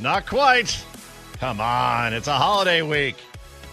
[0.00, 0.82] Not quite.
[1.38, 3.16] Come on, it's a holiday week.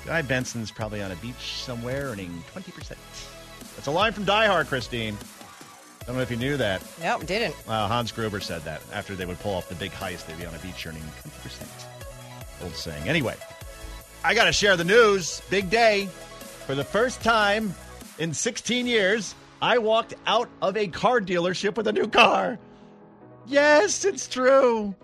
[0.06, 2.96] Guy Benson's probably on a beach somewhere earning 20%.
[3.76, 5.18] That's a line from Die Hard, Christine.
[6.02, 6.82] I Don't know if you knew that.
[7.02, 7.56] Nope, didn't.
[7.68, 10.46] Uh, Hans Gruber said that after they would pull off the big heist, they'd be
[10.46, 12.64] on a beach earning 20%.
[12.64, 13.08] Old saying.
[13.08, 13.36] Anyway,
[14.24, 15.42] I got to share the news.
[15.50, 16.06] Big day.
[16.66, 17.74] For the first time
[18.20, 22.58] in 16 years, I walked out of a car dealership with a new car.
[23.46, 24.96] Yes, it's true.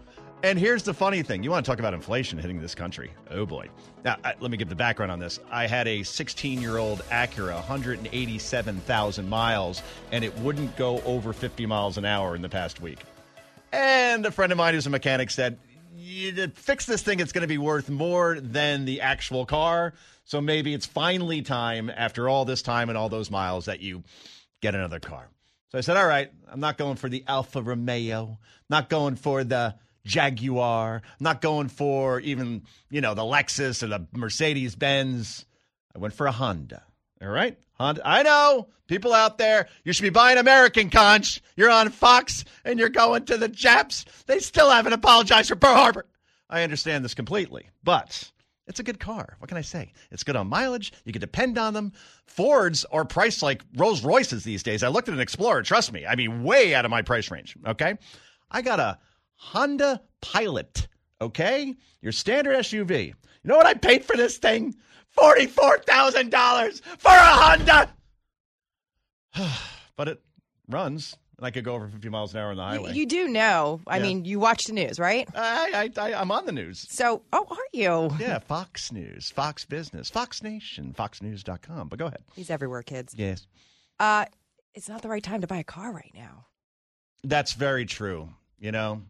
[0.44, 1.42] And here's the funny thing.
[1.42, 3.12] You want to talk about inflation hitting this country.
[3.32, 3.70] Oh, boy.
[4.04, 5.40] Now, I, let me give the background on this.
[5.50, 9.82] I had a 16 year old Acura, 187,000 miles,
[10.12, 13.00] and it wouldn't go over 50 miles an hour in the past week.
[13.72, 15.58] And a friend of mine who's a mechanic said,
[15.96, 19.94] you, fix this thing, it's going to be worth more than the actual car.
[20.26, 24.04] So maybe it's finally time, after all this time and all those miles, that you
[24.62, 25.30] get another car.
[25.70, 28.38] So I said, all right, I'm not going for the Alfa Romeo,
[28.70, 29.76] not going for the
[30.06, 35.46] Jaguar, not going for even, you know, the Lexus or the Mercedes Benz.
[35.96, 36.84] I went for a Honda.
[37.22, 37.58] All right?
[37.74, 38.02] Honda.
[38.06, 41.42] I know people out there, you should be buying American conch.
[41.56, 44.06] You're on Fox and you're going to the Japs.
[44.28, 46.06] They still haven't apologized for Pearl Harbor.
[46.50, 48.32] I understand this completely, but
[48.68, 49.36] it's a good car.
[49.40, 49.94] What can I say?
[50.12, 50.94] It's good on mileage.
[51.06, 51.94] You can depend on them.
[52.26, 54.84] Fords are priced like Rolls Royces these days.
[54.84, 55.64] I looked at an Explorer.
[55.64, 56.06] Trust me.
[56.06, 57.58] I mean, way out of my price range.
[57.66, 57.98] Okay.
[58.52, 59.00] I got a
[59.44, 60.88] Honda Pilot.
[61.22, 61.76] Okay.
[62.02, 63.08] Your standard SUV.
[63.08, 63.14] You
[63.44, 64.74] know what I paid for this thing?
[65.18, 67.94] $44,000 for a Honda.
[69.96, 70.22] but it
[70.70, 72.94] runs, and I could go over 50 miles an hour on the highway.
[72.94, 73.82] You, you do know.
[73.86, 74.04] I Yeah.
[74.04, 75.28] mean, you watch the news, right?
[75.36, 76.88] I, I, I, I'm on the news.
[76.90, 78.12] So, oh, are you?
[78.20, 81.90] Yeah, Fox News, Fox Business, Fox Nation, FoxNews.com.
[81.90, 82.24] But go ahead.
[82.36, 83.14] He's everywhere, kids.
[83.18, 83.46] Yes.
[84.00, 84.26] Uh,
[84.74, 86.46] it's not the right time to buy a car right now.
[87.24, 88.30] That's very true.
[88.60, 89.02] You know,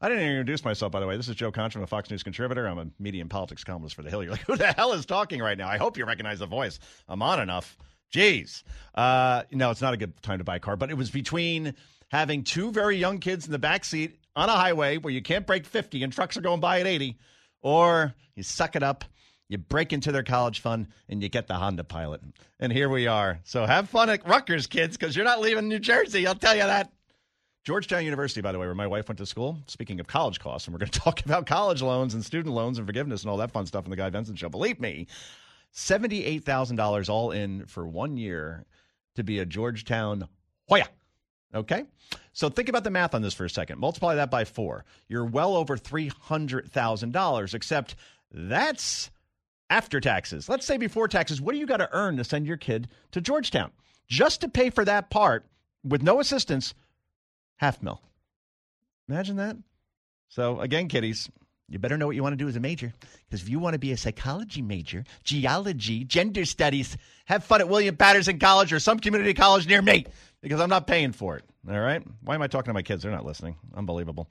[0.00, 1.16] I didn't introduce myself, by the way.
[1.16, 2.66] This is Joe Concha, I'm a Fox News contributor.
[2.66, 4.22] I'm a media and politics columnist for The Hill.
[4.22, 5.68] You're like, who the hell is talking right now?
[5.68, 6.78] I hope you recognize the voice.
[7.08, 7.78] I'm on enough.
[8.14, 8.62] Jeez.
[8.94, 11.74] Uh, no, it's not a good time to buy a car, but it was between
[12.08, 15.46] having two very young kids in the back seat on a highway where you can't
[15.46, 17.16] break 50 and trucks are going by at 80,
[17.62, 19.04] or you suck it up.
[19.48, 22.20] You break into their college fund and you get the Honda Pilot.
[22.60, 23.38] And here we are.
[23.44, 26.26] So have fun at Rutgers, kids, because you're not leaving New Jersey.
[26.26, 26.92] I'll tell you that.
[27.66, 29.58] Georgetown University, by the way, where my wife went to school.
[29.66, 32.78] Speaking of college costs, and we're going to talk about college loans and student loans
[32.78, 34.48] and forgiveness and all that fun stuff in the Guy Benson Show.
[34.48, 35.08] Believe me,
[35.72, 38.64] seventy-eight thousand dollars all in for one year
[39.16, 40.28] to be a Georgetown
[40.68, 40.86] Hoya.
[41.52, 41.82] Okay,
[42.32, 43.80] so think about the math on this for a second.
[43.80, 44.84] Multiply that by four.
[45.08, 47.52] You're well over three hundred thousand dollars.
[47.52, 47.96] Except
[48.30, 49.10] that's
[49.70, 50.48] after taxes.
[50.48, 51.40] Let's say before taxes.
[51.40, 53.72] What do you got to earn to send your kid to Georgetown
[54.06, 55.46] just to pay for that part
[55.82, 56.72] with no assistance?
[57.56, 58.00] Half mil.
[59.08, 59.56] Imagine that.
[60.28, 61.28] So again, kiddies,
[61.68, 62.92] you better know what you want to do as a major.
[63.28, 67.68] Because if you want to be a psychology major, geology, gender studies, have fun at
[67.68, 70.06] William Paterson College or some community college near me.
[70.42, 71.44] Because I'm not paying for it.
[71.68, 72.02] All right.
[72.22, 73.02] Why am I talking to my kids?
[73.02, 73.56] They're not listening.
[73.74, 74.28] Unbelievable.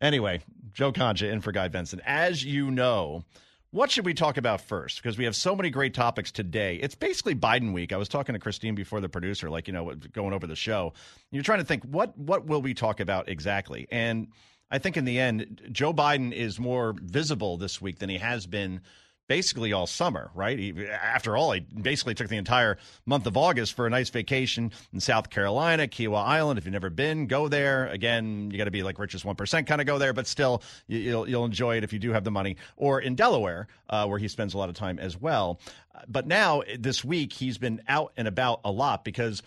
[0.00, 0.40] Anyway,
[0.72, 2.00] Joe Concha in for Guy Benson.
[2.06, 3.24] As you know,
[3.70, 5.02] what should we talk about first?
[5.02, 6.76] Because we have so many great topics today.
[6.76, 7.92] It's basically Biden week.
[7.92, 10.94] I was talking to Christine before the producer, like you know, going over the show.
[11.30, 13.86] You're trying to think what what will we talk about exactly?
[13.90, 14.28] And
[14.70, 18.46] I think in the end, Joe Biden is more visible this week than he has
[18.46, 18.80] been
[19.28, 20.58] basically all summer, right?
[20.58, 24.72] He, after all, he basically took the entire month of August for a nice vacation
[24.92, 26.58] in South Carolina, Kiawah Island.
[26.58, 27.86] If you've never been, go there.
[27.88, 30.62] Again, you got to be like richest one percent kind of go there, but still,
[30.86, 32.56] you, you'll you'll enjoy it if you do have the money.
[32.76, 35.60] Or in Delaware, uh, where he spends a lot of time as well.
[36.06, 39.42] But now this week, he's been out and about a lot because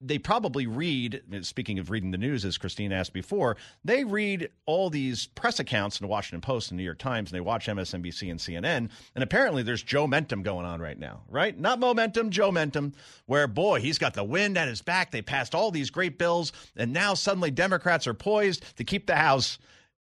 [0.00, 4.90] they probably read, speaking of reading the news, as Christine asked before, they read all
[4.90, 8.30] these press accounts in the Washington Post and New York Times, and they watch MSNBC
[8.30, 8.90] and CNN.
[9.14, 11.58] And apparently there's Joe Mentum going on right now, right?
[11.58, 12.92] Not momentum, Joe Mentum,
[13.24, 15.10] where, boy, he's got the wind at his back.
[15.10, 19.16] They passed all these great bills, and now suddenly Democrats are poised to keep the
[19.16, 19.58] House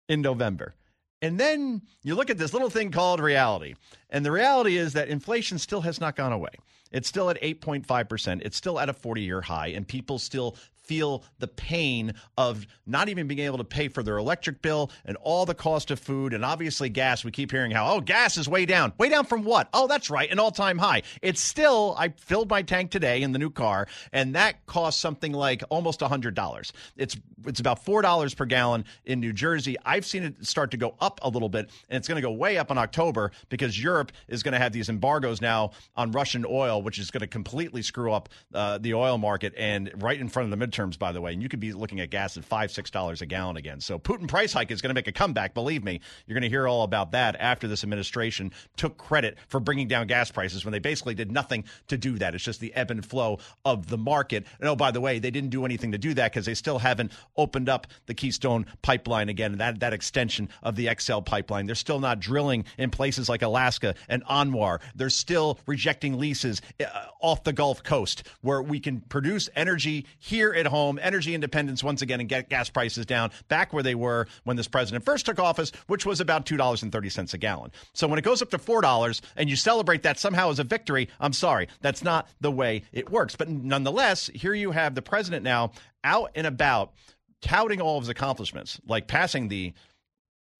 [0.08, 0.74] in November.
[1.22, 3.74] And then you look at this little thing called reality.
[4.10, 6.50] And the reality is that inflation still has not gone away.
[6.92, 8.42] It's still at 8.5%.
[8.44, 13.08] It's still at a 40 year high, and people still feel the pain of not
[13.08, 16.32] even being able to pay for their electric bill and all the cost of food
[16.32, 17.24] and obviously gas.
[17.24, 18.92] We keep hearing how, oh, gas is way down.
[18.98, 19.68] Way down from what?
[19.72, 21.02] Oh, that's right, an all time high.
[21.22, 25.32] It's still, I filled my tank today in the new car, and that costs something
[25.32, 26.72] like almost $100.
[26.96, 27.16] It's,
[27.46, 29.76] it's about $4 per gallon in New Jersey.
[29.84, 32.32] I've seen it start to go up a little bit, and it's going to go
[32.32, 36.44] way up in October because Europe is going to have these embargoes now on Russian
[36.48, 40.28] oil, which is going to completely screw up uh, the oil market and right in
[40.28, 41.32] front of the midterms, by the way.
[41.32, 43.80] And you could be looking at gas at five, six dollars a gallon again.
[43.80, 45.54] So Putin price hike is going to make a comeback.
[45.54, 49.60] Believe me, you're going to hear all about that after this administration took credit for
[49.60, 52.34] bringing down gas prices when they basically did nothing to do that.
[52.34, 54.46] It's just the ebb and flow of the market.
[54.60, 56.78] And oh, by the way, they didn't do anything to do that because they still
[56.78, 61.66] haven't opened up the Keystone pipeline again, that that extension of the XL pipeline.
[61.66, 64.80] They're still not drilling in places like Alaska and ANWR.
[64.94, 70.52] They're still rejecting leases uh, off the Gulf Coast where we can produce energy here
[70.64, 74.26] at home, energy independence once again, and get gas prices down back where they were
[74.44, 77.70] when this president first took office, which was about $2.30 a gallon.
[77.92, 81.08] So when it goes up to $4 and you celebrate that somehow as a victory,
[81.20, 83.36] I'm sorry, that's not the way it works.
[83.36, 85.72] But nonetheless, here you have the president now
[86.02, 86.92] out and about
[87.40, 89.72] touting all of his accomplishments, like passing the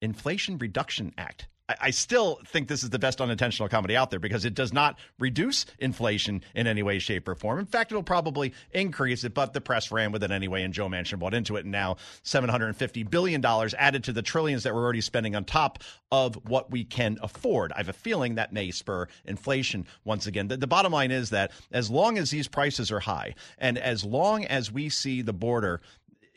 [0.01, 1.47] Inflation Reduction Act.
[1.67, 4.99] I, still think this is the best unintentional comedy out there because it does not
[5.17, 7.57] reduce inflation in any way, shape, or form.
[7.57, 10.87] In fact, it'll probably increase it, but the press ran with it anyway, and Joe
[10.87, 11.61] Manchin bought into it.
[11.61, 15.79] And now $750 billion added to the trillions that we're already spending on top
[16.11, 17.71] of what we can afford.
[17.73, 20.47] I have a feeling that may spur inflation once again.
[20.47, 24.03] The, the bottom line is that as long as these prices are high, and as
[24.03, 25.81] long as we see the border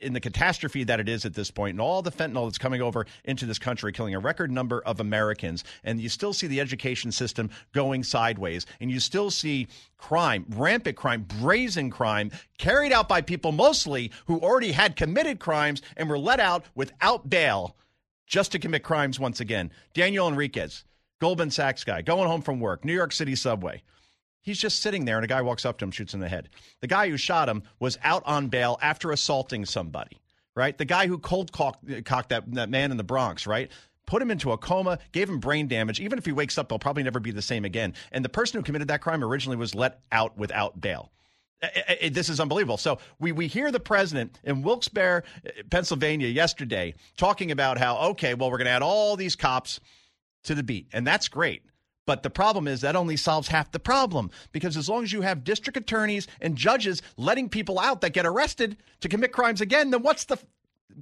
[0.00, 2.82] in the catastrophe that it is at this point and all the fentanyl that's coming
[2.82, 5.64] over into this country killing a record number of Americans.
[5.84, 8.66] And you still see the education system going sideways.
[8.80, 14.38] And you still see crime rampant crime brazen crime carried out by people mostly who
[14.38, 17.76] already had committed crimes and were let out without bail
[18.26, 19.70] just to commit crimes once again.
[19.94, 20.84] Daniel Enriquez
[21.20, 23.82] Goldman Sachs guy going home from work New York City subway
[24.40, 26.28] He's just sitting there, and a guy walks up to him, shoots him in the
[26.28, 26.48] head.
[26.80, 30.18] The guy who shot him was out on bail after assaulting somebody,
[30.56, 30.76] right?
[30.76, 31.84] The guy who cold cocked,
[32.28, 33.70] that, that man in the Bronx, right?
[34.06, 36.00] Put him into a coma, gave him brain damage.
[36.00, 37.92] Even if he wakes up, he'll probably never be the same again.
[38.10, 41.12] And the person who committed that crime originally was let out without bail.
[41.60, 42.78] It, it, this is unbelievable.
[42.78, 45.24] So we, we hear the president in Wilkes-Barre,
[45.70, 49.80] Pennsylvania yesterday talking about how, okay, well, we're going to add all these cops
[50.44, 50.86] to the beat.
[50.92, 51.62] And that's great.
[52.08, 55.20] But the problem is that only solves half the problem because as long as you
[55.20, 59.90] have district attorneys and judges letting people out that get arrested to commit crimes again,
[59.90, 60.38] then what's the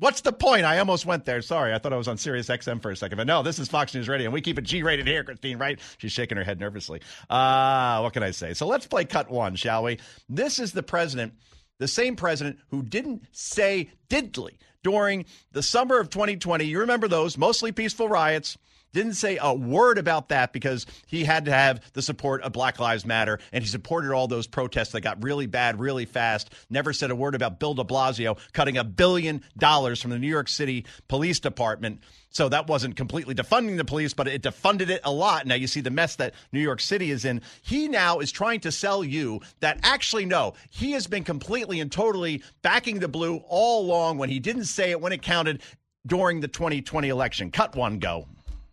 [0.01, 0.65] What's the point?
[0.65, 1.41] I almost went there.
[1.43, 3.69] Sorry, I thought I was on Sirius XM for a second, but no, this is
[3.69, 5.59] Fox News Radio, and we keep it G-rated here, Christine.
[5.59, 5.79] Right?
[5.99, 7.01] She's shaking her head nervously.
[7.31, 8.53] Uh, what can I say?
[8.53, 10.01] So let's play cut one, shall we?
[10.29, 11.35] This is the president,
[11.79, 16.65] the same president who didn't say diddly during the summer of 2020.
[16.65, 18.59] You remember those mostly peaceful riots
[18.97, 22.81] didn't say a word about that because he had to have the support of Black
[22.81, 26.53] Lives Matter and he supported all those protests that got really bad really fast.
[26.71, 30.27] Never said a word about Bill de Blasio cutting a billion dollars from the New
[30.29, 32.01] York City Police Department.
[32.31, 35.47] So that wasn't completely defunding the police, but it defunded it a lot.
[35.47, 37.43] Now you see the mess that New York City is in.
[37.63, 41.93] He now is trying to sell you that actually, no, he has been completely and
[41.93, 45.63] totally backing the blue all along when he didn't say it when it counted
[46.07, 47.51] during the 2020 election.
[47.51, 48.27] Cut one, go.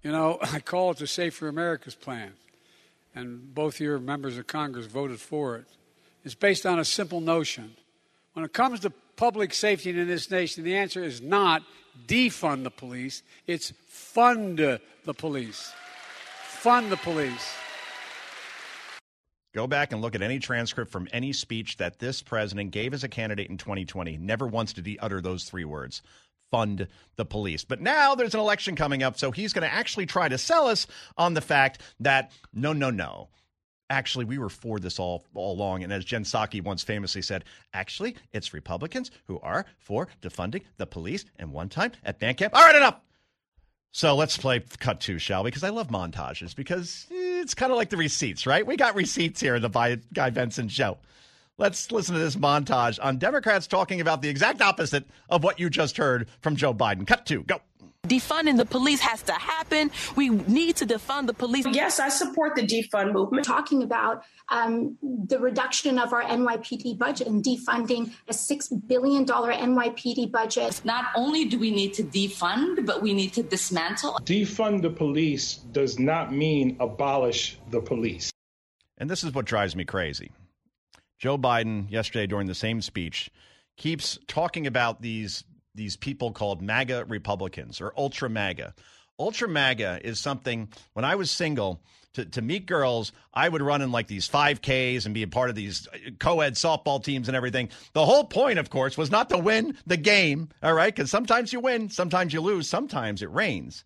[0.04, 2.34] You know, I call it the Safer America's Plan,
[3.16, 5.66] and both your members of Congress voted for it.
[6.24, 7.76] It's based on a simple notion.
[8.34, 11.64] When it comes to public safety in this nation, the answer is not
[12.08, 15.72] defund the police, it's fund the police.
[16.46, 17.54] Fund the police.
[19.54, 23.04] Go back and look at any transcript from any speech that this president gave as
[23.04, 24.18] a candidate in 2020.
[24.18, 26.02] Never once did he utter those three words
[26.54, 27.64] fund the police.
[27.64, 30.68] But now there's an election coming up, so he's going to actually try to sell
[30.68, 30.86] us
[31.18, 33.30] on the fact that no, no, no.
[33.90, 35.84] Actually, we were for this all, all along.
[35.84, 37.44] And as Jen Psaki once famously said,
[37.74, 41.26] actually, it's Republicans who are for defunding the police.
[41.38, 43.02] And one time at band camp, all right, enough.
[43.92, 45.50] So let's play cut two, shall we?
[45.50, 48.66] Because I love montages because it's kind of like the receipts, right?
[48.66, 51.00] We got receipts here in the Guy Benson show.
[51.60, 55.70] Let's listen to this montage on Democrats talking about the exact opposite of what you
[55.70, 57.06] just heard from Joe Biden.
[57.06, 57.62] Cut two, go.
[58.08, 59.90] Defunding the police has to happen.
[60.18, 61.66] We need to defund the police.
[61.72, 63.46] Yes, I support the defund movement.
[63.46, 70.32] Talking about um, the reduction of our NYPD budget and defunding a $6 billion NYPD
[70.32, 70.82] budget.
[70.84, 74.20] Not only do we need to defund, but we need to dismantle.
[74.24, 78.32] Defund the police does not mean abolish the police.
[78.98, 80.32] And this is what drives me crazy.
[81.24, 83.32] Joe Biden, yesterday during the same speech,
[83.77, 88.74] keeps talking about these these people called MAGA Republicans or ultra MAGA.
[89.18, 91.82] Ultra MAGA is something when I was single
[92.15, 95.50] to, to meet girls, I would run in like these 5Ks and be a part
[95.50, 97.70] of these uh, co ed softball teams and everything.
[97.94, 100.94] The whole point, of course, was not to win the game, all right?
[100.94, 103.86] Because sometimes you win, sometimes you lose, sometimes it rains.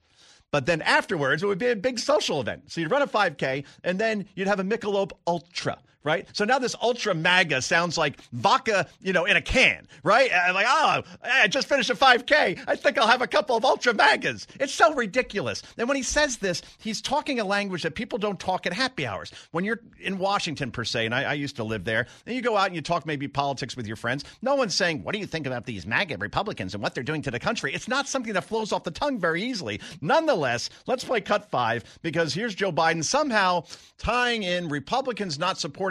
[0.52, 2.72] But then afterwards, it would be a big social event.
[2.72, 6.28] So you'd run a 5K and then you'd have a Michelob Ultra right?
[6.34, 10.32] So now this ultra MAGA sounds like vodka, you know, in a can, right?
[10.34, 12.64] I'm like, oh, I just finished a 5K.
[12.68, 14.48] I think I'll have a couple of ultra MAGAs.
[14.60, 15.64] It's so ridiculous.
[15.78, 19.06] And when he says this, he's talking a language that people don't talk at happy
[19.06, 19.32] hours.
[19.52, 22.42] When you're in Washington, per se, and I, I used to live there, and you
[22.42, 25.20] go out and you talk maybe politics with your friends, no one's saying, what do
[25.20, 27.74] you think about these MAGA Republicans and what they're doing to the country?
[27.74, 29.82] It's not something that flows off the tongue very easily.
[30.02, 33.66] Nonetheless, let's play cut five because here's Joe Biden somehow
[33.98, 35.87] tying in Republicans not supporting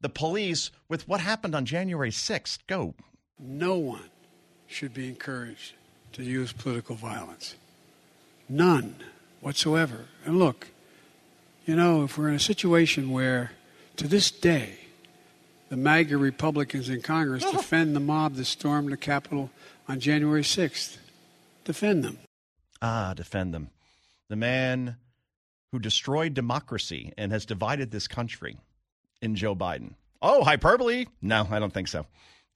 [0.00, 2.58] the police with what happened on January 6th.
[2.66, 2.94] Go.
[3.38, 4.10] No one
[4.66, 5.74] should be encouraged
[6.12, 7.56] to use political violence.
[8.48, 8.96] None
[9.40, 10.06] whatsoever.
[10.24, 10.68] And look,
[11.66, 13.52] you know, if we're in a situation where
[13.96, 14.78] to this day,
[15.68, 19.50] the MAGA Republicans in Congress defend the mob that stormed the Capitol
[19.88, 20.98] on January 6th,
[21.64, 22.18] defend them.
[22.80, 23.70] Ah, defend them.
[24.28, 24.96] The man
[25.72, 28.56] who destroyed democracy and has divided this country
[29.24, 29.94] in Joe Biden.
[30.22, 31.06] Oh, hyperbole?
[31.22, 32.06] No, I don't think so.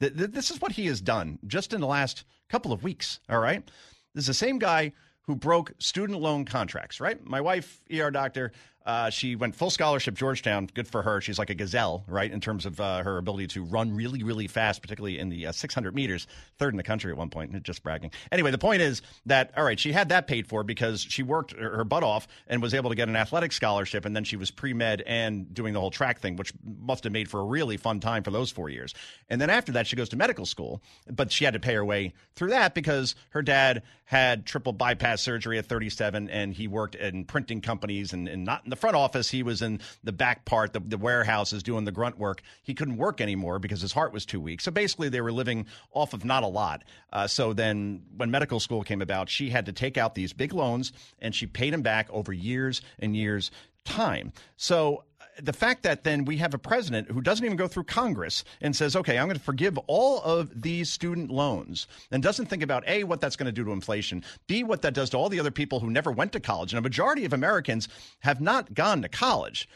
[0.01, 3.21] This is what he has done just in the last couple of weeks.
[3.29, 3.69] All right.
[4.15, 7.25] This is the same guy who broke student loan contracts, right?
[7.27, 8.53] My wife, ER doctor,
[8.89, 10.67] uh, she went full scholarship Georgetown.
[10.73, 11.21] Good for her.
[11.21, 14.47] She's like a gazelle, right, in terms of uh, her ability to run really, really
[14.47, 16.27] fast, particularly in the uh, 600 meters,
[16.59, 17.63] third in the country at one point.
[17.63, 18.11] Just bragging.
[18.33, 21.53] Anyway, the point is that all right, she had that paid for because she worked
[21.53, 24.51] her butt off and was able to get an athletic scholarship, and then she was
[24.51, 27.77] pre med and doing the whole track thing, which must have made for a really
[27.77, 28.95] fun time for those four years.
[29.29, 30.81] And then after that, she goes to medical school,
[31.11, 35.21] but she had to pay her way through that because her dad had triple bypass
[35.21, 38.97] surgery at 37, and he worked in printing companies and, and not in the front
[38.97, 39.31] office.
[39.31, 42.43] He was in the back part, the, the warehouses, doing the grunt work.
[42.63, 44.61] He couldn't work anymore because his heart was too weak.
[44.61, 46.85] So basically, they were living off of not a lot.
[47.13, 50.53] Uh, so then, when medical school came about, she had to take out these big
[50.53, 53.51] loans, and she paid them back over years and years
[53.85, 54.33] time.
[54.57, 55.05] So
[55.43, 58.75] the fact that then we have a president who doesn't even go through Congress and
[58.75, 62.85] says, okay, I'm going to forgive all of these student loans and doesn't think about
[62.87, 65.41] A, what that's going to do to inflation, B, what that does to all the
[65.41, 66.73] other people who never went to college.
[66.73, 67.89] And a majority of Americans
[68.21, 69.69] have not gone to college.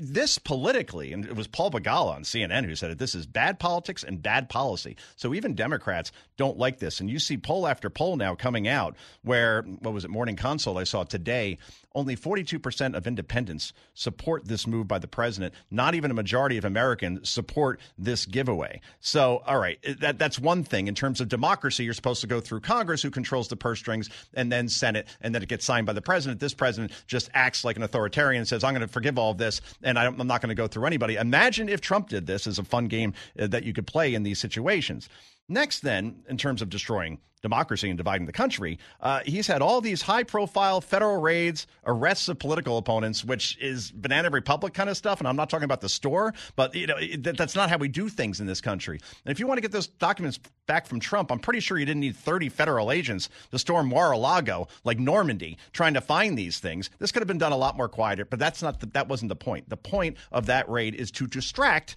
[0.00, 3.58] This politically, and it was Paul Begala on CNN who said it, this is bad
[3.58, 4.96] politics and bad policy.
[5.16, 7.00] So even Democrats don't like this.
[7.00, 10.76] And you see poll after poll now coming out where, what was it, Morning Consult
[10.76, 11.58] I saw today,
[11.94, 15.54] only 42% of independents support this move by the president.
[15.70, 18.80] Not even a majority of Americans support this giveaway.
[19.00, 20.88] So, all right, that, that's one thing.
[20.88, 24.10] In terms of democracy, you're supposed to go through Congress, who controls the purse strings,
[24.34, 26.40] and then Senate, and then it gets signed by the president.
[26.40, 29.38] This president just acts like an authoritarian and says, I'm going to forgive all of
[29.38, 31.16] this, and I'm not going to go through anybody.
[31.16, 34.22] Imagine if Trump did this as a fun game uh, that you could play in
[34.22, 35.08] these situations.
[35.48, 39.82] Next, then, in terms of destroying democracy and dividing the country, uh, he's had all
[39.82, 44.96] these high profile federal raids, arrests of political opponents, which is banana republic kind of
[44.96, 45.18] stuff.
[45.18, 47.88] And I'm not talking about the store, but you know that, that's not how we
[47.88, 48.98] do things in this country.
[49.26, 51.84] And if you want to get those documents back from Trump, I'm pretty sure you
[51.84, 56.88] didn't need 30 federal agents to storm Mar-a-Lago like Normandy trying to find these things.
[56.98, 59.28] This could have been done a lot more quieter, but that's not the, that wasn't
[59.28, 59.68] the point.
[59.68, 61.96] The point of that raid is to distract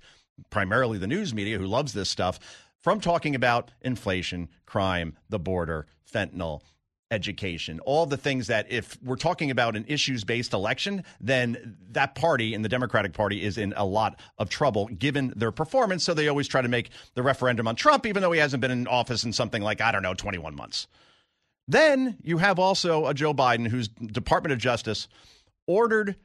[0.50, 2.39] primarily the news media who loves this stuff
[2.88, 6.62] from talking about inflation, crime, the border, fentanyl,
[7.12, 12.15] education, all the things that if we're talking about an issues based election, then that
[12.15, 16.06] party and the Democratic Party is in a lot of trouble given their performance.
[16.06, 18.72] So they always try to make the referendum on Trump, even though he hasn't been
[18.72, 20.88] in office in something like, I don't know, 21 months.
[21.67, 25.10] Then you have also a Joe Biden whose Department of Justice
[25.67, 26.15] ordered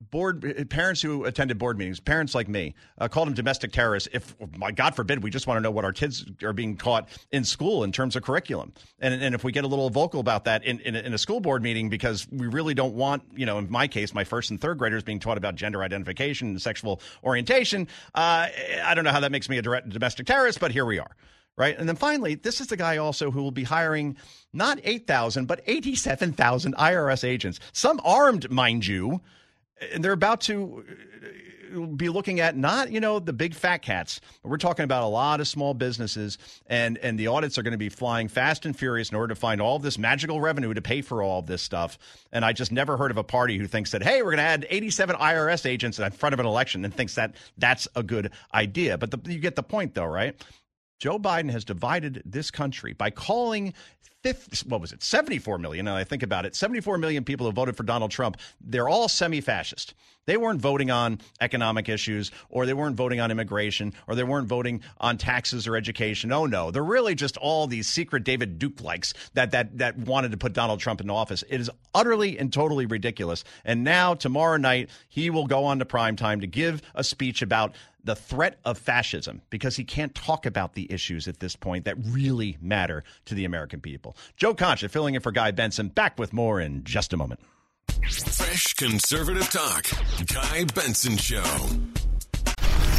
[0.00, 4.08] board parents who attended board meetings, parents like me, uh, called them domestic terrorists.
[4.12, 7.08] If, my God forbid, we just want to know what our kids are being taught
[7.32, 10.44] in school in terms of curriculum, and and if we get a little vocal about
[10.44, 13.58] that in in, in a school board meeting, because we really don't want, you know,
[13.58, 17.00] in my case, my first and third graders being taught about gender identification and sexual
[17.24, 17.88] orientation.
[18.14, 18.48] Uh,
[18.84, 21.10] I don't know how that makes me a direct domestic terrorist, but here we are
[21.56, 21.76] right?
[21.76, 24.16] And then finally, this is the guy also who will be hiring
[24.52, 29.20] not 8,000, but 87,000 IRS agents, some armed, mind you,
[29.92, 30.84] and they're about to
[31.74, 34.20] uh, be looking at not you know the big fat cats.
[34.42, 37.78] We're talking about a lot of small businesses and and the audits are going to
[37.78, 41.02] be flying fast and furious in order to find all this magical revenue to pay
[41.02, 41.98] for all this stuff.
[42.32, 44.42] And i just never heard of a party who thinks that hey we're going to
[44.42, 48.30] add 87 irs agents in front of an election and thinks that that's a good
[48.52, 48.98] idea.
[48.98, 50.36] But the, you get the point though right
[50.98, 53.74] Joe Biden has divided this country by calling
[54.24, 55.84] 50, what was it, 74 million.
[55.84, 58.36] Now I think about it, 74 million people who voted for Donald Trump.
[58.60, 59.94] They're all semi fascist.
[60.26, 64.46] They weren't voting on economic issues, or they weren't voting on immigration, or they weren't
[64.46, 66.30] voting on taxes or education.
[66.32, 70.32] Oh no, they're really just all these secret David Duke likes that that that wanted
[70.32, 71.44] to put Donald Trump in office.
[71.48, 73.42] It is utterly and totally ridiculous.
[73.64, 77.40] And now tomorrow night he will go on to prime time to give a speech
[77.40, 77.74] about
[78.04, 81.96] the threat of fascism because he can't talk about the issues at this point that
[81.98, 84.16] really matter to the American people.
[84.36, 85.88] Joe Concha filling in for Guy Benson.
[85.88, 87.40] Back with more in just a moment.
[88.10, 89.86] Fresh conservative talk.
[90.26, 91.44] Guy Benson Show.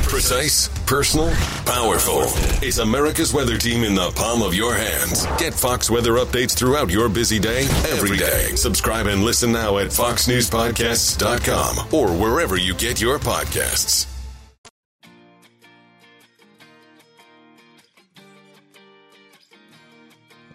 [0.04, 1.30] Precise, personal,
[1.66, 2.22] powerful.
[2.66, 5.28] It's America's weather team in the palm of your hands.
[5.38, 8.56] Get Fox weather updates throughout your busy day, every day.
[8.56, 14.08] Subscribe and listen now at foxnewspodcasts.com or wherever you get your podcasts.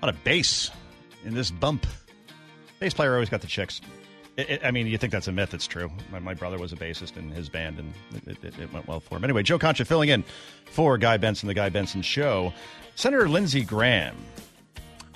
[0.05, 0.71] Lot of bass
[1.25, 1.87] in this bump.
[2.79, 3.81] Bass player always got the chicks.
[4.37, 5.55] It, it, I mean, you think that's a myth?
[5.55, 5.91] It's true.
[6.13, 7.95] My, my brother was a bassist in his band, and
[8.27, 9.25] it, it, went well for him.
[9.25, 10.23] Anyway, Joe Concha filling in
[10.67, 12.53] for Guy Benson, the Guy Benson Show.
[12.97, 14.15] Senator Lindsey Graham.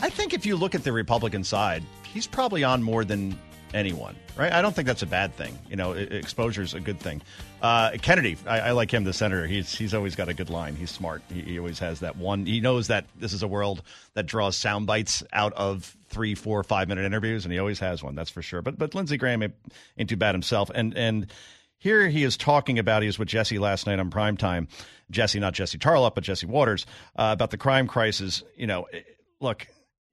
[0.01, 3.39] I think if you look at the Republican side, he's probably on more than
[3.75, 4.53] anyone, right?
[4.53, 5.59] I don't think that's a bad thing.
[5.69, 7.23] You know, exposure is a good thing.
[7.63, 9.47] Uh, Kennedy, I, I, like him, the senator.
[9.47, 10.77] He's he's always got a good line.
[10.77, 11.23] He's smart.
[11.33, 12.47] He, he, always has that one.
[12.47, 13.83] He knows that this is a world
[14.15, 18.03] that draws sound bites out of three, four, five minute interviews, and he always has
[18.03, 18.15] one.
[18.15, 18.63] That's for sure.
[18.63, 21.27] But but Lindsey Graham ain't too bad himself, and and.
[21.81, 24.67] Here he is talking about, he was with Jesse last night on primetime.
[25.13, 28.43] Jesse, not Jesse Tarlov, but Jesse Watters, uh, about the crime crisis.
[28.57, 28.89] You know,
[29.39, 29.69] look,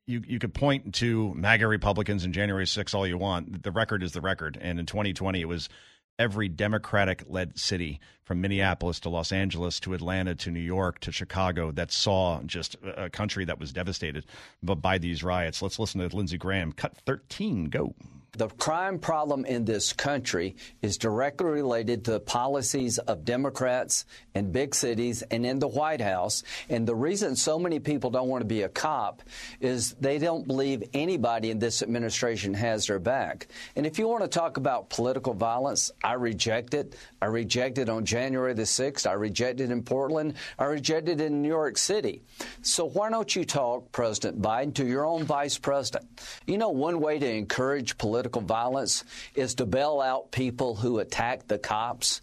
[0.07, 3.63] you you could point to MAGA Republicans in January 6 all you want.
[3.63, 4.57] The record is the record.
[4.61, 5.69] And in 2020, it was
[6.17, 11.11] every Democratic led city from Minneapolis to Los Angeles to Atlanta to New York to
[11.11, 14.25] Chicago that saw just a country that was devastated
[14.63, 15.61] by these riots.
[15.61, 16.71] Let's listen to Lindsey Graham.
[16.71, 17.93] Cut 13, go.
[18.37, 24.51] The crime problem in this country is directly related to the policies of Democrats in
[24.51, 26.43] big cities and in the White House.
[26.69, 29.23] And the reason so many people don't want to be a cop
[29.61, 33.47] is they don't believe anybody in this administration has their back.
[33.75, 36.95] And if you want to talk about political violence, I reject it.
[37.21, 39.07] I reject it on January the 6th.
[39.07, 40.33] I reject it in Portland.
[40.59, 42.21] I reject it in New York City.
[42.61, 46.05] So why don't you talk, President Biden, to your own vice president?
[46.45, 49.03] You know, one way to encourage political political violence
[49.35, 52.21] is to bail out people who attack the cops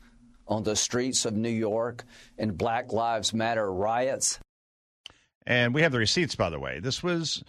[0.49, 2.05] on the streets of New York
[2.37, 4.41] in Black Lives Matter riots.
[5.47, 6.81] And we have the receipts, by the way.
[6.81, 7.45] This was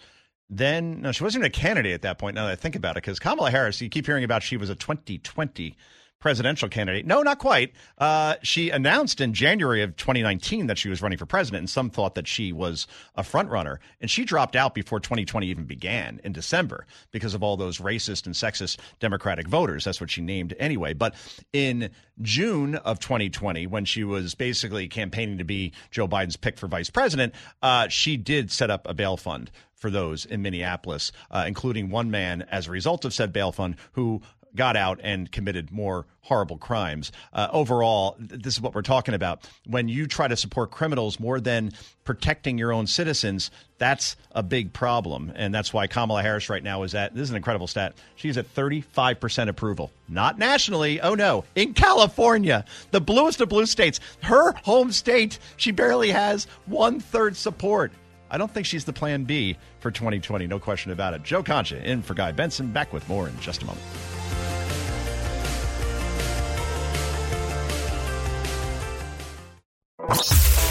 [0.48, 2.92] then, no, she wasn't even a candidate at that point, now that I think about
[2.96, 5.76] it, because Kamala Harris, you keep hearing about she was a 2020
[6.24, 7.04] presidential candidate.
[7.04, 7.74] No, not quite.
[7.98, 11.90] Uh, she announced in January of 2019 that she was running for president, and some
[11.90, 13.78] thought that she was a front runner.
[14.00, 18.24] And she dropped out before 2020 even began in December because of all those racist
[18.24, 19.84] and sexist Democratic voters.
[19.84, 20.94] That's what she named anyway.
[20.94, 21.14] But
[21.52, 21.90] in
[22.22, 26.88] June of 2020, when she was basically campaigning to be Joe Biden's pick for vice
[26.88, 31.90] president, uh, she did set up a bail fund for those in Minneapolis, uh, including
[31.90, 34.22] one man as a result of said bail fund who
[34.56, 37.12] got out and committed more horrible crimes.
[37.32, 39.48] Uh, overall, this is what we're talking about.
[39.66, 41.72] When you try to support criminals more than
[42.04, 45.32] protecting your own citizens, that's a big problem.
[45.34, 47.94] And that's why Kamala Harris right now is at this is an incredible stat.
[48.16, 49.90] She's at 35% approval.
[50.08, 55.72] Not nationally, oh no, in California, the bluest of blue states, her home state, she
[55.72, 57.92] barely has one third support.
[58.34, 61.22] I don't think she's the plan B for 2020, no question about it.
[61.22, 62.72] Joe Concha in for Guy Benson.
[62.72, 63.84] Back with more in just a moment.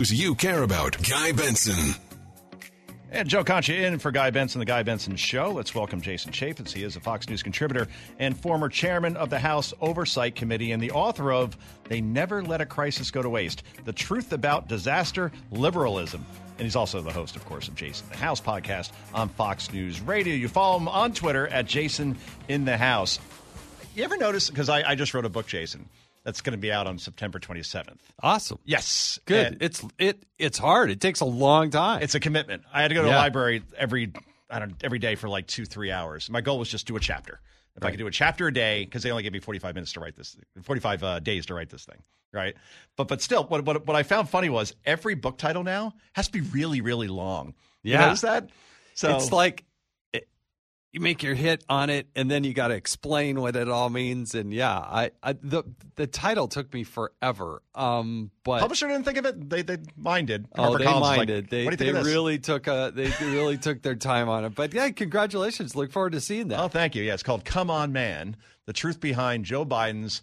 [0.00, 1.94] You care about, Guy Benson.
[3.12, 5.52] And Joe Concha in for Guy Benson, the Guy Benson Show.
[5.52, 6.72] Let's welcome Jason Chaffetz.
[6.72, 7.86] He is a Fox News contributor
[8.18, 12.60] and former chairman of the House Oversight Committee and the author of They Never Let
[12.60, 16.24] a Crisis Go to Waste The Truth About Disaster Liberalism.
[16.58, 20.00] And he's also the host, of course, of Jason the House podcast on Fox News
[20.00, 20.34] Radio.
[20.34, 23.20] You follow him on Twitter at Jason in the House.
[23.94, 24.50] You ever notice?
[24.50, 25.88] Because I, I just wrote a book, Jason,
[26.24, 27.98] that's going to be out on September 27th.
[28.22, 28.58] Awesome.
[28.64, 29.18] Yes.
[29.24, 29.46] Good.
[29.54, 30.90] And it's it it's hard.
[30.90, 32.02] It takes a long time.
[32.02, 32.62] it's a commitment.
[32.72, 34.12] I had to go to the library every
[34.50, 36.28] I don't every day for like two three hours.
[36.30, 37.40] My goal was just to do a chapter.
[37.74, 39.94] If I could do a chapter a day, because they only give me 45 minutes
[39.94, 41.96] to write this, 45 uh, days to write this thing,
[42.30, 42.54] right?
[42.98, 46.26] But but still, what, what what I found funny was every book title now has
[46.26, 47.54] to be really really long.
[47.82, 48.00] You Yeah.
[48.04, 48.50] notice that?
[48.94, 49.64] So it's like
[50.92, 53.88] you make your hit on it, and then you got to explain what it all
[53.88, 54.34] means.
[54.34, 55.64] And yeah, I, I the
[55.96, 57.62] the title took me forever.
[57.74, 59.48] Um, but publisher didn't think of it.
[59.48, 60.48] They they minded.
[60.56, 61.48] Oh, they HarperCollins was like, minded.
[61.48, 64.44] they what do you think they really took a they really took their time on
[64.44, 64.54] it.
[64.54, 65.74] But yeah, congratulations.
[65.74, 66.60] Look forward to seeing that.
[66.60, 67.02] Oh, thank you.
[67.02, 70.20] Yeah, it's called Come On Man The Truth Behind Joe Biden's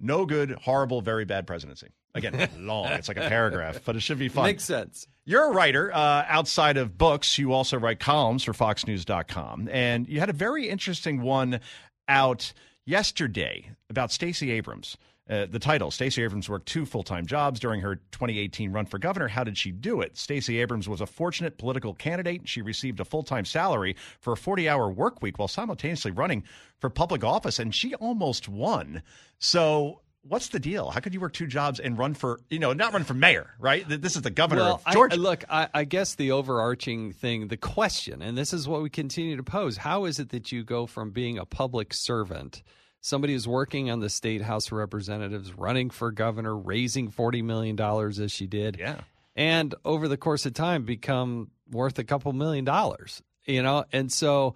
[0.00, 1.88] No Good, Horrible, Very Bad Presidency.
[2.14, 2.86] Again, long.
[2.88, 4.44] It's like a paragraph, but it should be fun.
[4.46, 5.06] Makes sense.
[5.24, 5.92] You're a writer.
[5.92, 9.68] Uh, outside of books, you also write columns for FoxNews.com.
[9.70, 11.60] And you had a very interesting one
[12.08, 12.52] out
[12.84, 14.96] yesterday about Stacey Abrams.
[15.30, 18.98] Uh, the title Stacey Abrams worked two full time jobs during her 2018 run for
[18.98, 19.28] governor.
[19.28, 20.18] How did she do it?
[20.18, 22.48] Stacey Abrams was a fortunate political candidate.
[22.48, 26.42] She received a full time salary for a 40 hour work week while simultaneously running
[26.80, 29.02] for public office, and she almost won.
[29.38, 30.90] So, what's the deal?
[30.90, 33.50] How could you work two jobs and run for, you know, not run for mayor,
[33.58, 33.84] right?
[33.88, 35.16] This is the governor well, of I- Georgia.
[35.16, 39.36] look, I, I guess the overarching thing, the question, and this is what we continue
[39.36, 42.62] to pose: How is it that you go from being a public servant,
[43.00, 47.76] somebody who's working on the state House of Representatives, running for governor, raising forty million
[47.76, 49.00] dollars as she did, yeah,
[49.34, 54.12] and over the course of time become worth a couple million dollars, you know, and
[54.12, 54.54] so.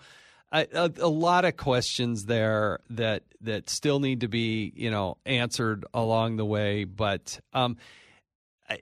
[0.53, 5.17] A, a, a lot of questions there that that still need to be you know
[5.27, 7.77] answered along the way, but um,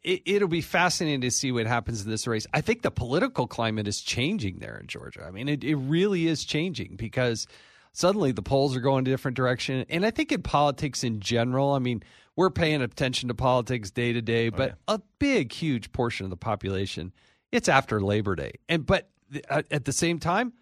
[0.03, 2.46] it, it'll be fascinating to see what happens in this race.
[2.53, 5.24] I think the political climate is changing there in Georgia.
[5.27, 7.46] I mean, it, it really is changing because
[7.92, 9.85] suddenly the polls are going a different direction.
[9.88, 12.03] And I think in politics in general, I mean,
[12.37, 16.37] we're paying attention to politics day to day, but a big, huge portion of the
[16.37, 17.12] population,
[17.53, 18.55] it's after Labor Day.
[18.68, 19.09] And but
[19.48, 20.53] at at the same time,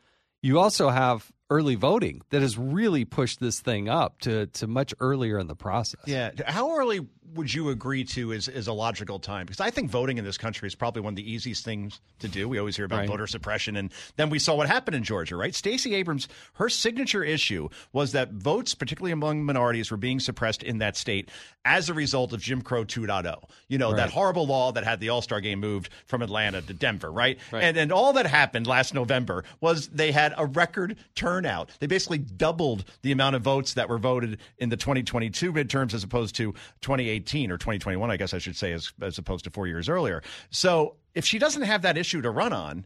[0.43, 4.95] you also have early voting that has really pushed this thing up to to much
[5.01, 6.01] earlier in the process.
[6.07, 6.31] Yeah.
[6.47, 7.01] How early
[7.35, 9.47] would you agree to is, is a logical time?
[9.47, 12.29] Because I think voting in this country is probably one of the easiest things to
[12.29, 12.49] do.
[12.49, 13.09] We always hear about Right.
[13.09, 15.55] voter suppression, and then we saw what happened in Georgia, right?
[15.55, 20.79] Stacey Abrams, her signature issue was that votes, particularly among minorities, were being suppressed in
[20.79, 21.31] that state
[21.65, 23.43] as a result of Jim Crow 2.0.
[23.69, 26.75] You know, that horrible law that had the All Star game moved from Atlanta to
[26.75, 27.39] Denver, right?
[27.53, 31.71] And, and all that happened last November was they had a record turnout.
[31.81, 36.05] They basically doubled the amount of votes that were voted in the 2022 midterms as
[36.05, 39.67] opposed to 2018 or 2021, I guess I should say, as, as opposed to four
[39.67, 40.23] years earlier.
[40.51, 42.85] So if she doesn't have that issue to run on,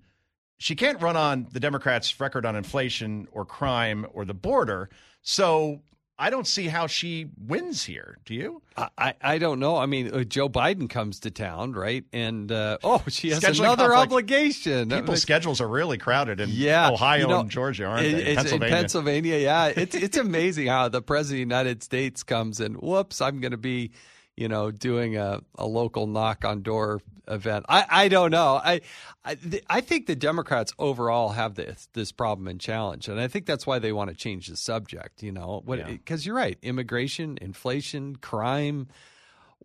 [0.58, 4.88] she can't run on the Democrats' record on inflation or crime or the border.
[5.22, 5.80] So
[6.18, 8.16] I don't see how she wins here.
[8.24, 8.62] Do you?
[8.96, 9.76] I, I- don't know.
[9.76, 12.04] I mean, uh, Joe Biden comes to town, right?
[12.10, 14.12] And uh, oh, she has Scheduling another conflict.
[14.12, 14.88] obligation.
[14.88, 18.34] People's schedules are really crowded in yeah, Ohio you know, and Georgia, aren't it- they?
[18.34, 18.66] Pennsylvania.
[18.66, 19.66] In Pennsylvania, yeah.
[19.76, 23.50] It's it's amazing how the president of the United States comes and whoops, I'm going
[23.50, 23.90] to be,
[24.36, 27.66] you know, doing a, a local knock on door event.
[27.68, 28.60] I, I don't know.
[28.62, 28.80] I
[29.24, 33.28] I, th- I think the Democrats overall have this this problem and challenge, and I
[33.28, 35.22] think that's why they want to change the subject.
[35.22, 38.88] You know, because you're right, immigration, inflation, crime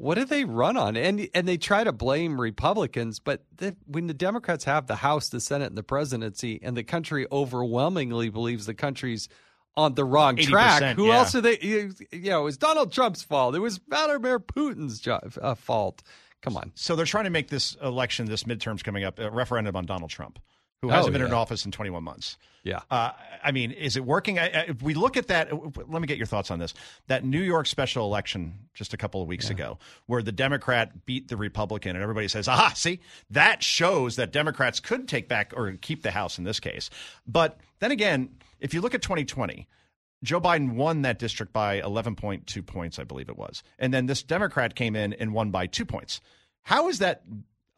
[0.01, 0.97] what do they run on?
[0.97, 5.29] And and they try to blame Republicans, but the, when the Democrats have the House,
[5.29, 9.29] the Senate, and the presidency, and the country overwhelmingly believes the country's
[9.77, 11.17] on the wrong track, who yeah.
[11.17, 11.57] else are they?
[11.61, 13.55] You you know, it was Donald Trump's fault.
[13.55, 16.03] It was Vladimir Putin's jo- uh, fault.
[16.41, 16.71] Come on.
[16.75, 20.09] So they're trying to make this election, this midterms coming up, a referendum on Donald
[20.09, 20.39] Trump,
[20.81, 21.35] who Oh, hasn't been in yeah.
[21.35, 22.37] office in 21 months.
[22.63, 22.81] Yeah.
[22.89, 23.11] Uh,
[23.43, 24.39] I mean, is it working?
[24.39, 25.51] I, I, if we look at that,
[25.89, 26.73] let me get your thoughts on this.
[27.07, 31.27] That New York special election just a couple of weeks ago, where the Democrat beat
[31.27, 35.71] the Republican, and everybody says, aha, see, that shows that Democrats could take back or
[35.81, 36.89] keep the House in this case.
[37.27, 39.67] But then again, if you look at 2020,
[40.23, 43.63] Joe Biden won that district by 11.2 points, I believe it was.
[43.79, 46.21] And then this Democrat came in and won by two points.
[46.63, 47.23] How is that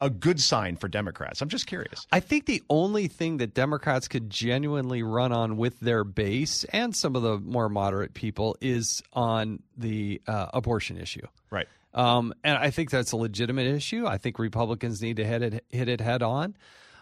[0.04, 1.40] a good sign for Democrats?
[1.40, 2.06] I'm just curious.
[2.12, 6.94] I think the only thing that Democrats could genuinely run on with their base and
[6.94, 11.26] some of the more moderate people is on the uh, abortion issue.
[11.50, 11.66] Right.
[11.94, 14.06] Um, and I think that's a legitimate issue.
[14.06, 16.56] I think Republicans need to hit it, hit it head on.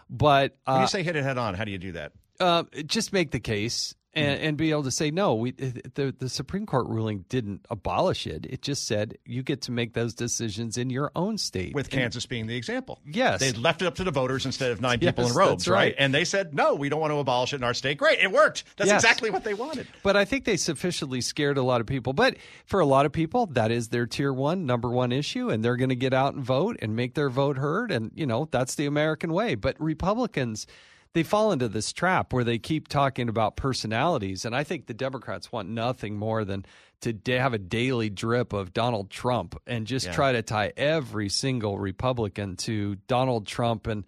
[0.09, 2.11] But uh, When you say hit it head on, how do you do that?
[2.39, 4.43] uh, just make the case and, mm.
[4.43, 5.35] and be able to say no.
[5.35, 8.45] We the the Supreme Court ruling didn't abolish it.
[8.47, 11.73] It just said you get to make those decisions in your own state.
[11.73, 12.99] With Kansas being the example.
[13.05, 13.39] Yes.
[13.39, 15.95] They left it up to the voters instead of nine people in robes, that's right.
[15.97, 17.97] And they said, no, we don't want to abolish it in our state.
[17.97, 18.19] Great.
[18.19, 18.63] It worked.
[18.77, 19.03] That's Yes.
[19.03, 19.87] exactly what they wanted.
[20.03, 22.13] But I think they sufficiently scared a lot of people.
[22.13, 25.63] But for a lot of people, that is their tier one, number one issue, and
[25.63, 27.91] they're going to get out and vote and make their vote heard.
[27.91, 29.55] And, you know, that's the American way.
[29.55, 30.67] But Republicans,
[31.13, 34.45] they fall into this trap where they keep talking about personalities.
[34.45, 36.65] And I think the Democrats want nothing more than
[37.01, 40.13] to have a daily drip of Donald Trump and just Yeah.
[40.13, 44.05] try to tie every single Republican to Donald Trump and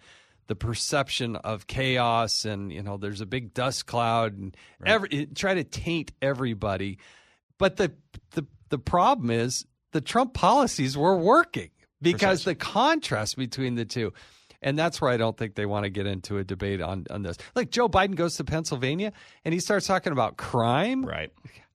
[0.48, 5.56] the perception of chaos and you know there's a big dust cloud and every try
[5.56, 7.00] to taint everybody
[7.58, 7.92] but the
[8.32, 14.14] the the problem is the Trump policies were working because the contrast between the two
[14.66, 17.22] and that's where I don't think they want to get into a debate on on
[17.22, 17.38] this.
[17.56, 19.14] Like Joe Biden goes to Pennsylvania
[19.46, 21.06] and he starts talking about crime.
[21.06, 21.32] Right.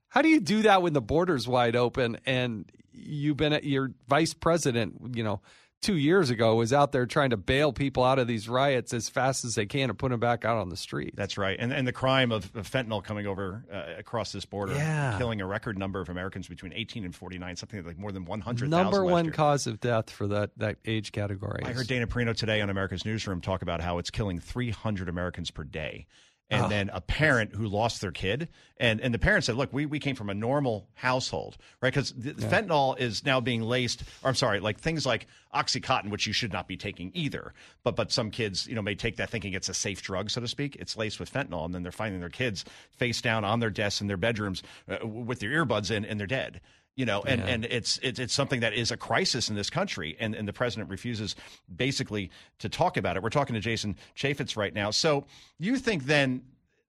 [0.09, 3.93] How do you do that when the border's wide open and you've been at your
[4.09, 5.41] vice president, you know,
[5.81, 9.09] two years ago was out there trying to bail people out of these riots as
[9.09, 11.15] fast as they can and put them back out on the street.
[11.17, 11.57] That's right.
[11.59, 15.17] And and the crime of, of fentanyl coming over uh, across this border, Yeah.
[15.19, 18.71] killing a record number of Americans between 18 and 49, something like more than 100,000.
[18.71, 19.33] Number one year.
[19.35, 21.63] cause of death for that that age category.
[21.65, 25.51] I heard Dana Perino today on America's Newsroom talk about how it's killing 300 Americans
[25.51, 26.07] per day.
[26.53, 26.69] And Oh.
[26.69, 30.01] then a parent who lost their kid, and, and the parent said, "Look, we, we
[30.01, 31.95] came from a normal household, right?
[31.95, 36.33] Because fentanyl is now being laced, or I'm sorry, like things like OxyContin, which you
[36.33, 37.55] should not be taking either.
[37.85, 40.41] But but some kids, you know, may take that thinking it's a safe drug, so
[40.41, 40.75] to speak.
[40.77, 44.01] It's laced with fentanyl, and then they're finding their kids face down on their desks
[44.01, 46.61] in their bedrooms uh, with their earbuds in, and they're dead
[47.01, 47.47] you know and, Yeah.
[47.53, 50.53] and it's, it's it's something that is a crisis in this country and, and the
[50.53, 51.35] president refuses
[51.75, 55.25] basically to talk about it we're talking to jason chaffetz right now so
[55.59, 56.43] you think then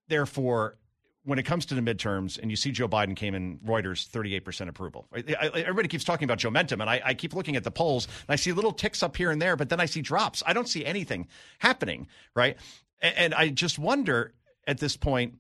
[0.09, 0.77] therefore
[1.23, 4.67] when it comes to the midterms and you see Joe Biden came in Reuters 38%
[4.67, 5.05] approval.
[5.13, 8.33] Everybody keeps talking about Joe Mentum, and I, I keep looking at the polls and
[8.33, 10.41] I see little ticks up here and there, but then I see drops.
[10.47, 11.27] I don't see anything
[11.59, 12.57] happening, right?
[13.03, 14.33] And, and I just wonder
[14.65, 15.35] at this point.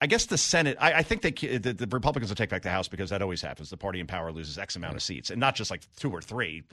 [0.00, 0.76] I guess the Senate.
[0.80, 3.40] I, I think they the, the Republicans will take back the House because that always
[3.40, 3.70] happens.
[3.70, 6.20] The party in power loses X amount of seats, and not just like two or
[6.20, 6.64] three.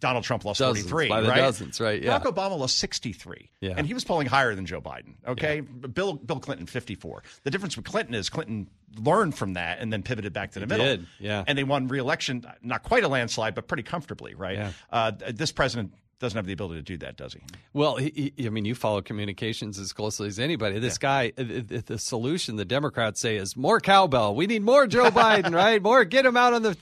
[0.00, 1.36] Donald Trump lost Dozens, 43, by the right?
[1.36, 2.18] dozens, right, yeah.
[2.18, 3.48] Barack Obama lost 63.
[3.60, 3.74] Yeah.
[3.76, 5.14] And he was polling higher than Joe Biden.
[5.24, 5.60] Okay.
[5.60, 7.22] Bill Bill Clinton 54.
[7.44, 8.66] The difference with Clinton is Clinton
[9.00, 10.84] learned from that and then pivoted back to the He middle.
[10.84, 11.44] did, yeah.
[11.46, 14.56] And they won re-election, not quite a landslide, but pretty comfortably, right?
[14.56, 14.72] Yeah.
[14.90, 17.40] Uh, this president doesn't have the ability to do that, does he?
[17.72, 20.78] Well, he, he, I mean, you follow communications as closely as anybody.
[20.80, 24.34] This guy, uh, uh, the solution the Democrats say is more cowbell.
[24.34, 25.80] We need more Joe Biden, right?
[25.82, 26.76] More, get him out on the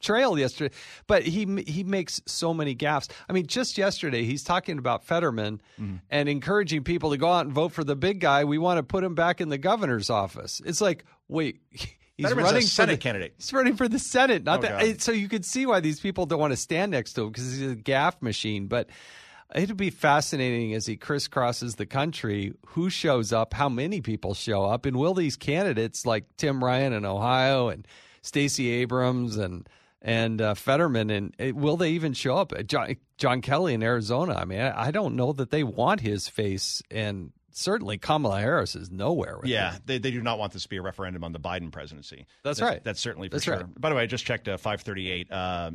[0.00, 0.74] trail yesterday.
[1.06, 3.08] But he he makes so many gaffes.
[3.28, 5.96] I mean, just yesterday he's talking about Fetterman Mm-hmm.
[6.10, 8.44] and encouraging people to go out and vote for the big guy.
[8.44, 10.60] We want to put him back in the governor's office.
[10.64, 11.60] It's like, wait.
[12.16, 13.34] He's Fetterman's running for Senate the, candidate.
[13.36, 15.00] He's running for the Senate, not Oh, the, God.
[15.00, 17.50] so you could see why these people don't want to stand next to him because
[17.56, 18.68] he's a gaff machine.
[18.68, 18.88] But
[19.54, 24.64] it'd be fascinating as he crisscrosses the country who shows up, how many people show
[24.64, 27.86] up, and will these candidates like Tim Ryan in Ohio and
[28.22, 29.68] Stacey Abrams and
[30.00, 32.52] and uh, Fetterman and uh, will they even show up?
[32.66, 34.34] John, John Kelly in Arizona.
[34.34, 38.74] I mean, I, I don't know that they want his face, and certainly Kamala Harris
[38.74, 39.38] is nowhere.
[39.44, 42.26] Yeah, they, they do not want this to be a referendum on the Biden presidency.
[42.42, 42.82] That's right.
[42.82, 43.56] That's certainly for That's sure.
[43.56, 43.80] right.
[43.80, 45.30] By the way, I just checked uh, 538.
[45.30, 45.70] Uh,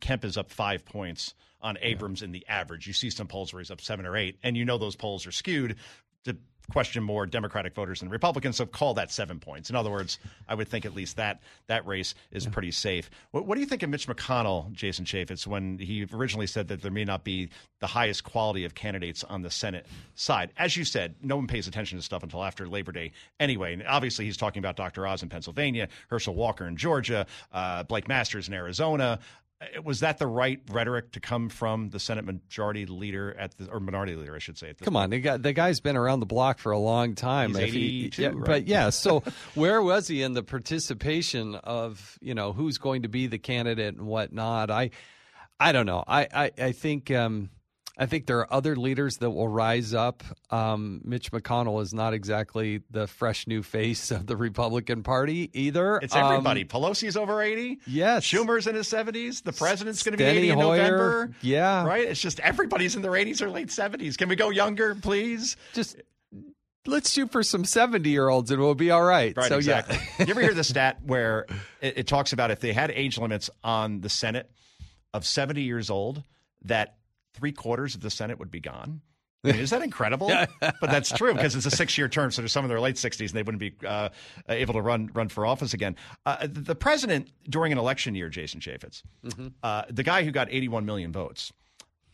[0.00, 2.86] Kemp is up five points on Abrams in the average.
[2.86, 5.26] You see some polls where he's up seven or eight, and you know those polls
[5.26, 5.76] are skewed
[6.24, 6.36] to
[6.70, 8.56] question more Democratic voters than Republicans.
[8.56, 9.70] So call that seven points.
[9.70, 13.10] In other words, I would think at least that that race is pretty safe.
[13.30, 16.82] What, what do you think of Mitch McConnell, Jason Chaffetz, when he originally said that
[16.82, 20.52] there may not be the highest quality of candidates on the Senate side?
[20.56, 23.72] As you said, no one pays attention to stuff until after Labor Day anyway.
[23.72, 25.06] And obviously, he's talking about Dr.
[25.06, 29.18] Oz in Pennsylvania, Herschel Walker in Georgia, uh, Blake Masters in Arizona.
[29.76, 33.68] Uh, Was that the right rhetoric to come from the Senate majority leader at the
[33.70, 34.74] or minority leader, I should say?
[34.82, 37.54] Come on, the guy, the guy's been around the block for a long time.
[37.54, 37.62] He-
[38.06, 38.44] 82, yeah, right?
[38.44, 39.22] But yeah, so
[39.54, 43.94] where was he in the participation of you know who's going to be the candidate
[43.94, 44.70] and whatnot?
[44.70, 44.90] I,
[45.60, 46.02] I don't know.
[46.06, 47.10] I I, I think.
[47.10, 47.50] Um,
[47.98, 50.22] I think there are other leaders that will rise up.
[50.50, 55.98] Um, Mitch McConnell is not exactly the fresh new face of the Republican Party either.
[55.98, 56.62] It's everybody.
[56.62, 57.80] Um, Pelosi's over 80.
[57.86, 58.24] Yes.
[58.24, 59.42] Schumer's in his 70s.
[59.42, 60.76] The president's going to be Steny 80 in Hoyer.
[60.76, 61.30] November.
[61.42, 61.84] Yeah.
[61.84, 62.08] Right?
[62.08, 64.16] It's just everybody's in their 80s or late 70s.
[64.16, 65.56] Can we go younger, please?
[65.74, 66.00] Just
[66.86, 69.36] let's shoot for some seventy-year-olds and we'll be all right.
[69.36, 69.96] Right, so exactly.
[70.18, 70.24] yeah.
[70.26, 71.46] you ever hear the stat where
[71.80, 74.50] it, it talks about if they had age limits on the Senate
[75.14, 76.24] of 70 years old,
[76.64, 76.96] that
[77.34, 79.00] three quarters of the Senate would be gone?
[79.44, 80.28] I mean, is that incredible?
[80.60, 83.20] but that's true because it's a six-year term, so there's some in their late 60s
[83.20, 84.10] and they wouldn't be uh,
[84.48, 85.96] able to run run for office again.
[86.24, 89.48] Uh, the president during an election year, Jason Chaffetz, Mm-hmm.
[89.64, 91.52] uh, the guy who got 81 million votes,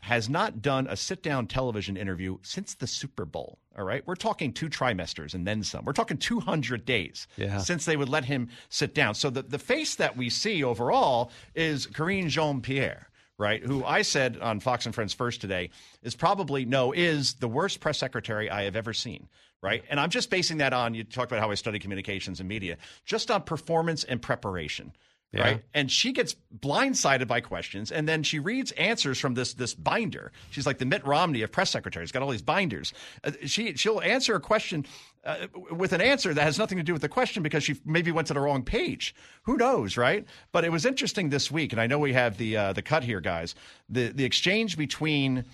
[0.01, 3.59] has not done a sit-down television interview since the Super Bowl.
[3.77, 5.85] All right, we're talking two trimesters and then some.
[5.85, 7.59] We're talking 200 days Yeah.
[7.59, 9.15] since they would let him sit down.
[9.15, 13.08] So the the face that we see overall is Karine Jean Pierre
[13.39, 13.63] right?
[13.63, 15.71] Who I said on Fox and Friends first today
[16.03, 19.29] is probably no is the worst press secretary I have ever seen.
[19.61, 19.83] Right.
[19.91, 22.77] And I'm just basing that on you talked about how I study communications and media,
[23.05, 24.93] just on performance and preparation.
[25.33, 25.43] Yeah.
[25.43, 25.65] Right.
[25.75, 30.33] And she gets blindsided by questions and then she reads answers from this this binder.
[30.51, 32.95] She's like the Mitt Romney of press secretaries, got all these binders.
[33.23, 34.87] Uh, she she'll answer a question
[35.25, 38.11] uh, with an answer that has nothing to do with the question because she maybe
[38.11, 39.15] went to the wrong page.
[39.43, 40.25] Who knows, right?
[40.51, 43.05] But it was interesting this week, and I know we have the uh, the cut
[43.05, 43.55] here, guys.
[43.91, 45.45] The the exchange between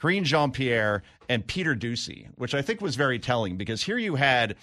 [0.00, 4.14] Karine Jean Pierre and Peter Doocy, which I think was very telling because here you
[4.14, 4.56] had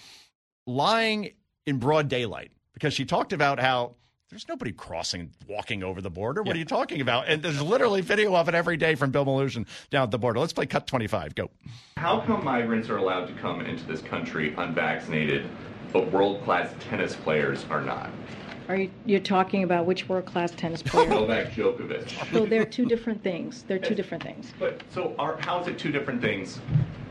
[0.66, 1.34] lying
[1.66, 3.94] in broad daylight because she talked about how
[4.30, 6.42] there's nobody crossing, walking over the border.
[6.42, 7.28] What are you talking about?
[7.28, 10.40] And there's literally video of it every day from Bill Melugin down at the border.
[10.40, 11.34] Let's play cut 25.
[11.36, 11.50] Go.
[11.96, 15.48] How come migrants are allowed to come into this country unvaccinated,
[15.92, 18.10] but world class tennis players are not?
[18.68, 21.08] Are you you're talking about which world class tennis player?
[21.08, 22.32] Novak Djokovic.
[22.32, 23.62] so they're two different things.
[23.62, 24.52] They're two different things.
[24.58, 26.58] But so are, how is it two different things?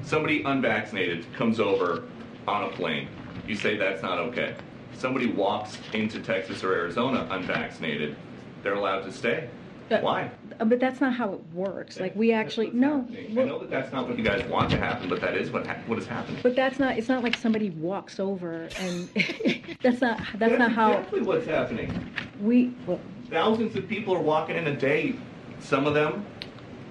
[0.02, 2.04] Somebody unvaccinated comes over
[2.46, 3.08] on a plane.
[3.48, 4.56] You say that's not okay.
[4.96, 8.16] Somebody walks into Texas or Arizona unvaccinated.
[8.64, 9.50] They're allowed to stay.
[9.90, 10.32] But- Why?
[10.60, 12.00] Uh, But that's not how it works.
[12.00, 13.08] Like we actually no.
[13.12, 15.68] I know that that's not what you guys want to happen, but that is what
[15.68, 16.40] ha- what is happening.
[16.42, 16.98] But that's not.
[16.98, 19.10] It's not like somebody walks over and
[19.84, 20.22] that's not.
[20.36, 22.10] That's not how exactly what's happening.
[22.42, 22.74] we.
[22.88, 25.16] Well, Thousands of people are walking in a day.
[25.60, 26.26] Some of them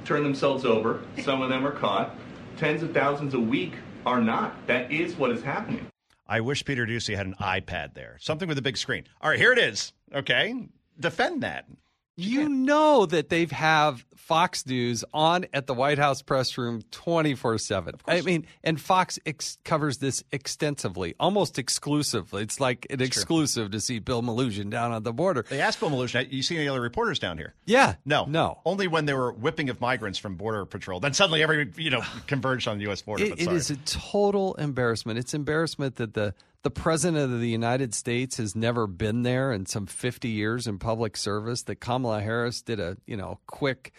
[0.04, 1.02] turn themselves over.
[1.22, 2.14] Some of them are caught.
[2.58, 3.72] Tens of thousands a week
[4.06, 4.66] are not.
[4.66, 5.86] That is what is happening.
[6.26, 9.04] I wish Peter Doocy had an iPad there, something with a big screen.
[9.20, 9.92] All right, here it is.
[10.14, 10.54] Okay,
[10.98, 11.66] defend that.
[12.16, 17.58] You know that they have Fox News on at the White House press room 24
[17.58, 17.94] 7.
[18.06, 22.42] I mean, and Fox ex- covers this extensively, almost exclusively.
[22.42, 25.44] It's like an exclusive to see Bill Melugin down on the border.
[25.48, 27.96] They asked Bill Melugin, "You see any other reporters down here?" Yeah.
[28.04, 28.60] No, no.
[28.64, 31.00] Only when they were whipping of migrants from border patrol.
[31.00, 33.02] Then suddenly every you know converged on the U.S.
[33.02, 33.24] border.
[33.24, 35.18] It, it is a total embarrassment.
[35.18, 39.66] It's embarrassment that the the president of the United States has never been there in
[39.66, 41.62] some 50 years in public service.
[41.62, 43.92] That Kamala Harris did a you know quick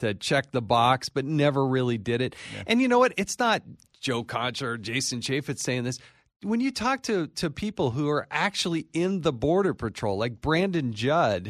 [0.00, 2.34] to check the box, but never really did it.
[2.66, 3.12] And you know what?
[3.16, 3.62] It's not
[4.00, 5.98] Joe Concha or Jason Chaffetz saying this.
[6.42, 10.92] When you talk to to people who are actually in the border patrol, like Brandon
[10.94, 11.48] Judd,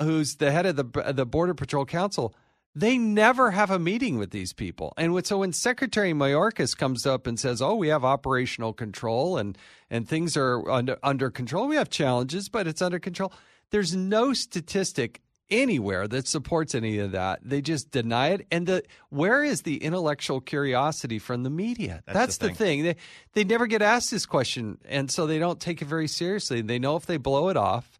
[0.00, 2.34] who's the head of the the border patrol council,
[2.74, 4.92] they never have a meeting with these people.
[4.96, 9.58] And so when Secretary Mayorkas comes up and says, "Oh, we have operational control and
[9.90, 11.66] and things are under under control.
[11.66, 13.32] We have challenges, but it's under control."
[13.70, 17.40] There's no statistic anywhere that supports any of that.
[17.42, 18.46] They just deny it.
[18.50, 22.02] And the where is the intellectual curiosity from the media?
[22.06, 22.82] That's That's, the the, thing.
[22.84, 22.96] They
[23.32, 26.62] they never get asked this question, and so they don't take it very seriously.
[26.62, 27.98] They know if they blow it off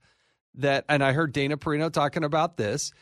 [0.55, 2.93] that, and I heard Dana Perino talking about this.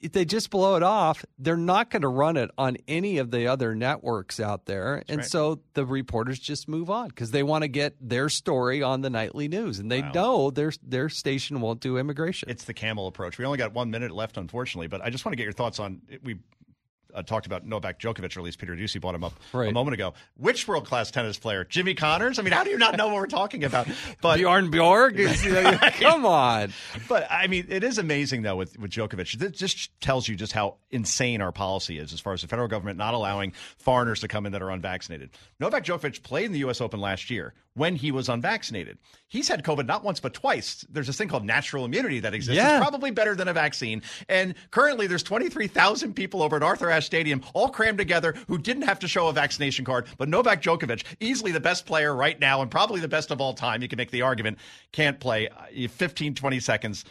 [0.00, 3.30] If they just blow it off, they're not going to run it on any of
[3.30, 5.02] the other networks out there.
[5.08, 5.26] and right.
[5.26, 9.10] so the reporters just move on because they want to get their story on the
[9.10, 9.78] nightly news.
[9.78, 12.50] And they know their their station won't do immigration.
[12.50, 13.38] It's the camel approach.
[13.38, 15.80] We only got one minute left, unfortunately, but I just want to get your thoughts
[15.80, 16.02] on.
[16.22, 16.38] We
[17.16, 19.94] uh, talked about Novak Djokovic, or at least Peter Doocy brought him up a moment
[19.94, 20.14] ago.
[20.36, 21.64] Which world class tennis player?
[21.64, 22.38] Jimmy Connors?
[22.38, 23.88] I mean, how do you not know what we're talking about?
[24.20, 25.16] But Bjorn Borg?
[26.00, 26.72] Come on.
[27.08, 29.32] But I mean, it is amazing though with with Djokovic.
[29.38, 32.68] This just tells you just how insane our policy is as far as the federal
[32.68, 35.30] government not allowing foreigners to come in that are unvaccinated.
[35.60, 36.80] Novak Djokovic played in the U.S.
[36.80, 38.98] Open last year when he was unvaccinated.
[39.28, 40.84] He's had COVID not once but twice.
[40.90, 42.56] There's this thing called natural immunity that exists.
[42.56, 42.78] Yeah.
[42.78, 44.02] It's probably better than a vaccine.
[44.28, 48.82] And currently, there's 23,000 people over at Arthur Ashe Stadium, all crammed together, who didn't
[48.82, 50.06] have to show a vaccination card.
[50.16, 53.52] But Novak Djokovic, easily the best player right now and probably the best of all
[53.52, 54.58] time, you can make the argument,
[54.92, 57.04] can't play uh, 15, 20 seconds.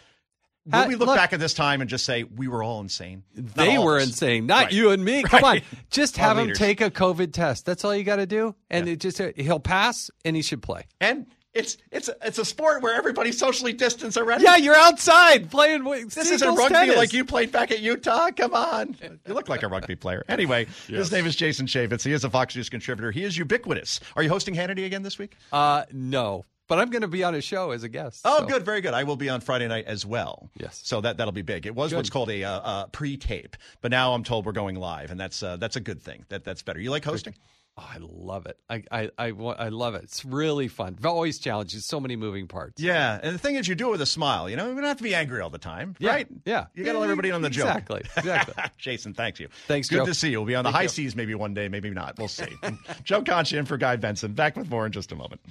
[0.65, 2.81] Will Ha- we look, look- back at this time and just say we were all
[2.81, 3.23] insane?
[3.35, 4.73] Not They all were insane, not Right.
[4.73, 5.21] you and me.
[5.27, 5.63] Come Right.
[5.71, 6.57] on, just have him leaders.
[6.57, 7.65] take a COVID test.
[7.65, 10.87] That's all you got to do, and it just he'll pass and he should play.
[10.99, 14.43] And it's it's it's a sport where everybody's socially distanced already.
[14.43, 15.85] Yeah, you're outside playing.
[15.85, 16.97] with This isn't singles rugby tennis.
[16.97, 18.31] like you played back at Utah.
[18.35, 18.97] Come on.
[19.25, 20.25] You look like a rugby player.
[20.27, 22.03] Anyway, his name is Jason Chaffetz.
[22.03, 23.11] He is a Fox News contributor.
[23.11, 23.99] He is ubiquitous.
[24.17, 25.37] Are you hosting Hannity again this week?
[25.53, 28.21] Uh, no, but I'm going to be on a show as a guest.
[28.25, 28.45] Oh, so.
[28.45, 28.93] good, very good.
[28.93, 30.49] I will be on Friday night as well.
[30.59, 30.81] Yes.
[30.83, 31.65] So that that'll be big.
[31.65, 31.97] It was Good.
[31.97, 35.41] what's called a uh, uh, pre-tape, but now I'm told we're going live, and that's
[35.43, 36.25] uh, that's a good thing.
[36.29, 36.79] That that's better.
[36.79, 37.35] You like hosting?
[37.77, 38.57] Oh, I love it.
[38.69, 40.03] I, I, I, I love it.
[40.03, 40.97] It's really fun.
[41.03, 41.81] Always challenging.
[41.81, 42.81] So many moving parts.
[42.81, 44.49] Yeah, and the thing is, you do it with a smile.
[44.49, 46.27] You know, you don't have to be angry all the time, Yeah, right?
[46.45, 46.67] yeah.
[46.73, 47.67] you got to let everybody in on the joke.
[47.67, 48.63] Exactly, exactly.
[48.77, 49.49] Jason, thanks you.
[49.67, 50.05] Thanks, Good Joe.
[50.05, 50.39] to see you.
[50.39, 50.87] We'll be on the Thank high you.
[50.87, 52.17] seas maybe one day, maybe not.
[52.17, 52.47] We'll see.
[53.03, 54.31] Joe Concha in for Guy Benson.
[54.31, 55.41] Back with more in just a moment.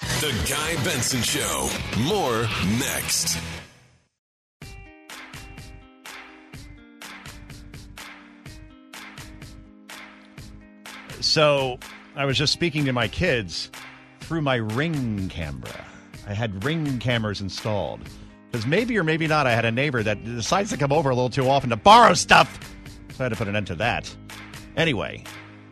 [0.00, 1.68] The Guy Benson Show.
[2.00, 2.42] More
[2.80, 3.38] next.
[11.20, 11.78] So
[12.16, 13.70] I was just speaking to my kids
[14.20, 15.84] through my ring camera.
[16.26, 18.00] I had ring cameras installed.
[18.50, 21.14] Because maybe or maybe not, I had a neighbor that decides to come over a
[21.14, 22.58] little too often to borrow stuff.
[23.12, 24.12] So I had to put an end to that.
[24.76, 25.22] Anyway,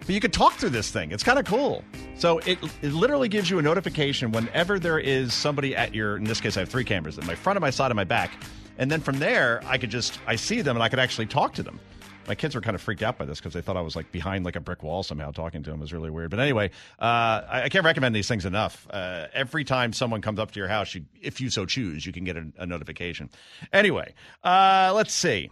[0.07, 1.11] but you could talk through this thing.
[1.11, 1.85] It's kind of cool.
[2.15, 6.25] So it, it literally gives you a notification whenever there is somebody at your, in
[6.25, 8.31] this case, I have three cameras, in my front, of my side, and my back.
[8.79, 11.55] And then from there, I could just, I see them and I could actually talk
[11.55, 11.81] to them.
[12.29, 14.11] My kids were kind of freaked out by this because they thought I was like
[14.11, 15.79] behind like a brick wall somehow talking to them.
[15.79, 16.31] Was really weird.
[16.31, 18.87] But anyway, uh, I, I can't recommend these things enough.
[18.91, 22.13] Uh, every time someone comes up to your house, you, if you so choose, you
[22.13, 23.31] can get a, a notification.
[23.73, 25.51] Anyway, uh, let's see.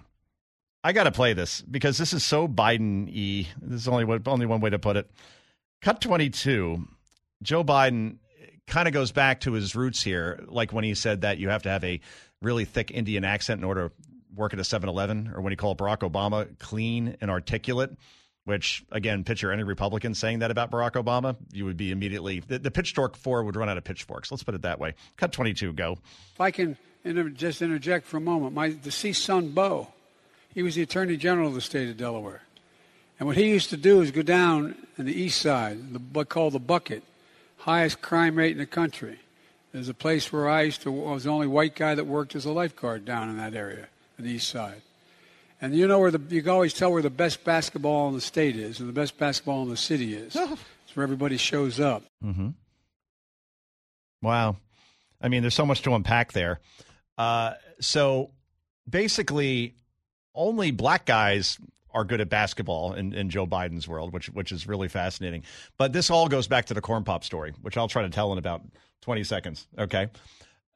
[0.87, 3.49] I got to play this because this is so Biden y.
[3.63, 5.11] This is only only one way to put it.
[5.81, 6.87] Cut 22.
[7.43, 8.19] Joe Biden
[8.67, 11.63] kind of goes back to his roots here, like when he said that you have
[11.63, 12.01] to have a
[12.43, 13.95] really thick Indian accent in order to
[14.35, 17.91] work at a 7 Eleven, or when he called Barack Obama clean and articulate.
[18.45, 22.59] Which again, picture any Republican saying that about Barack Obama, you would be immediately the,
[22.59, 24.31] the pitchfork four would run out of pitchforks.
[24.31, 24.97] Let's put it that way.
[25.17, 25.97] Cut twenty two, go.
[26.35, 29.94] If I can inter- just interject for a moment, my deceased son, Bo,
[30.55, 32.43] he was the Attorney General of the state of Delaware.
[33.19, 36.29] And what he used to do is go down in the east side, the, what
[36.29, 37.03] called the Bucket,
[37.59, 39.19] highest crime rate in the country.
[39.73, 42.37] There's a place where I used to, I was the only white guy that worked
[42.37, 43.89] as a lifeguard down in that area,
[44.19, 44.83] on the east side.
[45.61, 48.21] And you know where the, you can always tell where the best basketball in the
[48.21, 50.37] state is and the best basketball in the city is.
[50.37, 52.05] it's where everybody shows up.
[52.23, 52.51] Mm-hmm.
[54.23, 54.57] Wow.
[55.21, 56.61] I mean, there's so much to unpack there.
[57.17, 58.31] Uh, so
[58.89, 59.75] basically,
[60.35, 61.59] only black guys
[61.95, 65.45] are good at basketball in, in Joe Biden's world, which which is really fascinating.
[65.79, 68.33] But this all goes back to the corn pop story, which I'll try to tell
[68.33, 68.63] in about
[69.03, 69.67] 20 seconds.
[69.79, 70.09] Okay.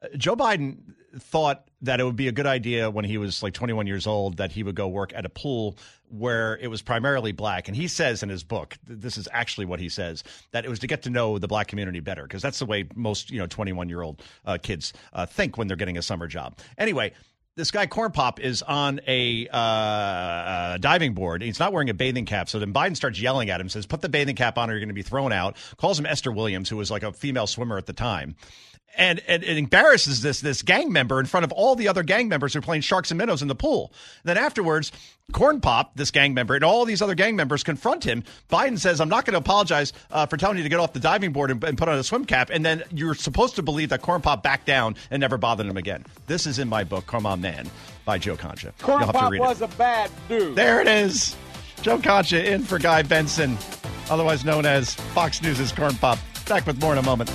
[0.01, 0.77] Uh, Joe Biden
[1.17, 4.37] thought that it would be a good idea when he was like 21 years old
[4.37, 7.67] that he would go work at a pool where it was primarily black.
[7.67, 10.79] And he says in his book, this is actually what he says, that it was
[10.79, 13.47] to get to know the black community better because that's the way most, you know,
[13.47, 16.57] 21 year old uh, kids uh, think when they're getting a summer job.
[16.77, 17.11] Anyway,
[17.59, 21.41] this guy Corn Pop is on a uh, uh, diving board.
[21.41, 22.49] He's not wearing a bathing cap.
[22.49, 24.79] So then Biden starts yelling at him, says, "Put the bathing cap on, or you're
[24.79, 27.77] going to be thrown out." Calls him Esther Williams, who was like a female swimmer
[27.77, 28.35] at the time.
[28.97, 32.27] And, and it embarrasses this this gang member in front of all the other gang
[32.27, 33.93] members who are playing sharks and minnows in the pool.
[34.25, 34.91] then afterwards,
[35.31, 38.23] Corn Pop, this gang member, and all these other gang members confront him.
[38.49, 40.99] Biden says, "I'm not going to apologize uh, for telling you to get off the
[40.99, 43.89] diving board and, and put on a swim cap." And then you're supposed to believe
[43.89, 46.03] that Corn Pop backed down and never bothered him again.
[46.27, 47.69] This is in my book, Come On Man,
[48.05, 48.73] by Joe Concha.
[48.79, 49.73] Corn You'll have to Pop was it.
[49.73, 50.55] a bad dude.
[50.55, 51.35] There it is.
[51.83, 53.57] Joe Concha in for Guy Benson,
[54.09, 56.19] otherwise known as Fox News' Corn Pop.
[56.47, 57.29] Back with more in a moment.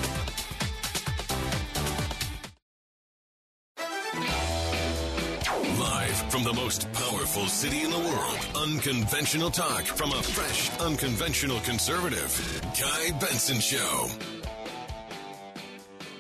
[7.43, 12.63] City in the world, unconventional talk from a fresh, unconventional conservative.
[12.81, 14.09] Guy Benson Show.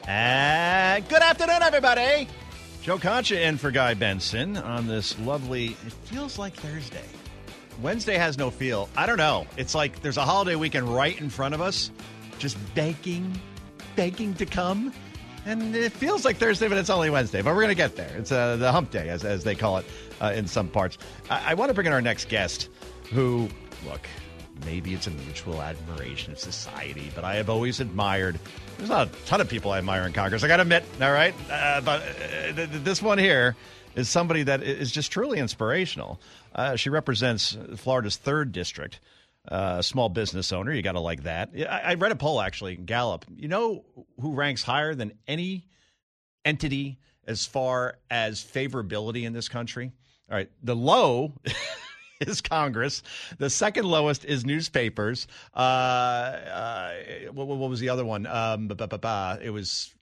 [0.09, 2.29] And good afternoon, everybody.
[2.83, 7.05] Joe Concha in for Guy Benson on this lovely, it feels like Thursday.
[7.81, 8.89] Wednesday has no feel.
[8.97, 9.47] I don't know.
[9.57, 11.93] It's like there's a holiday weekend right in front of us,
[12.39, 13.41] just begging,
[13.95, 14.93] begging to come.
[15.47, 17.43] And it feels like Thursday, but it's only Wednesday.
[17.43, 18.11] But we're going to get there.
[18.17, 19.85] It's uh, the hump day, as, as they call it
[20.21, 20.99] uh, in some parts.
[21.31, 22.69] I, I want to bring in our next guest
[23.12, 23.49] who,
[23.87, 24.07] look,
[24.65, 28.39] maybe it's a mutual admiration of society, but I have always admired.
[28.79, 30.43] There's not a ton of people I admire in Congress.
[30.45, 33.57] I got to admit, all right, uh, but uh, th- th- this one here
[33.95, 36.21] is somebody that is just truly inspirational.
[36.55, 39.01] Uh, she represents Florida's third district.
[39.47, 41.51] Uh, small business owner, you got to like that.
[41.55, 43.27] I, I read a poll actually, Gallup.
[43.37, 43.85] You know
[44.19, 45.67] who ranks higher than any
[46.47, 49.93] entity as far as favorability in this country?
[50.31, 51.33] All right, the low
[52.20, 53.03] is Congress.
[53.39, 55.27] The second lowest is newspapers.
[55.55, 56.93] Uh, uh,
[57.33, 58.27] what, what was the other one?
[58.27, 59.39] Um, ba- ba- ba- ba.
[59.43, 59.95] It was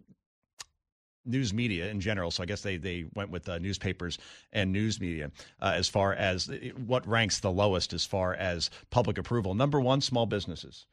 [1.24, 2.30] news media in general.
[2.30, 4.18] So I guess they they went with uh, newspapers
[4.52, 6.50] and news media uh, as far as
[6.86, 9.54] what ranks the lowest as far as public approval.
[9.54, 10.86] Number one, small businesses.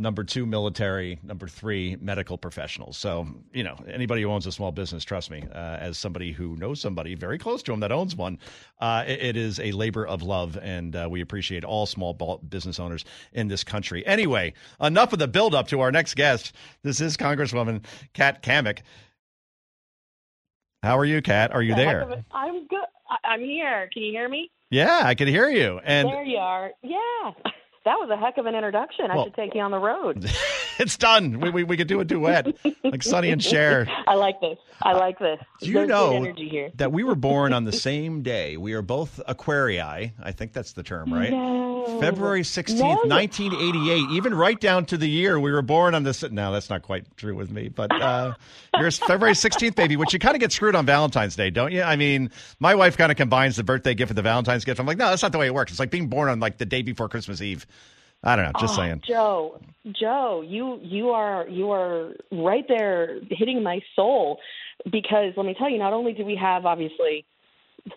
[0.00, 2.96] Number two, military, number three, medical professionals.
[2.96, 6.56] So, you know, anybody who owns a small business, trust me, uh, as somebody who
[6.56, 8.38] knows somebody very close to him that owns one,
[8.80, 12.14] uh, it, it is a labor of love, and uh, we appreciate all small
[12.48, 14.04] business owners in this country.
[14.06, 16.54] Anyway, enough of the build up to our next guest.
[16.82, 17.84] This is Congresswoman
[18.14, 18.80] Kat Cammack.
[20.82, 21.52] How are you, Kat?
[21.52, 22.24] Are you there?
[22.32, 22.78] I'm good.
[23.24, 23.90] I'm here.
[23.92, 24.50] Can you hear me?
[24.70, 25.80] Yeah, I can hear you.
[25.84, 26.70] And there you are.
[26.82, 27.32] Yeah.
[27.84, 29.06] That was a heck of an introduction.
[29.08, 30.30] Well, I should take you on the road.
[30.78, 31.40] it's done.
[31.40, 32.54] We, we, we could do a duet
[32.84, 33.88] like Sonny and Cher.
[34.06, 34.58] I like this.
[34.82, 35.38] I like this.
[35.60, 36.34] Do you There's know
[36.76, 38.58] that we were born on the same day?
[38.58, 40.12] We are both Aquarii.
[40.22, 41.30] I think that's the term, right?
[41.30, 41.98] No.
[42.00, 42.94] February 16th, no.
[43.06, 44.10] 1988.
[44.10, 46.22] Even right down to the year we were born on this.
[46.30, 48.34] Now, that's not quite true with me, but uh,
[48.78, 51.82] you're February 16th, baby, which you kind of get screwed on Valentine's Day, don't you?
[51.82, 54.80] I mean, my wife kind of combines the birthday gift with the Valentine's gift.
[54.80, 55.72] I'm like, no, that's not the way it works.
[55.72, 57.66] It's like being born on like the day before Christmas Eve.
[58.22, 58.60] I don't know.
[58.60, 59.02] Just oh, saying.
[59.06, 59.60] Joe,
[59.92, 64.38] Joe, you you are you are right there hitting my soul
[64.90, 67.24] because let me tell you, not only do we have obviously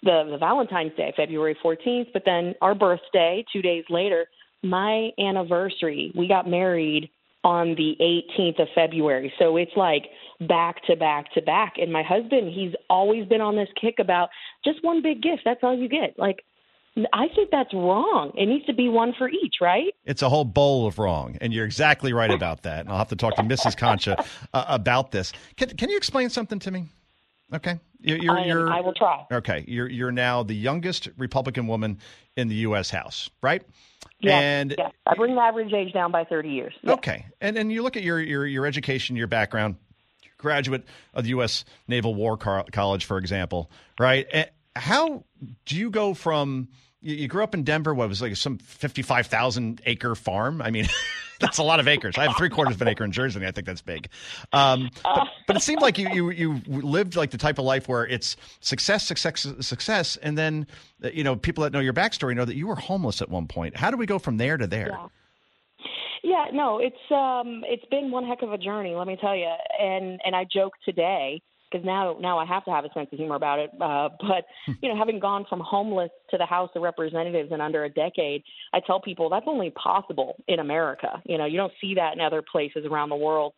[0.02, 4.26] the the Valentine's Day, February 14th, but then our birthday, 2 days later,
[4.64, 6.14] my anniversary.
[6.16, 7.10] We got married
[7.44, 9.34] on the 18th of February.
[9.38, 10.04] So it's like
[10.48, 11.74] back to back to back.
[11.78, 14.30] And my husband, he's always been on this kick about
[14.64, 15.42] just one big gift.
[15.44, 16.18] That's all you get.
[16.18, 16.46] Like
[17.12, 18.32] I think that's wrong.
[18.36, 19.94] It needs to be one for each, right?
[20.06, 22.82] It's a whole bowl of wrong, and you're exactly right about that.
[22.82, 23.76] And I'll have to talk to Mrs.
[23.76, 24.24] Concha
[24.54, 25.34] uh, about this.
[25.58, 26.86] Can, can you explain something to me?
[27.52, 29.26] Okay, you're, you're, I, you're, I will try.
[29.32, 32.00] Okay, you're you're now the youngest Republican woman
[32.36, 32.90] in the U.S.
[32.90, 33.64] House, right?
[34.20, 34.92] Yes, and yes.
[35.08, 36.74] I bring the average age down by 30 years.
[36.82, 36.94] Yes.
[36.94, 39.76] Okay, and and you look at your your your education, your background,
[40.38, 40.84] graduate
[41.14, 41.66] of the U.S.
[41.88, 44.28] Naval War College, for example, right?
[44.76, 45.26] How
[45.66, 46.70] do you go from
[47.02, 47.94] you, grew up in Denver?
[47.94, 50.62] What was like some fifty-five thousand acre farm?
[50.62, 50.88] I mean.
[51.40, 52.18] that's a lot of acres.
[52.18, 53.46] I have three quarters of an acre in Jersey.
[53.46, 54.08] I think that's big.
[54.54, 57.88] Um, but, but, it seemed like you, you you lived like the type of life
[57.88, 60.68] where it's success, success, success, and then
[61.12, 63.76] you know people that know your backstory know that you were homeless at one point.
[63.76, 64.90] How do we go from there to there?
[64.92, 65.08] Yeah.
[66.26, 69.54] Yeah, no, it's um it's been one heck of a journey, let me tell you.
[69.78, 71.42] And and I joke today
[71.74, 73.72] because now now I have to have a sense of humor about it.
[73.82, 74.46] Uh, but
[74.82, 78.44] you know, having gone from homeless to the House of Representatives in under a decade,
[78.74, 81.22] I tell people that's only possible in America.
[81.26, 83.54] You know, you don't see that in other places around the world.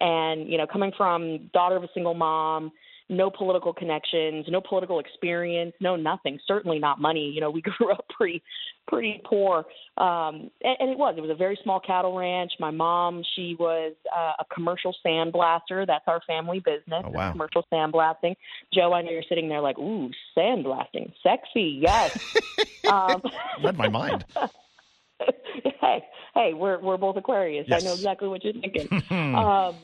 [0.00, 2.72] And you know, coming from daughter of a single mom,
[3.08, 6.38] no political connections, no political experience, no nothing.
[6.46, 7.30] Certainly not money.
[7.34, 8.42] You know, we grew up pretty,
[8.86, 9.64] pretty poor,
[9.96, 11.14] um, and, and it was.
[11.16, 12.52] It was a very small cattle ranch.
[12.60, 15.86] My mom, she was uh, a commercial sandblaster.
[15.86, 17.02] That's our family business.
[17.04, 17.32] Oh, wow.
[17.32, 18.36] Commercial sandblasting.
[18.72, 22.18] Joe, I know you're sitting there like, ooh, sandblasting, sexy, yes.
[22.90, 23.22] um,
[23.62, 24.24] Read my mind.
[25.80, 26.04] hey,
[26.34, 27.66] hey, we're we're both Aquarius.
[27.68, 27.82] Yes.
[27.82, 28.88] I know exactly what you're thinking.
[29.10, 29.74] um,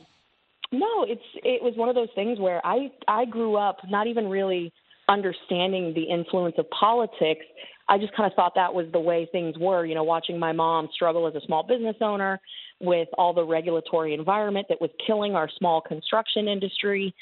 [0.79, 4.27] no, it's it was one of those things where I I grew up not even
[4.27, 4.71] really
[5.07, 7.45] understanding the influence of politics.
[7.87, 10.51] I just kind of thought that was the way things were, you know, watching my
[10.51, 12.39] mom struggle as a small business owner
[12.81, 17.13] with all the regulatory environment that was killing our small construction industry.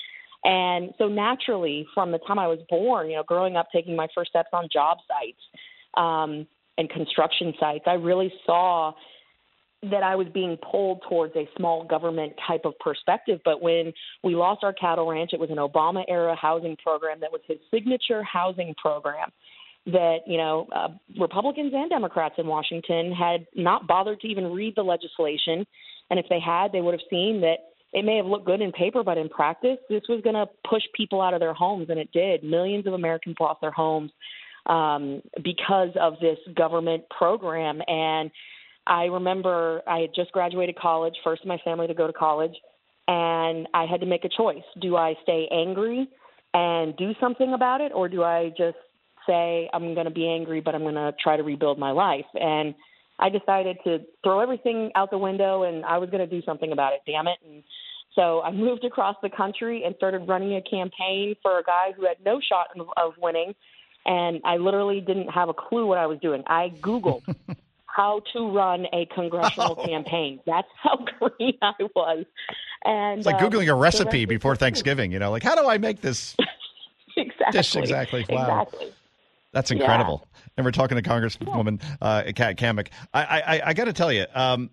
[0.45, 4.07] And so naturally, from the time I was born, you know, growing up, taking my
[4.15, 5.39] first steps on job sites
[5.95, 6.47] um,
[6.77, 8.93] and construction sites, I really saw
[9.91, 13.39] that I was being pulled towards a small government type of perspective.
[13.43, 17.31] But when we lost our cattle ranch, it was an Obama era housing program that
[17.31, 19.29] was his signature housing program
[19.85, 20.87] that, you know, uh,
[21.19, 25.65] Republicans and Democrats in Washington had not bothered to even read the legislation.
[26.09, 27.57] And if they had, they would have seen that
[27.91, 30.83] it may have looked good in paper, but in practice, this was going to push
[30.95, 31.87] people out of their homes.
[31.89, 32.43] And it did.
[32.43, 34.11] Millions of Americans lost their homes
[34.65, 37.81] um, because of this government program.
[37.87, 38.31] And
[38.85, 42.53] I remember I had just graduated college, first in my family to go to college,
[43.07, 44.63] and I had to make a choice.
[44.81, 46.07] Do I stay angry
[46.53, 48.77] and do something about it, or do I just
[49.27, 52.25] say, I'm going to be angry, but I'm going to try to rebuild my life?
[52.33, 52.75] And
[53.19, 56.71] I decided to throw everything out the window and I was going to do something
[56.71, 57.37] about it, damn it.
[57.45, 57.63] And
[58.15, 62.05] so I moved across the country and started running a campaign for a guy who
[62.05, 62.67] had no shot
[62.97, 63.53] of winning.
[64.05, 66.43] And I literally didn't have a clue what I was doing.
[66.47, 67.23] I Googled
[67.95, 69.85] how to run a congressional oh.
[69.85, 70.39] campaign.
[70.45, 72.25] That's how green I was.
[72.85, 75.11] And it's like um, googling a recipe before Thanksgiving.
[75.11, 76.35] You know, like how do I make this
[77.17, 78.25] exactly dish exactly?
[78.29, 78.63] Wow.
[78.63, 78.93] Exactly.
[79.51, 80.21] That's incredible.
[80.23, 80.39] Yeah.
[80.57, 82.87] And we're talking to Congresswoman uh, Kat Cammack.
[83.13, 84.71] I, I, I got to tell you, um,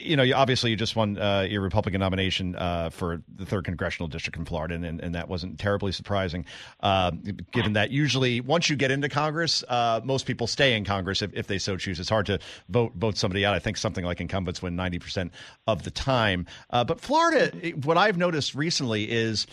[0.00, 4.08] you know, obviously you just won uh, your Republican nomination uh, for the third congressional
[4.08, 6.44] district in Florida, and, and that wasn't terribly surprising,
[6.80, 7.12] uh,
[7.52, 11.32] given that usually once you get into Congress, uh, most people stay in Congress if,
[11.34, 12.00] if they so choose.
[12.00, 13.54] It's hard to vote vote somebody out.
[13.54, 15.32] I think something like incumbents win ninety percent
[15.66, 16.46] of the time.
[16.70, 17.50] Uh, but Florida,
[17.84, 19.46] what I've noticed recently is,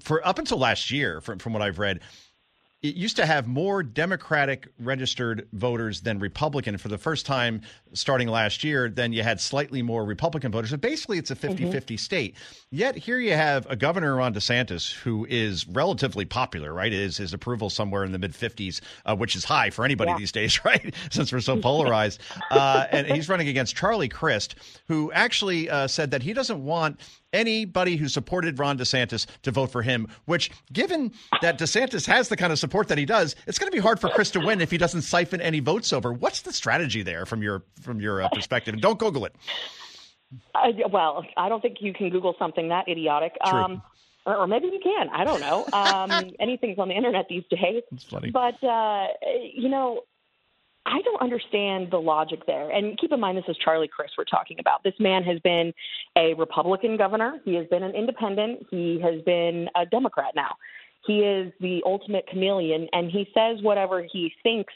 [0.00, 2.00] for up until last year, from from what I've read
[2.82, 7.62] it used to have more Democratic registered voters than Republican for the first time
[7.92, 8.88] starting last year.
[8.88, 10.70] Then you had slightly more Republican voters.
[10.70, 11.72] So basically, it's a 50 mm-hmm.
[11.72, 12.36] 50 state.
[12.70, 16.92] Yet here you have a governor, Ron DeSantis, who is relatively popular, right?
[16.92, 20.18] Is his approval somewhere in the mid 50s, uh, which is high for anybody yeah.
[20.18, 20.92] these days, right?
[21.10, 22.20] Since we're so polarized.
[22.50, 24.56] uh, and he's running against Charlie Crist,
[24.88, 26.98] who actually uh, said that he doesn't want
[27.32, 32.36] anybody who supported Ron DeSantis to vote for him, which, given that DeSantis has the
[32.36, 34.60] kind of support that he does, it's going to be hard for Chris to win
[34.60, 36.12] if he doesn't siphon any votes over.
[36.12, 38.74] What's the strategy there from your from your uh, perspective?
[38.74, 39.34] And don't Google it.
[40.54, 43.36] Uh, well, I don't think you can Google something that idiotic.
[43.44, 43.58] True.
[43.58, 43.82] Um,
[44.24, 45.08] or, or, maybe you can.
[45.08, 45.66] I don't know.
[45.72, 47.82] Um, anything's on the internet these days.
[47.90, 48.30] It's funny.
[48.30, 49.08] But, uh,
[49.52, 50.02] you know,
[50.84, 52.70] I don't understand the logic there.
[52.70, 54.82] And keep in mind, this is Charlie Crist we're talking about.
[54.82, 55.72] This man has been
[56.16, 57.40] a Republican governor.
[57.44, 58.66] He has been an independent.
[58.70, 60.56] He has been a Democrat now.
[61.06, 64.72] He is the ultimate chameleon, and he says whatever he thinks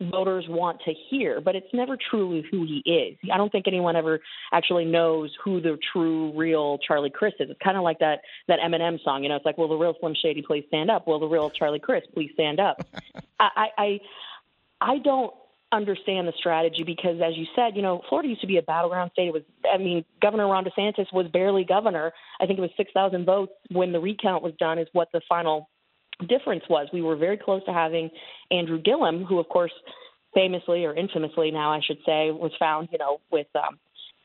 [0.00, 3.18] voters want to hear, but it's never truly who he is.
[3.32, 4.20] I don't think anyone ever
[4.52, 7.50] actually knows who the true, real Charlie Crist is.
[7.50, 9.22] It's kind of like that that Eminem song.
[9.22, 11.06] You know, it's like, "Will the real Slim Shady please stand up?
[11.06, 12.80] Will the real Charlie Crist please stand up?"
[13.40, 14.00] I, I
[14.80, 15.34] I don't
[15.72, 19.10] understand the strategy because, as you said, you know, Florida used to be a battleground
[19.12, 19.28] state.
[19.28, 19.42] It was,
[19.72, 22.12] I mean, Governor Ron DeSantis was barely governor.
[22.40, 25.68] I think it was 6,000 votes when the recount was done, is what the final
[26.28, 26.88] difference was.
[26.92, 28.10] We were very close to having
[28.50, 29.72] Andrew Gillum, who, of course,
[30.34, 33.78] famously or infamously now, I should say, was found, you know, with um,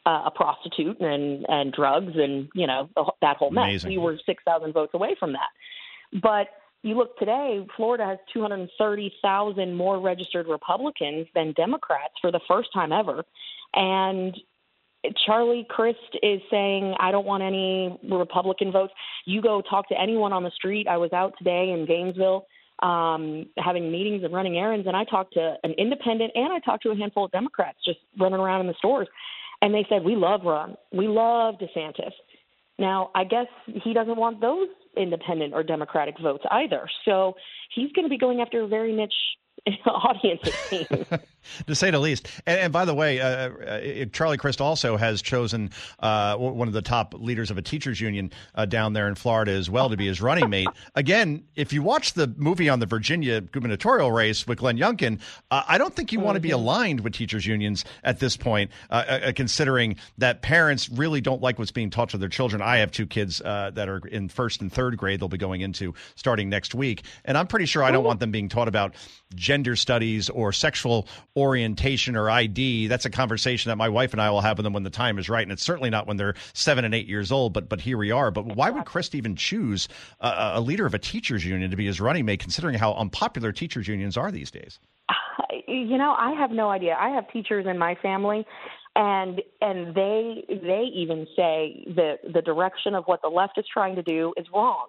[0.05, 2.89] uh, a prostitute and and drugs and you know
[3.21, 3.63] that whole mess.
[3.63, 3.89] Amazing.
[3.89, 5.49] We were 6,000 votes away from that,
[6.21, 6.47] but
[6.85, 12.91] you look today, Florida has 230,000 more registered Republicans than Democrats for the first time
[12.91, 13.25] ever.
[13.73, 14.37] And
[15.25, 18.93] Charlie Crist is saying, I don't want any Republican votes.
[19.25, 20.87] You go talk to anyone on the street.
[20.87, 22.45] I was out today in Gainesville
[22.83, 26.83] um, having meetings and running errands, and I talked to an independent and I talked
[26.83, 29.07] to a handful of Democrats just running around in the stores.
[29.61, 30.75] And they said, We love Ron.
[30.91, 32.11] We love DeSantis.
[32.77, 34.67] Now, I guess he doesn't want those
[34.97, 36.89] independent or Democratic votes either.
[37.05, 37.35] So
[37.73, 39.13] he's going to be going after a very niche
[39.85, 41.21] audience, it seems.
[41.67, 42.27] to say the least.
[42.45, 46.73] And, and by the way, uh, uh, Charlie Crist also has chosen uh, one of
[46.73, 49.97] the top leaders of a teachers union uh, down there in Florida as well to
[49.97, 50.67] be his running mate.
[50.95, 55.19] Again, if you watch the movie on the Virginia gubernatorial race with Glenn Youngkin,
[55.51, 56.59] uh, I don't think you want to be mm-hmm.
[56.59, 61.71] aligned with teachers unions at this point, uh, considering that parents really don't like what's
[61.71, 62.61] being taught to their children.
[62.61, 65.19] I have two kids that are in first and third grade.
[65.19, 68.31] They'll be going into starting next week, and I'm pretty sure I don't want them
[68.31, 68.95] being taught about
[69.33, 71.07] gender studies or sexual
[71.37, 72.87] orientation or ID.
[72.87, 75.19] That's a conversation that my wife and I will have with them when the time
[75.19, 77.53] is right, and it's certainly not when they're seven and eight years old.
[77.53, 78.31] But but here we are.
[78.31, 79.87] But why would Crist even choose
[80.21, 83.51] a, a leader of a teachers union to be his running mate, considering how unpopular
[83.51, 84.79] teachers unions are these days?
[85.67, 86.95] You know, I have no idea.
[86.99, 88.45] I have teachers in my family
[88.95, 93.95] and and they they even say that the direction of what the left is trying
[93.95, 94.87] to do is wrong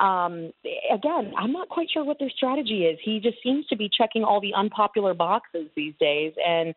[0.00, 0.52] um,
[0.92, 2.98] again, I'm not quite sure what their strategy is.
[3.04, 6.74] He just seems to be checking all the unpopular boxes these days, and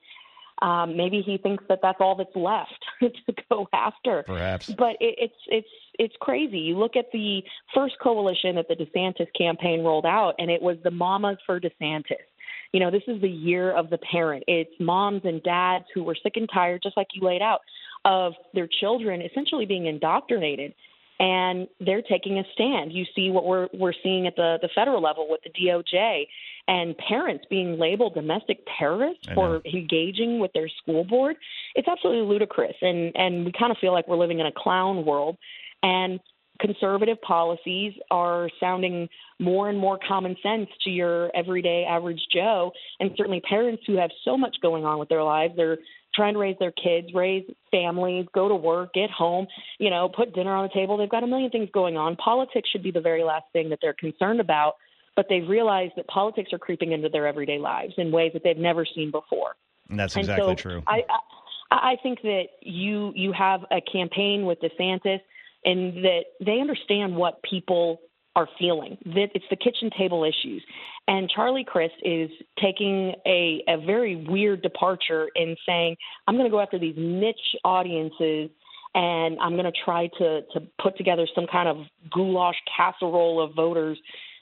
[0.61, 4.23] um, maybe he thinks that that's all that's left to go after.
[4.23, 5.67] Perhaps, but it, it's it's
[5.97, 6.59] it's crazy.
[6.59, 7.43] You look at the
[7.73, 12.23] first coalition that the DeSantis campaign rolled out, and it was the Mamas for DeSantis.
[12.73, 14.43] You know, this is the year of the parent.
[14.47, 17.61] It's moms and dads who were sick and tired, just like you laid out,
[18.03, 20.73] of their children essentially being indoctrinated
[21.19, 22.91] and they're taking a stand.
[22.91, 26.25] You see what we're we're seeing at the the federal level with the DOJ
[26.67, 31.35] and parents being labeled domestic terrorists for engaging with their school board.
[31.75, 35.05] It's absolutely ludicrous, and and we kind of feel like we're living in a clown
[35.05, 35.37] world.
[35.81, 36.19] And
[36.59, 39.09] conservative policies are sounding
[39.39, 44.11] more and more common sense to your everyday average Joe, and certainly parents who have
[44.23, 45.55] so much going on with their lives.
[45.55, 45.77] They're
[46.13, 49.47] trying to raise their kids, raise families, go to work, get home,
[49.79, 50.97] you know, put dinner on the table.
[50.97, 52.15] They've got a million things going on.
[52.15, 54.73] Politics should be the very last thing that they're concerned about,
[55.15, 58.57] but they've realized that politics are creeping into their everyday lives in ways that they've
[58.57, 59.55] never seen before.
[59.89, 60.83] And that's exactly and so true.
[60.87, 61.19] I, I
[61.73, 65.19] I think that you you have a campaign with DeSantis
[65.65, 67.99] and that they understand what people
[68.35, 68.97] are feeling.
[69.05, 70.63] That it's the kitchen table issues.
[71.07, 72.29] And Charlie Crist is
[72.61, 77.35] taking a, a very weird departure in saying, I'm going to go after these niche
[77.63, 78.49] audiences
[78.95, 81.77] and I'm going to try to to put together some kind of
[82.11, 83.97] goulash casserole of voters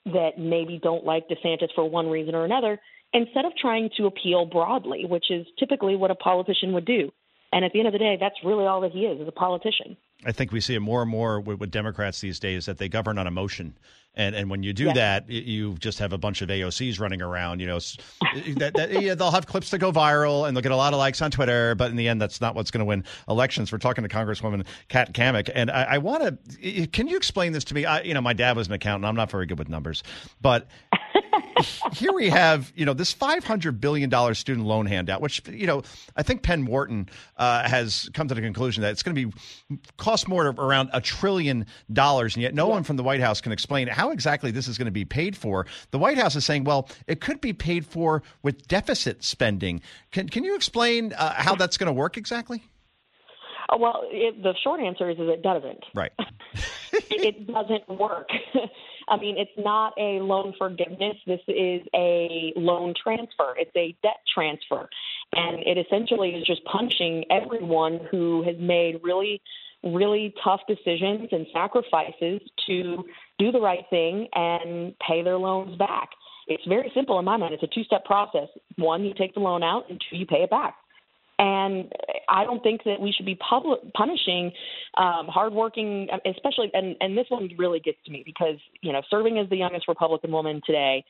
[0.06, 2.80] that maybe don't like DeSantis for one reason or another,
[3.14, 7.12] instead of trying to appeal broadly, which is typically what a politician would do.
[7.54, 9.32] And at the end of the day, that's really all that he is, is a
[9.32, 9.98] politician.
[10.26, 12.90] I think we see it more and more with, with Democrats these days that they
[12.90, 13.78] govern on emotion.
[14.14, 17.62] And and when you do that, you just have a bunch of AOCs running around.
[17.62, 17.80] You know,
[18.58, 21.00] that, that yeah, they'll have clips that go viral and they'll get a lot of
[21.00, 21.76] likes on Twitter.
[21.76, 23.72] But in the end, that's not what's going to win elections.
[23.72, 26.88] We're talking to Congresswoman Kat Cammack, and I, I want to.
[26.88, 27.86] Can you explain this to me?
[27.86, 29.06] I, you know, my dad was an accountant.
[29.06, 30.04] I'm not very good with numbers,
[30.42, 30.68] but
[31.94, 35.82] here we have, you know, this $500 billion student loan handout, which, you know,
[36.16, 39.34] I think Penn Wharton uh, has come to the conclusion that it's going to be
[39.98, 42.36] cost more around a trillion dollars.
[42.36, 42.74] And yet no yeah.
[42.74, 45.38] one from the White House can explain how exactly this is going to be paid
[45.38, 45.68] for.
[45.92, 49.82] The White House is saying, well, it could be paid for with deficit spending.
[50.12, 52.64] Can, can you explain uh, how that's going to work exactly?
[53.70, 55.84] Uh, well, it, the short answer is, is it doesn't.
[55.94, 56.12] Right.
[56.94, 58.30] it doesn't work.
[59.08, 61.18] I mean, it's not a loan forgiveness.
[61.26, 63.56] This is a loan transfer.
[63.58, 64.90] It's a debt transfer.
[65.34, 69.42] And it essentially is just punching everyone who has made really,
[69.84, 73.04] really tough decisions and sacrifices to
[73.40, 76.10] do the right thing and pay their loans back.
[76.48, 77.54] It's very simple in my mind.
[77.54, 78.48] It's a two step process.
[78.78, 80.76] One, you take the loan out, and two, you pay it back.
[81.40, 81.92] And
[82.30, 84.52] I don't think that we should be public, punishing
[84.96, 89.40] um, hardworking, especially, and, and this one really gets to me because, you know, serving
[89.40, 91.04] as the youngest Republican woman today,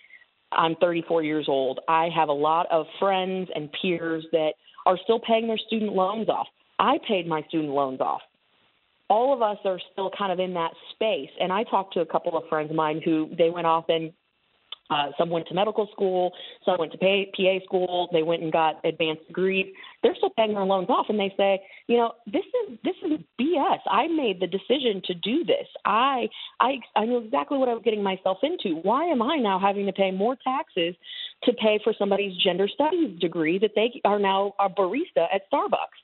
[0.53, 1.81] I'm 34 years old.
[1.89, 4.53] I have a lot of friends and peers that
[4.85, 6.47] are still paying their student loans off.
[6.79, 8.21] I paid my student loans off.
[9.11, 11.29] All of us are still kind of in that space.
[11.37, 14.13] And I talked to a couple of friends of mine who they went off and
[14.91, 16.33] uh, some went to medical school,
[16.65, 18.09] some went to PA school.
[18.11, 19.73] They went and got advanced degrees.
[20.03, 23.19] They're still paying their loans off, and they say, you know, this is this is
[23.39, 23.79] BS.
[23.89, 25.67] I made the decision to do this.
[25.85, 26.27] I
[26.59, 28.75] I I knew exactly what I was getting myself into.
[28.81, 30.95] Why am I now having to pay more taxes
[31.43, 35.99] to pay for somebody's gender studies degree that they are now a barista at Starbucks?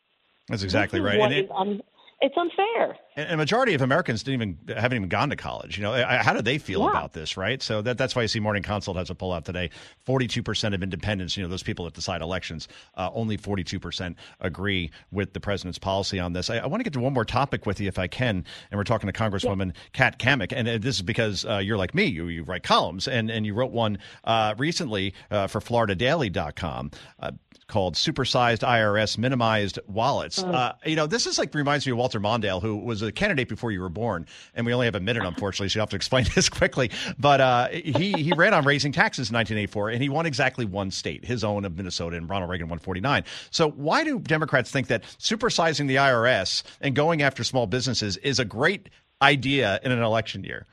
[0.48, 1.20] That's exactly right.
[1.20, 1.82] What it, un-
[2.22, 2.98] it's unfair.
[3.18, 5.76] And a majority of Americans didn't even haven't even gone to college.
[5.76, 6.92] You know, how do they feel yeah.
[6.92, 7.64] about this, right?
[7.64, 9.72] So that, that's why you see Morning Consult has a poll out today.
[10.06, 14.18] Forty-two percent of independents, you know, those people that decide elections, uh, only forty-two percent
[14.40, 16.52] agree with the president's policy on this.
[16.52, 18.46] I, I, want to get to one more topic with you, if I can.
[18.70, 19.82] And we're talking to Congresswoman yeah.
[19.94, 22.06] Kat Cammack, and this is because uh, you're like me.
[22.06, 26.92] You, you write columns, and and you wrote one uh, recently uh, for FloridaDaily.com.
[27.20, 27.32] Uh,
[27.68, 30.42] called Supersized IRS Minimized Wallets.
[30.42, 30.48] Oh.
[30.48, 33.50] Uh, you know, this is like reminds me of Walter Mondale, who was a candidate
[33.50, 34.26] before you were born.
[34.56, 36.92] And we only have a minute, unfortunately, so you have to explain this quickly.
[37.18, 40.92] But uh, he, he ran on raising taxes in 1984, and he won exactly one
[40.92, 43.24] state, his own of Minnesota, and Ronald Reagan won 49.
[43.52, 48.40] So why do Democrats think that supersizing the IRS and going after small businesses is
[48.40, 48.90] a great
[49.22, 50.66] idea in an election year?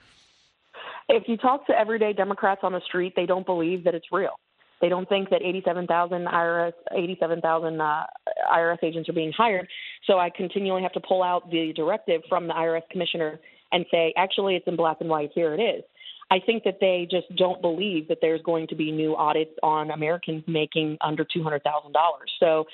[1.09, 4.39] If you talk to everyday Democrats on the street, they don't believe that it's real.
[4.85, 8.03] They don't think that 87,000 IRS 87,000 uh,
[8.55, 9.66] IRS agents are being hired.
[10.07, 13.41] So I continually have to pull out the directive from the IRS commissioner
[13.72, 15.30] and say, actually, it's in black and white.
[15.35, 15.85] Here it is.
[16.30, 19.91] I think that they just don't believe that there's going to be new audits on
[19.91, 21.61] Americans making under $200,000.
[22.39, 22.66] So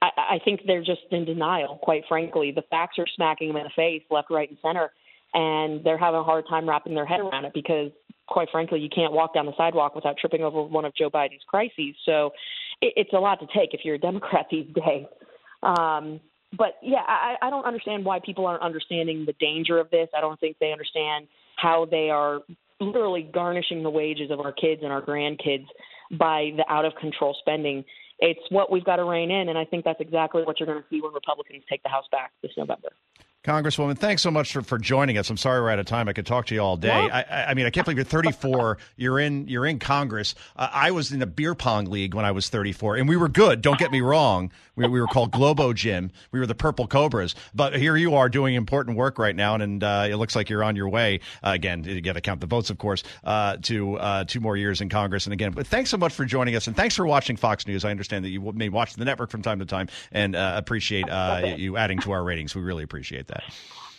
[0.00, 2.50] I, I think they're just in denial, quite frankly.
[2.50, 4.90] The facts are smacking them in the face, left, right, and center,
[5.34, 7.90] and they're having a hard time wrapping their head around it because
[8.28, 11.42] quite frankly, you can't walk down the sidewalk without tripping over one of Joe Biden's
[11.46, 11.96] crises.
[12.04, 12.32] So
[12.80, 15.06] it, it's a lot to take if you're a Democrat these days.
[15.62, 16.20] Um,
[16.56, 20.08] but yeah, I, I don't understand why people aren't understanding the danger of this.
[20.16, 21.26] I don't think they understand
[21.56, 22.40] how they are
[22.80, 25.66] literally garnishing the wages of our kids and our grandkids
[26.12, 27.84] by the out of control spending.
[28.20, 30.80] It's what we've got to rein in, and I think that's exactly what you're going
[30.80, 32.90] to see when Republicans take the House back this November.
[33.44, 35.30] Congresswoman, thanks so much for, for joining us.
[35.30, 36.08] I'm sorry we're out of time.
[36.08, 36.90] I could talk to you all day.
[36.90, 38.78] I, I, mean, I can't believe you're 34.
[38.96, 40.34] you're in you're in Congress.
[40.56, 43.28] Uh, I was in a beer pong league when I was 34, and we were
[43.28, 43.62] good.
[43.62, 44.50] Don't get me wrong.
[44.74, 46.10] We, we were called Globo Gym.
[46.32, 47.36] We were the Purple Cobras.
[47.54, 50.50] But here you are doing important work right now, and, and uh, it looks like
[50.50, 51.20] you're on your way.
[51.42, 54.56] Uh, again, you got to count the votes, of course, uh, to uh, two more
[54.56, 55.26] years in Congress.
[55.26, 57.84] And again, but thanks so much for joining us, and thanks for watching Fox News.
[57.84, 61.06] I understand that you may watch the network from time to time, and uh, appreciate
[61.56, 62.54] you adding to our ratings.
[62.54, 63.44] We really appreciate that.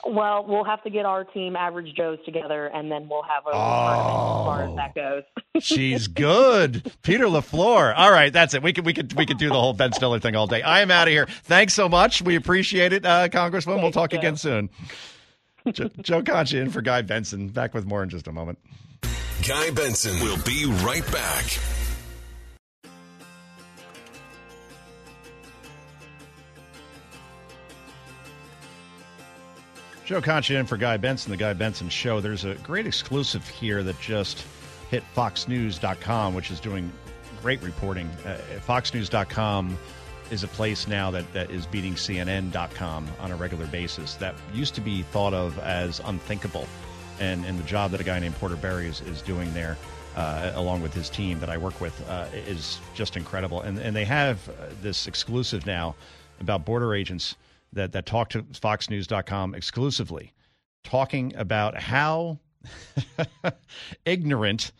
[0.05, 3.49] Well, we'll have to get our team, Average Joes, together, and then we'll have a
[3.49, 5.63] oh, tournament as far as that goes.
[5.63, 7.93] she's good, Peter LaFleur.
[7.97, 8.63] All right, that's it.
[8.63, 10.61] We could we could we could do the whole Ben Stiller thing all day.
[10.61, 11.25] I am out of here.
[11.43, 12.21] Thanks so much.
[12.21, 13.81] We appreciate it, uh, Congressman.
[13.81, 14.69] We'll talk again soon.
[15.71, 17.49] Joe, Joe Concha in for Guy Benson.
[17.49, 18.57] Back with more in just a moment.
[19.45, 21.59] Guy Benson will be right back.
[30.09, 32.19] Joe Concha in for Guy Benson, the Guy Benson Show.
[32.19, 34.43] There's a great exclusive here that just
[34.89, 36.91] hit FoxNews.com, which is doing
[37.43, 38.09] great reporting.
[38.25, 39.77] Uh, FoxNews.com
[40.31, 44.15] is a place now that, that is beating CNN.com on a regular basis.
[44.15, 46.67] That used to be thought of as unthinkable.
[47.19, 49.77] And, and the job that a guy named Porter Berry is, is doing there,
[50.15, 53.61] uh, along with his team that I work with, uh, is just incredible.
[53.61, 55.93] And, and they have uh, this exclusive now
[56.39, 57.35] about border agents
[57.73, 60.33] that, that talk to FoxNews.com exclusively,
[60.83, 62.39] talking about how
[64.05, 64.71] ignorant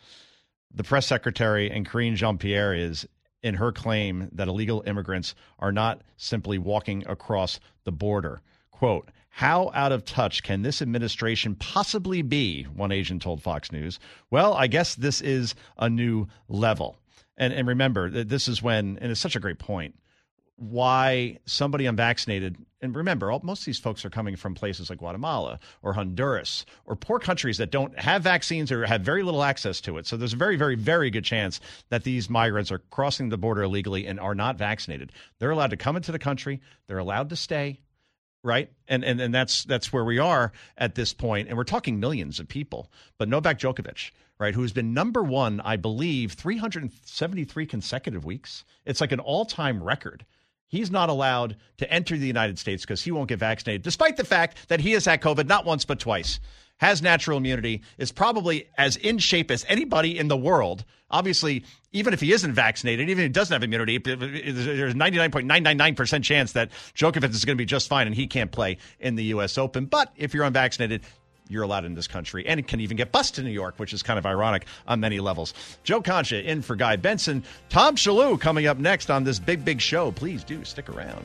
[0.72, 3.06] the press secretary and Karine Jean Pierre is
[3.42, 8.42] in her claim that illegal immigrants are not simply walking across the border.
[8.70, 12.64] Quote, how out of touch can this administration possibly be?
[12.64, 13.98] One agent told Fox News.
[14.30, 16.98] Well, I guess this is a new level.
[17.36, 19.94] And, and remember, this is when, and it's such a great point,
[20.56, 25.00] why somebody unvaccinated, and remember, all, most of these folks are coming from places like
[25.00, 29.80] Guatemala or Honduras or poor countries that don't have vaccines or have very little access
[29.82, 30.06] to it.
[30.06, 31.60] So there's a very, very, very good chance
[31.90, 35.12] that these migrants are crossing the border illegally and are not vaccinated.
[35.38, 37.80] They're allowed to come into the country, they're allowed to stay.
[38.42, 41.48] Right, and and and that's that's where we are at this point.
[41.48, 42.90] and we're talking millions of people.
[43.18, 48.64] But Novak Djokovic, right, who's been number one, I believe, 373 consecutive weeks.
[48.86, 50.24] It's like an all-time record
[50.70, 54.24] He's not allowed to enter the United States because he won't get vaccinated, despite the
[54.24, 56.38] fact that he has had COVID not once but twice,
[56.76, 60.84] has natural immunity, is probably as in shape as anybody in the world.
[61.10, 66.52] Obviously, even if he isn't vaccinated, even if he doesn't have immunity, there's 99.999% chance
[66.52, 69.58] that Djokovic is going to be just fine and he can't play in the U.S.
[69.58, 69.86] Open.
[69.86, 71.02] But if you're unvaccinated,
[71.50, 72.46] you're allowed in this country.
[72.46, 75.20] And can even get bused in New York, which is kind of ironic on many
[75.20, 75.52] levels.
[75.84, 77.42] Joe Concha in for Guy Benson.
[77.68, 80.12] Tom Shillue coming up next on this big, big show.
[80.12, 81.24] Please do stick around.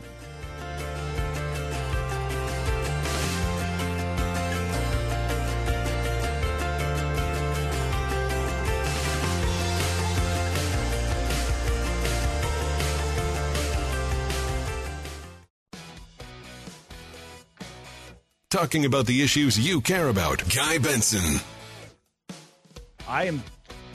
[18.56, 20.42] Talking about the issues you care about.
[20.56, 21.42] Guy Benson.
[23.06, 23.44] I am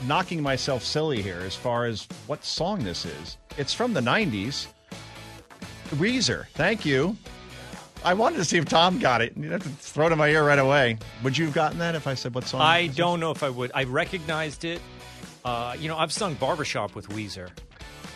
[0.05, 3.37] knocking myself silly here as far as what song this is.
[3.57, 4.67] It's from the 90s.
[5.95, 6.45] Weezer.
[6.49, 7.17] Thank you.
[8.03, 9.35] I wanted to see if Tom got it.
[9.35, 10.99] You have to throw it in my ear right away.
[11.23, 12.61] Would you have gotten that if I said what song?
[12.61, 13.71] I don't know if I would.
[13.73, 14.79] I recognized it.
[15.43, 17.49] Uh, you know, I've sung Barbershop with Weezer.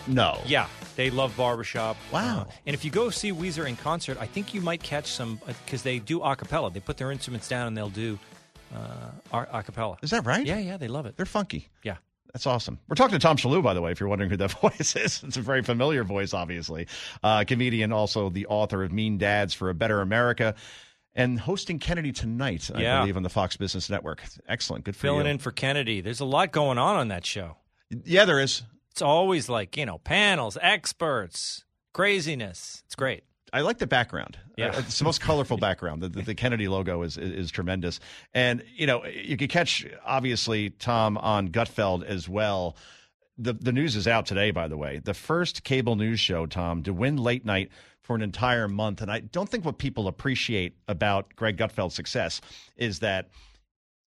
[0.08, 0.40] No.
[0.46, 1.98] Yeah, they love barbershop.
[2.12, 2.42] Wow.
[2.48, 5.40] Uh, and if you go see Weezer in concert, I think you might catch some
[5.48, 6.72] because they do a cappella.
[6.72, 8.20] They put their instruments down and they'll do
[8.76, 9.98] uh, a cappella.
[10.02, 10.46] Is that right?
[10.46, 11.18] Yeah, yeah, they love it.
[11.18, 11.70] They're funky.
[11.84, 11.98] Yeah.
[12.34, 12.80] That's awesome.
[12.90, 15.24] We're talking to Tom Shillue, by the way, if you're wondering who that voice is.
[15.24, 16.88] It's a very familiar voice, obviously.
[17.24, 20.54] Uh, comedian, also the author of Mean Dads for a Better America,
[21.14, 23.00] and hosting Kennedy tonight, I Yeah.
[23.00, 24.22] believe, on the Fox Business Network.
[24.50, 24.84] Excellent.
[24.84, 25.32] Good for Filling you.
[25.32, 26.02] in for Kennedy.
[26.02, 27.56] There's a lot going on on that show.
[28.04, 28.64] Yeah, there is.
[28.96, 32.82] It's always like, you know, panels, experts, craziness.
[32.86, 33.26] It's great.
[33.52, 34.38] I like the background.
[34.56, 34.68] Yeah.
[34.68, 36.02] Uh, it's the most colorful background.
[36.02, 38.00] The, the, the Kennedy logo is, is is tremendous,
[38.34, 42.78] and you know you could catch obviously Tom on Gutfeld as well.
[43.38, 45.02] The the news is out today, by the way.
[45.04, 49.12] The first cable news show, Tom, to win late night for an entire month, and
[49.12, 52.40] I don't think what people appreciate about Greg Gutfeld's success
[52.78, 53.28] is that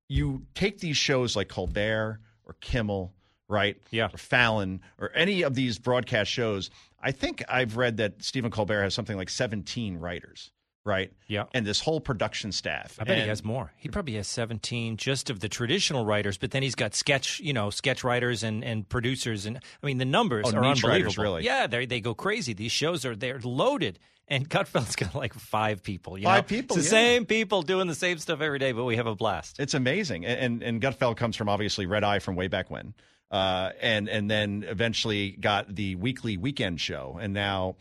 [0.08, 3.15] you take these shows like Colbert or Kimmel,
[3.48, 3.76] right?
[3.90, 4.08] Yeah.
[4.12, 6.70] Or Fallon or any of these broadcast shows.
[7.02, 10.50] I think I've read that Stephen Colbert has something like 17 writers,
[10.84, 11.12] right?
[11.28, 11.44] Yeah.
[11.54, 12.96] And this whole production staff.
[12.98, 13.72] I bet he has more.
[13.76, 17.52] He probably has 17 just of the traditional writers, but then he's got sketch, you
[17.52, 19.46] know, sketch writers and, and producers.
[19.46, 20.88] And I mean, the numbers Oh, are unbelievable.
[20.88, 21.44] writers, really?
[21.44, 22.52] Yeah, they they go crazy.
[22.54, 23.98] These shows are they're loaded.
[24.28, 26.18] And Gutfeld's got like five people.
[26.18, 26.56] You Five know?
[26.56, 27.02] people, It's the yeah.
[27.04, 29.60] same people doing the same stuff every day, but we have a blast.
[29.60, 30.26] It's amazing.
[30.26, 32.94] And, and and Gutfeld comes from obviously Red Eye from way back when.
[33.30, 37.18] Uh, and and then eventually got the weekly weekend show.
[37.20, 37.76] And now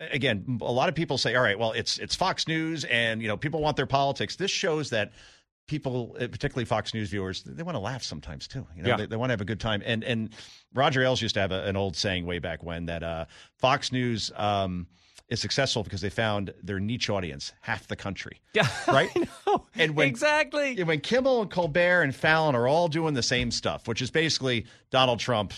[0.00, 3.28] again, a lot of people say, all right, well, it's it's Fox News and you
[3.28, 4.36] know, people want their politics.
[4.36, 5.12] This shows that
[5.68, 8.66] people, uh, particularly Fox News viewers, they want to laugh sometimes too.
[8.74, 8.96] You know, Yeah.
[8.96, 9.82] they, they want to have a good time.
[9.84, 10.30] And and
[10.74, 13.26] Roger Ailes used to have a, an old saying way back when that uh,
[13.58, 14.88] Fox News um,
[15.28, 18.40] is successful because they found their niche audience, half the country.
[18.54, 19.10] Yeah, right.
[19.76, 23.50] And when exactly and when Kimmel and Colbert and Fallon are all doing the same
[23.50, 25.52] stuff, which is basically Donald Trump,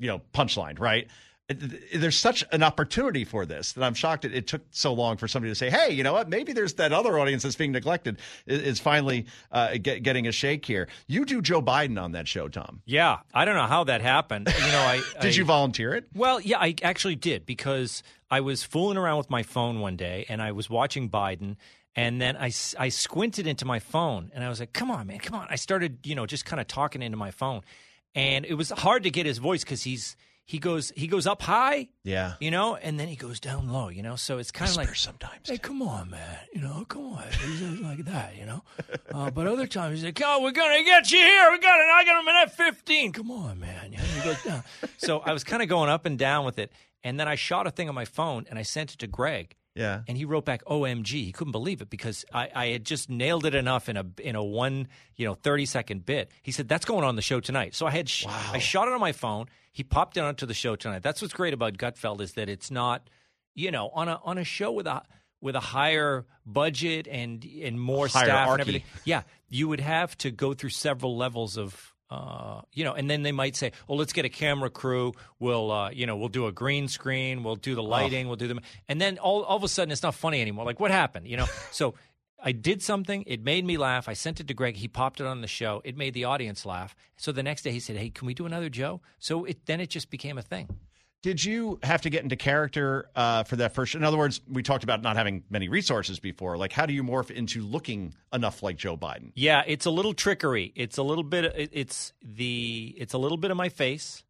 [0.00, 1.06] you know, punchline, right?
[1.52, 5.28] There's such an opportunity for this that I'm shocked it, it, took so long for
[5.28, 6.28] somebody to say, "Hey, you know what?
[6.28, 10.32] Maybe there's that other audience that's being neglected is, is finally uh, get, getting a
[10.32, 12.82] shake here." You do Joe Biden on that show, Tom.
[12.84, 14.48] Yeah, I don't know how that happened.
[14.48, 16.06] You know, I did I, you volunteer it?
[16.14, 20.24] Well, yeah, I actually did because I was fooling around with my phone one day
[20.28, 21.56] and I was watching Biden.
[21.94, 25.18] And then I, I squinted into my phone and I was like, come on, man,
[25.18, 25.46] come on.
[25.50, 27.60] I started, you know, just kind of talking into my phone.
[28.14, 31.42] And it was hard to get his voice because he's he goes he goes up
[31.42, 34.16] high, yeah, you know, and then he goes down low, you know.
[34.16, 37.80] So it's kind of like sometimes, hey, come on, man, you know, come on, he's
[37.80, 38.62] like that, you know.
[39.12, 41.86] Uh, but other times he's like, oh, we're gonna get you here, we got it,
[41.86, 44.62] I got him in at fifteen, come on, man, you know, he goes down.
[44.96, 46.72] so I was kind of going up and down with it,
[47.04, 49.54] and then I shot a thing on my phone and I sent it to Greg.
[49.74, 50.02] Yeah.
[50.06, 51.10] And he wrote back OMG.
[51.10, 54.36] He couldn't believe it because I, I had just nailed it enough in a in
[54.36, 56.30] a one, you know, 30 second bit.
[56.42, 57.74] He said that's going on the show tonight.
[57.74, 58.50] So I had sh- wow.
[58.52, 59.46] I shot it on my phone.
[59.72, 61.02] He popped it onto the show tonight.
[61.02, 63.08] That's what's great about Gutfeld is that it's not,
[63.54, 65.02] you know, on a on a show with a
[65.40, 68.82] with a higher budget and and more staff and everything.
[69.04, 73.22] Yeah, you would have to go through several levels of uh, you know, and then
[73.22, 75.12] they might say, "Well, let's get a camera crew.
[75.38, 77.42] We'll, uh, you know, we'll do a green screen.
[77.42, 78.26] We'll do the lighting.
[78.26, 78.28] Oh.
[78.28, 80.64] We'll do them." And then all, all of a sudden, it's not funny anymore.
[80.66, 81.26] Like, what happened?
[81.26, 81.46] You know?
[81.70, 81.94] so
[82.42, 83.24] I did something.
[83.26, 84.08] It made me laugh.
[84.08, 84.76] I sent it to Greg.
[84.76, 85.80] He popped it on the show.
[85.84, 86.94] It made the audience laugh.
[87.16, 89.80] So the next day, he said, "Hey, can we do another Joe?" So it then
[89.80, 90.68] it just became a thing.
[91.22, 93.94] Did you have to get into character uh, for that first?
[93.94, 96.56] In other words, we talked about not having many resources before.
[96.56, 99.30] Like, how do you morph into looking enough like Joe Biden?
[99.36, 100.72] Yeah, it's a little trickery.
[100.74, 101.70] It's a little bit.
[101.72, 102.92] It's the.
[102.98, 104.24] It's a little bit of my face,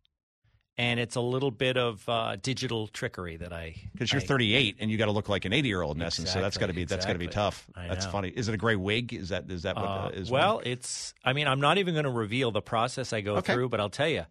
[0.76, 3.74] and it's a little bit of uh, digital trickery that I.
[3.94, 6.30] Because you're 38 and you got to look like an 80 year old in essence.
[6.30, 7.66] So that's got to be that's got to be tough.
[7.74, 8.28] I that's funny.
[8.28, 9.14] Is it a gray wig?
[9.14, 10.30] Is that is that what Uh, uh, is?
[10.30, 11.14] well, it's.
[11.24, 13.54] I mean, I'm not even going to reveal the process I go Okay.
[13.54, 14.26] through, but I'll tell you,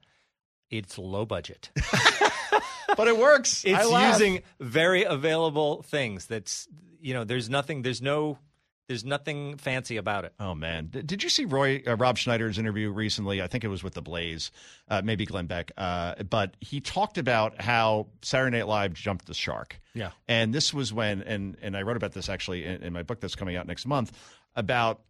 [0.72, 1.70] it's low budget.
[2.98, 3.64] but it works.
[3.66, 6.26] It's using very available things.
[6.26, 6.68] That's
[7.02, 7.82] you know, there's nothing.
[7.82, 8.40] There's no.
[8.88, 10.34] There's nothing fancy about it.
[10.38, 13.42] Oh man, did, did you see Roy uh, Rob Schneider's interview recently?
[13.42, 14.52] I think it was with the Blaze,
[14.90, 15.72] uh, maybe Glenn Beck.
[15.78, 19.80] Uh, but he talked about how Saturday Night Live jumped the shark.
[19.94, 20.12] Yeah.
[20.28, 23.22] and this was when, and and I wrote about this actually in, in my book
[23.22, 24.12] that's coming out next month
[24.58, 25.02] about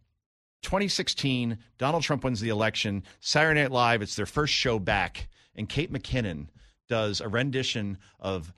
[0.62, 1.58] 2016.
[1.78, 3.02] Donald Trump wins the election.
[3.20, 6.48] Saturday Night Live, it's their first show back, and Kate McKinnon
[6.88, 8.52] does a rendition of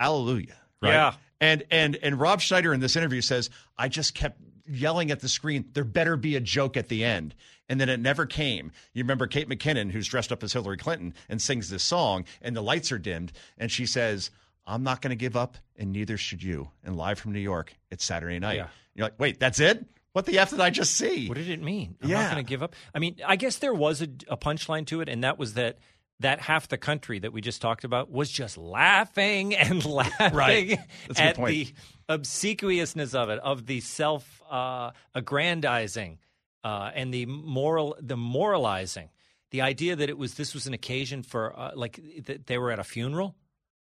[0.00, 0.54] Alleluia.
[0.80, 0.92] Right?
[0.92, 1.14] Yeah.
[1.40, 5.28] And and and Rob Schneider in this interview says, I just kept yelling at the
[5.28, 7.34] screen, there better be a joke at the end.
[7.70, 8.72] And then it never came.
[8.94, 12.56] You remember Kate McKinnon, who's dressed up as Hillary Clinton and sings this song, and
[12.56, 14.30] the lights are dimmed, and she says,
[14.66, 16.70] I'm not going to give up, and neither should you.
[16.82, 18.56] And live from New York, it's Saturday night.
[18.56, 18.68] Yeah.
[18.94, 19.84] You're like, wait, that's it?
[20.12, 21.28] What the F did I just see?
[21.28, 21.96] What did it mean?
[22.02, 22.22] I'm Yeah.
[22.22, 22.74] not going to give up.
[22.94, 25.78] I mean, I guess there was a, a punchline to it, and that was that
[26.20, 30.78] that half the country that we just talked about was just laughing and laughing Right.
[31.06, 31.74] That's a good at the
[32.08, 36.18] obsequiousness of it, of the self uh, aggrandizing
[36.64, 39.10] uh, and the moral, the moralizing.
[39.50, 42.70] The idea that it was this was an occasion for uh, like that they were
[42.70, 43.34] at a funeral.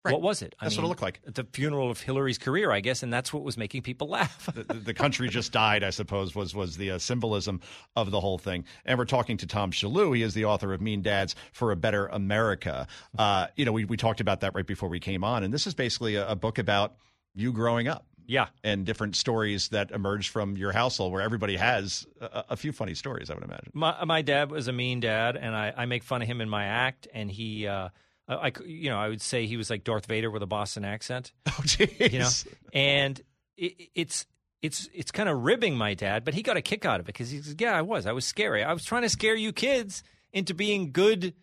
[0.05, 0.11] Right.
[0.11, 0.53] What was it?
[0.61, 1.21] That's what it looked like.
[1.23, 4.49] The funeral of Hillary's career, I guess, and that's what was making people laugh.
[4.53, 7.61] the, the- country just died, I suppose, was was the uh, symbolism
[7.95, 8.65] of the whole thing.
[8.85, 10.13] And we're talking to Tom Shillue.
[10.15, 12.85] He is the author of Mean Dads for a Better America.
[13.17, 15.43] Uh, you know, we, we talked about that right before we came on.
[15.43, 16.95] And this is basically a, a book about
[17.33, 18.05] you growing up.
[18.25, 18.47] Yeah.
[18.63, 22.93] And different stories that emerged from your household where everybody has a, a few funny
[22.93, 23.71] stories, I would imagine.
[23.73, 26.47] My my dad was a mean dad, and I, I make fun of him in
[26.49, 27.07] my act.
[27.13, 27.89] And he, uh,
[28.27, 30.85] I I- you know, I would say he was like Darth Vader with a Boston
[30.85, 31.31] accent.
[31.47, 32.11] Oh, jeez.
[32.13, 32.29] You know,
[32.73, 33.21] and
[33.57, 34.25] it, it's
[34.61, 37.07] it's it's kind of ribbing my dad, but he got a kick out of it
[37.13, 38.05] because he says, "Yeah, I was.
[38.05, 38.63] I was scary.
[38.63, 41.33] I was trying to scare you kids into being good."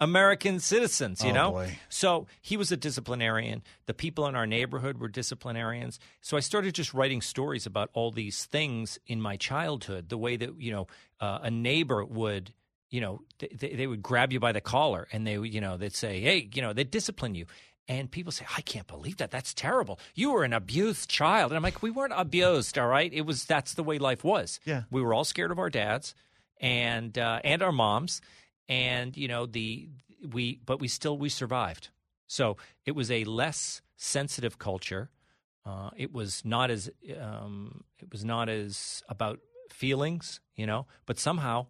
[0.00, 1.50] American citizens, you Oh, know?
[1.52, 1.78] boy.
[1.88, 3.62] So he was a disciplinarian.
[3.86, 6.00] The people in our neighborhood were disciplinarians.
[6.20, 10.36] So I started just writing stories about all these things in my childhood, the way
[10.36, 10.88] that, you know,
[11.20, 12.52] uh, a neighbor would,
[12.94, 15.94] you know, they, they would grab you by the collar and they, you know, they'd
[15.94, 17.46] say, hey, you know, they'd discipline you.
[17.86, 19.30] And people say, I can't believe that.
[19.30, 19.98] That's terrible.
[20.14, 21.50] You were an abused child.
[21.50, 23.12] And I'm like, we weren't abused, all right?
[23.12, 24.60] It was, that's the way life was.
[24.64, 24.84] Yeah.
[24.90, 26.14] We were all scared of our dads
[26.60, 28.22] and, uh, and our moms
[28.68, 29.88] and you know the
[30.32, 31.90] we but we still we survived
[32.26, 35.10] so it was a less sensitive culture
[35.66, 36.90] uh, it was not as
[37.20, 39.38] um, it was not as about
[39.70, 41.66] feelings you know but somehow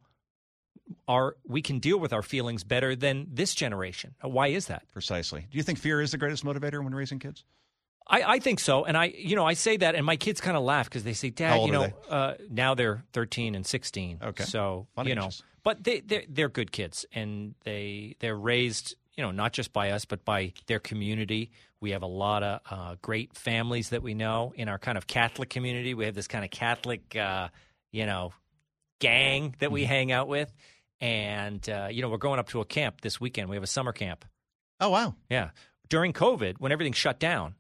[1.09, 4.83] our we can deal with our feelings better than this generation Uh, why is that
[4.93, 5.47] Precisely.
[5.51, 7.45] Do you think fear is the greatest motivator when raising kids?
[8.07, 10.59] I, I think so, and I, you know, I say that, and my kids kind
[10.59, 14.19] of laugh because they say, "Dad, you know, uh, now they're thirteen and 16.
[14.23, 14.45] Okay.
[14.45, 15.31] so Fun you know,
[15.63, 19.91] but they they're, they're good kids, and they they're raised, you know, not just by
[19.93, 21.51] us, but by their community.
[21.81, 25.07] We have a lot of uh, great families that we know in our kind of
[25.07, 25.95] Catholic community.
[25.95, 27.49] We have this kind of Catholic, uh,
[27.91, 28.33] you know,
[28.99, 29.89] gang that we Mm-hmm.
[29.89, 30.53] hang out with.
[31.05, 33.51] And, uh, you know, we're going up to a camp this weekend.
[33.51, 34.25] We have a summer camp.
[34.81, 35.15] Oh, wow.
[35.29, 35.51] Yeah.
[35.91, 37.57] During COVID, when everything shut down,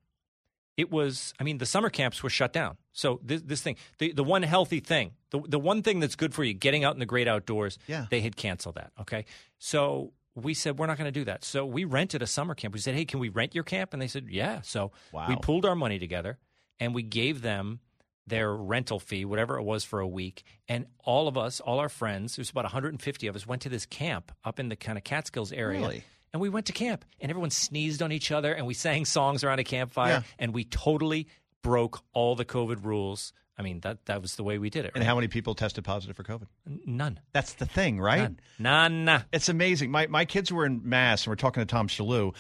[0.78, 2.78] it was, I mean, the summer camps were shut down.
[2.92, 6.32] So this, this thing, the, the one healthy thing, the, the one thing that's good
[6.32, 8.06] for you, getting out in the great outdoors, Yeah.
[8.10, 8.92] they had canceled that.
[9.02, 9.26] Okay.
[9.58, 11.44] So we said, we're not going to do that.
[11.44, 12.72] So we rented a summer camp.
[12.72, 13.92] We said, hey, can we rent your camp?
[13.92, 14.62] And they said, yeah.
[14.62, 14.90] So
[15.28, 16.38] we pulled our money together
[16.80, 17.80] and we gave them
[18.26, 20.44] their rental fee, whatever it was for a week.
[20.68, 23.84] And all of us, all our friends, there's about 150 of us, went to this
[23.86, 25.80] camp up in the kind of Catskills area.
[25.80, 26.04] Really?
[26.32, 29.44] And we went to camp and everyone sneezed on each other and we sang songs
[29.44, 30.22] around a campfire Yeah.
[30.38, 31.28] and we totally
[31.62, 33.32] broke all the COVID rules.
[33.56, 34.92] I mean, that, that was the way we did it.
[34.96, 36.46] And how many people tested positive for COVID?
[36.86, 37.20] None.
[37.32, 38.32] That's the thing, right?
[38.58, 39.04] None.
[39.04, 39.24] None.
[39.32, 39.92] It's amazing.
[39.92, 42.34] My my kids were in mass, and we're talking to Tom Shillue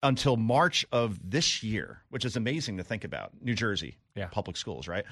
[0.00, 3.32] until March of this year, which is amazing to think about.
[3.42, 4.26] New Jersey, Yeah.
[4.26, 5.04] public schools, right?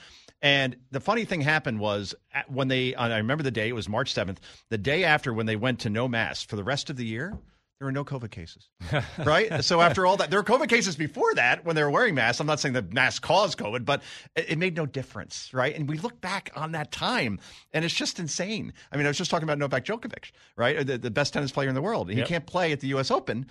[0.43, 3.75] And the funny thing happened was uh, when they, uh, I remember the day, it
[3.75, 4.39] was March 7th,
[4.69, 7.39] the day after when they went to no mask for the rest of the year,
[7.79, 8.71] there were no COVID cases,
[9.19, 9.63] right?
[9.63, 12.41] so after all that, there were COVID cases before that when they were wearing masks.
[12.41, 14.03] I'm not saying the mask caused COVID, but
[14.35, 15.77] it, it made no difference, right?
[15.77, 17.39] And we look back on that time,
[17.75, 18.73] and it's just insane.
[18.93, 20.87] I mean, I was just talking about Novak Djokovic, right?
[20.87, 22.09] The, the best tennis player in the world.
[22.11, 22.29] He Yep.
[22.29, 23.11] can't play at the U.S.
[23.11, 23.45] Open,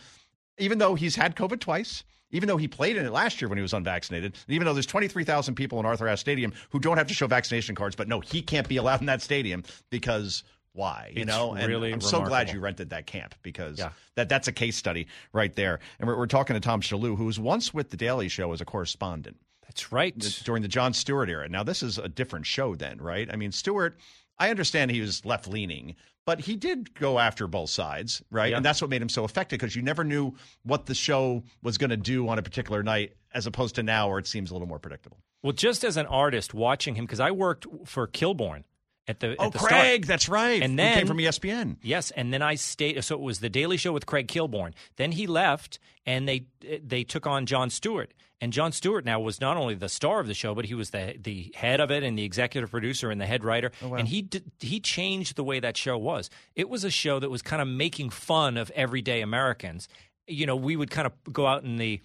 [0.58, 2.03] even though he's had COVID twice.
[2.36, 4.74] Even though he played in it last year when he was unvaccinated, and even though
[4.74, 8.10] there's 23,000 people in Arthur Ashe Stadium who don't have to show vaccination cards, but
[8.10, 11.14] no, he can't be allowed in that stadium because why?
[11.16, 13.92] You It's know, and really I'm so glad you rented that camp because Yeah.
[14.16, 15.80] that that's a case study right there.
[16.00, 18.60] And we're, we're talking to Tom Shillue, who was once with the Daily Show as
[18.60, 20.14] a correspondent That's right.
[20.44, 21.48] during the Jon Stewart era.
[21.48, 23.30] Now this is a different show then, right?
[23.32, 23.98] I mean, Stewart,
[24.38, 28.51] I understand he was left leaning, but he did go after both sides, right?
[28.51, 28.57] Yeah.
[28.57, 31.78] And that's what made him so effective because you never knew what the show was
[31.78, 34.53] going to do on a particular night, as opposed to now where it seems a
[34.53, 35.17] little more predictable.
[35.43, 38.63] Well, just as an artist watching him, because I worked for Kilborn
[39.08, 40.08] at the Oh, at the Craig, start.
[40.08, 40.62] that's right.
[40.62, 41.78] And He then came from ESPN.
[41.82, 43.03] Yes, and then I stayed.
[43.03, 44.74] So it was the Daily Show with Craig Kilborn.
[44.97, 46.45] Then he left, and they
[46.84, 48.14] they took on Jon Stewart.
[48.41, 50.89] And Jon Stewart now was not only the star of the show, but he was
[50.89, 53.72] the the head of it and the executive producer and the head writer.
[53.82, 56.30] Oh, and he did, he changed the way that show was.
[56.56, 59.88] It was a show that was kind of making fun of everyday Americans.
[60.28, 62.01] You know, we would kind of go out in the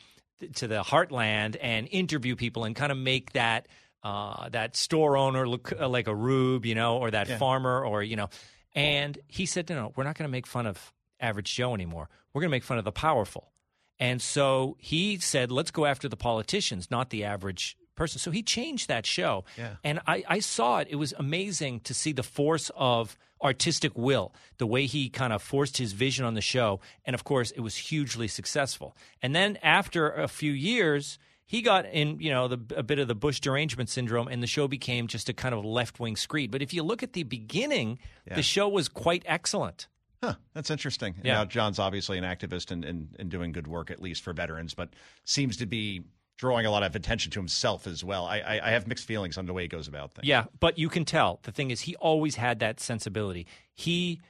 [0.54, 3.66] to the heartland and interview people and kind of make that
[4.02, 7.38] uh, that store owner look uh, like a rube, you know, or that Yeah.
[7.38, 8.28] farmer, or you know.
[8.74, 12.08] And he said, "No, no, we're not going to make fun of average Joe anymore.
[12.32, 13.52] We're going to make fun of the powerful."
[13.98, 18.18] And so he said, "Let's go after the politicians, not the average." Person.
[18.18, 19.44] So he changed that show.
[19.58, 19.74] Yeah.
[19.84, 20.88] And I, I saw it.
[20.90, 25.42] It was amazing to see the force of artistic will, the way he kind of
[25.42, 26.80] forced his vision on the show.
[27.04, 28.96] And of course, it was hugely successful.
[29.20, 31.18] And then after a few years,
[31.50, 34.46] he got in, you know, the, a bit of the Bush derangement syndrome, and the
[34.46, 36.52] show became just a kind of left wing screed.
[36.52, 38.36] But if you look at the beginning, Yeah.
[38.36, 39.88] the show was quite excellent.
[40.22, 41.16] Huh, that's interesting.
[41.24, 41.32] Yeah.
[41.32, 44.74] Now, Jon's obviously an activist and, and, and doing good work, at least for veterans,
[44.74, 44.90] but
[45.24, 46.02] seems to be
[46.38, 48.26] drawing a lot of attention to himself as well.
[48.26, 50.28] I, I, I have mixed feelings on the way he goes about things.
[50.28, 51.40] Yeah, but you can tell.
[51.42, 53.48] The thing is, he always had that sensibility.
[53.74, 54.20] He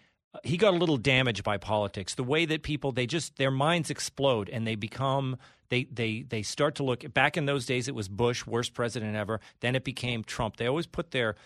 [0.45, 2.15] he got a little damaged by politics.
[2.15, 5.37] The way that people they just their minds explode and they become
[5.71, 7.89] they they they start to look back in those days.
[7.89, 9.41] It was Bush, worst president ever.
[9.61, 10.57] Then it became Trump.
[10.57, 11.37] They always put their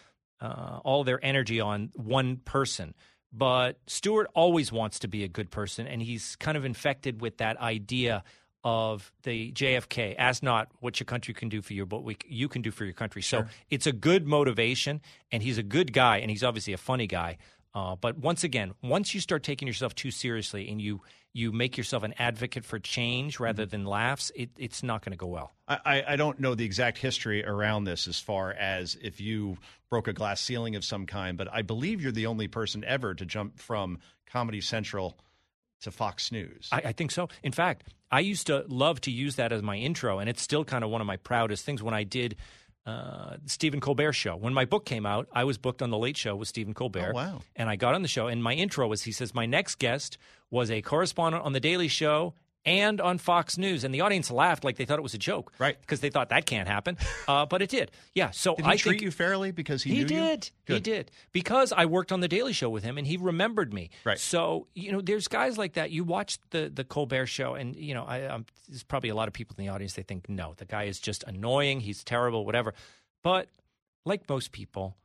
[0.41, 2.95] uh, all their energy on one person.
[3.33, 7.39] But Stewart always wants to be a good person, and he's kind of infected with
[7.39, 8.23] that idea
[8.63, 10.15] of the JFK.
[10.17, 12.85] Ask not what your country can do for you, but what you can do for
[12.85, 13.23] your country.
[13.23, 15.01] So it's a good motivation,
[15.33, 17.39] and he's a good guy, and he's obviously a funny guy.
[17.75, 21.01] Uh, but once again, once you start taking yourself too seriously and you
[21.37, 25.17] you make yourself an advocate for change rather than laughs, it, it's not going to
[25.17, 25.53] go well.
[25.67, 29.59] I, I- I don't know the exact history around this as far as if you
[29.91, 33.15] broke a glass ceiling of some kind, but I believe you're the only person ever
[33.15, 33.99] to jump from
[34.31, 35.19] Comedy Central
[35.81, 36.69] to Fox News.
[36.71, 37.29] I, I think so.
[37.43, 40.65] In fact, I used to love to use that as my intro, and it's still
[40.65, 41.83] kind of one of my proudest things.
[41.83, 42.37] When I did
[42.87, 46.17] uh, Stephen Colbert show, when my book came out, I was booked on the Late
[46.17, 47.13] Show with Stephen Colbert.
[47.13, 47.43] Oh, wow.
[47.57, 50.19] And I got on the show, and my intro was he says my next guest
[50.51, 52.35] was a correspondent on the Daily Show.
[52.67, 55.53] And on Fox News, and the audience laughed like they thought it was a joke,
[55.59, 55.79] right?
[55.79, 56.97] Because they thought that can't happen,
[57.29, 57.91] uh, but it did.
[58.15, 58.31] Yeah.
[58.31, 60.07] So Did he I treat think you fairly because he, he knew you?
[60.07, 60.51] did.
[60.67, 63.91] He did because I worked on the Daily Show with him, and he remembered me.
[64.05, 64.19] Right.
[64.19, 65.91] So you know, there's guys like that.
[65.91, 69.29] You watch the the Colbert Show, and you know, I, um, there's probably a lot
[69.29, 69.93] of people in the audience.
[69.93, 71.81] They think, no, the guy is just annoying.
[71.81, 72.73] He's terrible, whatever.
[73.23, 73.49] But
[74.07, 74.97] like most people.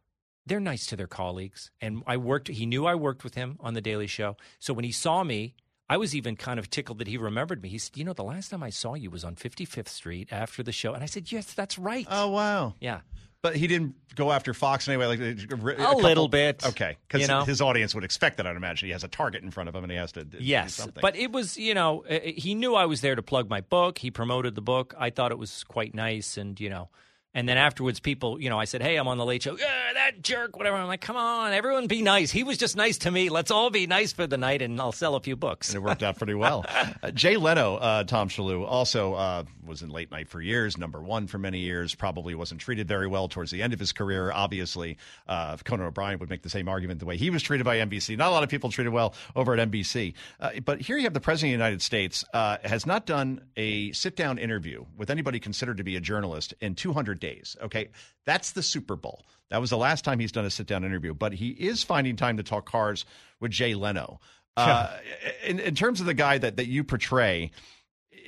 [0.46, 2.48] They're nice to their colleagues, and I worked.
[2.48, 5.54] He knew I worked with him on the Daily Show, so when he saw me,
[5.90, 7.70] I was even kind of tickled that he remembered me.
[7.70, 10.62] He said, "You know, the last time I saw you was on 55th Street after
[10.62, 12.76] the show," and I said, "Yes, that's right." Oh wow.
[12.80, 13.02] Yeah.
[13.42, 15.06] But he didn't go after Fox anyway.
[15.06, 15.36] Like a,
[15.78, 17.46] couple- little bit, Okay, because you know?
[17.46, 18.46] his audience would expect that.
[18.46, 20.28] I'd imagine he has a target in front of him and he has to.
[20.40, 21.00] Yes, something.
[21.02, 23.98] but it was you know uh, he knew I was there to plug my book.
[23.98, 24.94] He promoted the book.
[25.00, 26.90] I thought it was quite nice, and you know,
[27.34, 29.94] and then afterwards, people you know I said, "Hey, I'm on the Late Show." Yeah,
[29.94, 30.78] that jerk, whatever.
[30.78, 32.32] I'm like, come on, everyone, be nice.
[32.32, 33.30] He was just nice to me.
[33.30, 35.70] Let's all be nice for the night, and I'll sell a few books.
[35.70, 36.66] And it worked out pretty well.
[37.02, 41.02] Uh, Jay Leno, uh, Tom Shillue, also uh, was in late night for years, number
[41.02, 41.96] one for many years.
[41.96, 44.32] Probably wasn't treated very well towards the end of his career.
[44.32, 44.98] Obviously,
[45.28, 48.18] uh, Conan O'Brien would make the same argument the way he was treated by NBC.
[48.18, 50.14] Not a lot of people treated well over at NBC.
[50.40, 53.42] Uh, but here you have the president of the United States uh, has not done
[53.56, 57.56] a sit down interview with anybody considered to be a journalist in 200 days.
[57.62, 57.90] Okay,
[58.26, 59.26] that's the Super Bowl.
[59.50, 61.14] That was the last time he's done a sit down interview.
[61.14, 63.06] But he is finding time to talk cars
[63.40, 64.20] with Jay Leno.
[64.58, 64.98] Uh,
[65.46, 67.52] in, in terms of the guy that, that you portray,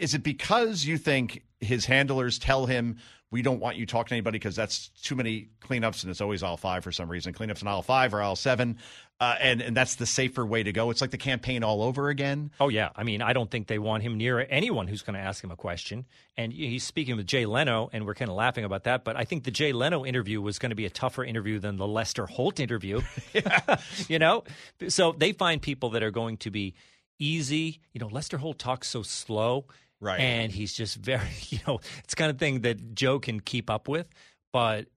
[0.01, 2.97] is it because you think his handlers tell him
[3.31, 6.43] we don't want you talking to anybody because that's too many cleanups and it's always
[6.43, 8.77] aisle five for some reason cleanups in aisle five or aisle seven
[9.19, 12.09] uh, and and that's the safer way to go it's like the campaign all over
[12.09, 15.15] again Oh yeah, I mean, I don't think they want him near anyone who's going
[15.15, 16.05] to ask him a question.
[16.37, 19.03] And he's speaking with Jay Leno, and we're kind of laughing about that.
[19.03, 21.77] But I think the Jay Leno interview was going to be a tougher interview than
[21.77, 23.01] the Lester Holt interview.
[24.07, 24.43] you know,
[24.87, 26.75] so they find people that are going to be
[27.19, 27.81] easy.
[27.93, 29.65] You know, Lester Holt talks so slow,
[30.01, 30.19] right?
[30.19, 33.87] And he's just very, you know, it's kind of thing that Joe can keep up
[33.87, 34.07] with.
[34.51, 34.87] But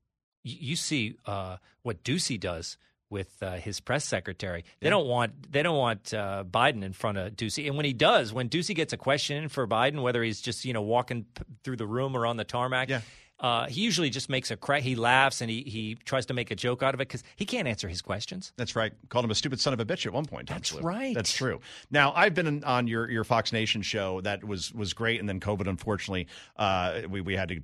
[0.43, 2.77] you see uh, what Doocy does
[3.11, 4.65] with uh, his press secretary.
[4.81, 7.67] They don't want they don't want uh, Biden in front of Doocy.
[7.69, 10.73] And when he does, when Doocy gets a question for Biden, whether he's just you
[10.73, 12.89] know walking p- through the room or on the tarmac.
[13.41, 14.83] Uh, he usually just makes a crack.
[14.83, 17.45] He laughs and he, he tries to make a joke out of it because he
[17.45, 18.53] can't answer his questions.
[18.57, 18.93] That's right.
[19.09, 20.49] Called him a stupid son of a bitch at one point.
[20.49, 21.15] Tom That's right.
[21.15, 21.61] That's true.
[21.91, 25.41] Now I've been on your, your Fox Nation show that was was great, and then
[25.41, 25.67] COVID.
[25.69, 27.61] Unfortunately, uh, we we had to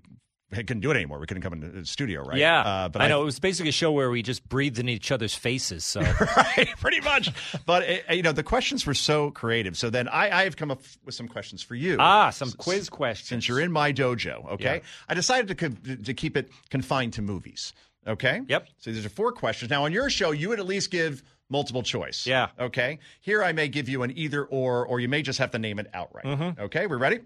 [0.51, 1.19] couldn't do it anymore.
[1.19, 2.39] We couldn't come in the studio, right?
[2.39, 4.89] Yeah, uh, but I know it was basically a show where we just breathed in
[4.89, 5.85] each other's faces.
[5.85, 6.01] So
[6.37, 7.31] right, pretty much.
[7.67, 9.77] But uh, you know, the questions were so creative.
[9.77, 11.97] So then I, I have come up with some questions for you.
[11.99, 13.29] Ah, some quiz questions.
[13.29, 14.77] Since you're in my dojo, okay?
[14.77, 14.81] Yeah.
[15.09, 17.73] I decided to co- to keep it confined to movies.
[18.07, 18.41] Okay.
[18.49, 18.69] Yep.
[18.79, 19.71] So these are four questions.
[19.71, 22.27] Now on your show, you would at least give multiple choice.
[22.27, 22.49] Yeah.
[22.59, 22.99] Okay.
[23.21, 25.79] Here I may give you an either or, or you may just have to name
[25.79, 26.25] it outright.
[26.25, 26.61] Mm-hmm.
[26.63, 26.87] Okay.
[26.87, 27.21] We're ready.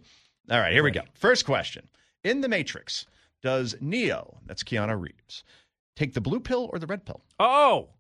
[0.51, 0.73] All right.
[0.73, 1.03] Here we go.
[1.15, 1.89] First question:
[2.25, 3.07] In the Matrix,
[3.45, 5.45] does Neo, that's Keanu Reeves,
[5.95, 7.23] take the blue pill or the red pill?
[7.39, 7.91] Oh,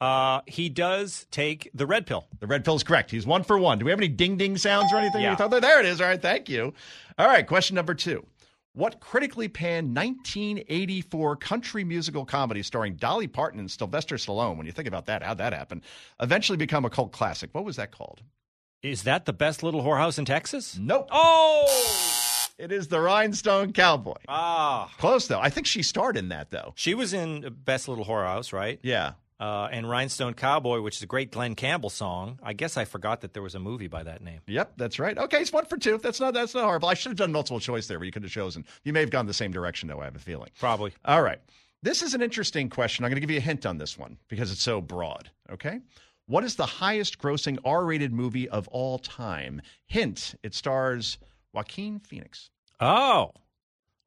[0.00, 2.26] uh, he does take the red pill.
[2.40, 3.10] The red pill's correct.
[3.10, 3.78] He's one for one.
[3.78, 5.20] Do we have any ding ding sounds or anything?
[5.20, 5.36] Yeah.
[5.36, 6.00] There it is.
[6.00, 6.20] All right.
[6.20, 6.72] Thank you.
[7.18, 7.46] All right.
[7.46, 8.26] Question number two.
[8.72, 14.72] What critically panned 1984 country musical comedy starring Dolly Parton and Sylvester Stallone, when you
[14.72, 15.82] think about that, how'd that happen,
[16.20, 17.50] eventually become a cult classic?
[17.52, 18.22] What was that called?
[18.82, 20.78] Is that the best little whorehouse in Texas?
[20.78, 21.08] Nope.
[21.10, 22.29] Oh,
[22.60, 24.16] It is the Rhinestone Cowboy.
[24.28, 25.40] ah, Close, though.
[25.40, 26.72] I think she starred in that, though.
[26.76, 28.78] she was in Best Little Whorehouse, right?
[28.82, 29.12] Yeah.
[29.40, 32.38] Uh, and Rhinestone Cowboy, which is a great Glen Campbell song.
[32.42, 34.40] I guess I forgot that there was a movie by that name.
[34.46, 35.16] Yep, that's right.
[35.16, 35.96] Okay, it's one for two.
[35.96, 36.90] That's not that's not horrible.
[36.90, 38.66] I should have done multiple choice there, but you could have chosen.
[38.84, 39.98] You may have gone the same direction, though.
[40.00, 40.50] I have a feeling.
[40.58, 40.92] Probably.
[41.06, 41.38] All right.
[41.82, 43.02] This is an interesting question.
[43.02, 45.30] I'm going to give you a hint on this one because it's so broad.
[45.50, 45.80] Okay.
[46.26, 49.62] What is the highest grossing R rated movie of all time?
[49.86, 51.16] Hint it stars
[51.52, 52.50] Joaquin Phoenix.
[52.80, 53.32] Oh,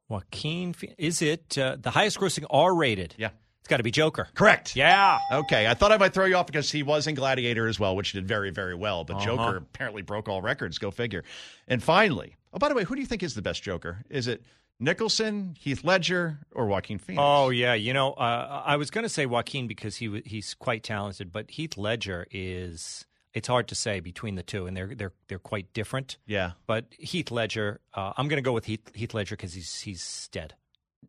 [0.08, 0.74] Joaquin.
[0.98, 3.14] Is it uh, the highest grossing R rated?
[3.16, 3.30] Yeah.
[3.60, 4.28] It's got to be Joker.
[4.34, 4.76] Correct.
[4.76, 5.18] Yeah.
[5.32, 5.66] Okay.
[5.66, 8.12] I thought I might throw you off because he was in Gladiator as well, which
[8.12, 9.04] did very, very well.
[9.04, 9.24] But Uh-huh.
[9.24, 10.76] Joker apparently broke all records.
[10.78, 11.24] Go figure.
[11.66, 14.04] And finally, oh, by the way, who do you think is the best Joker?
[14.10, 14.42] Is it
[14.78, 17.22] Nicholson, Heath Ledger, or Joaquin Phoenix?
[17.24, 20.52] Oh yeah, you know, uh, I was going to say Joaquin because he wa- he's
[20.52, 23.06] quite talented, but Heath Ledger is.
[23.34, 26.16] It's hard to say between the two, and they're they're they're quite different.
[26.26, 26.52] Yeah.
[26.66, 30.28] But Heath Ledger, uh, I'm going to go with Heath, Heath Ledger because he's he's
[30.32, 30.54] dead.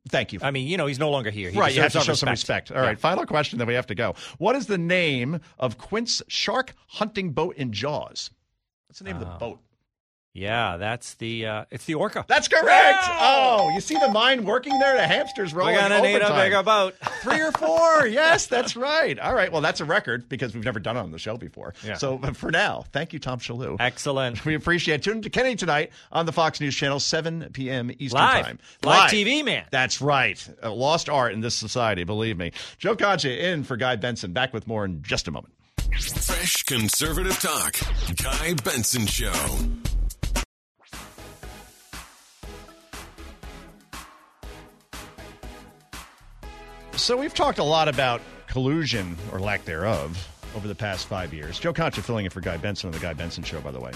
[0.10, 0.40] Thank you.
[0.42, 1.50] I mean, you know, he's no longer here.
[1.52, 2.72] He right, you have to show our some respect.
[2.72, 2.84] All Yeah.
[2.88, 4.16] right, final question, then we have to go.
[4.40, 8.30] What is the name of Quint's shark hunting boat in Jaws?
[8.88, 9.38] What's the name of the Oh.
[9.38, 9.60] boat?
[10.36, 12.26] Yeah, that's the uh, it's the Orca.
[12.28, 13.06] That's correct.
[13.10, 14.98] Oh, you see the mind working there?
[14.98, 15.76] The hamster's rolling.
[15.76, 16.94] We're gonna need a bigger boat.
[17.22, 18.06] Three or four.
[18.06, 19.18] yes, that's right.
[19.18, 19.50] All right.
[19.50, 21.74] Well, that's a record because we've never done it on the show before.
[21.86, 21.94] Yeah.
[21.94, 23.78] So but for now, thank you, Tom Shillue.
[23.80, 24.44] Excellent.
[24.44, 25.04] We appreciate it.
[25.04, 27.90] Tune in to Kenny tonight on the Fox News Channel, 7 p.m.
[27.98, 28.46] Eastern Live.
[28.46, 28.60] Time.
[28.84, 29.64] Live TV, man.
[29.72, 30.46] That's right.
[30.62, 32.52] A lost art in this society, believe me.
[32.78, 34.34] Joe Concha in for Guy Benson.
[34.34, 35.54] Back with more in just a moment.
[35.94, 37.78] Fresh conservative talk.
[38.22, 39.32] Guy Benson Show.
[46.98, 51.60] So we've talked a lot about collusion or lack thereof over the past five years.
[51.60, 53.92] Joe Concha filling in for Guy Benson on the Guy Benson Show, by the way.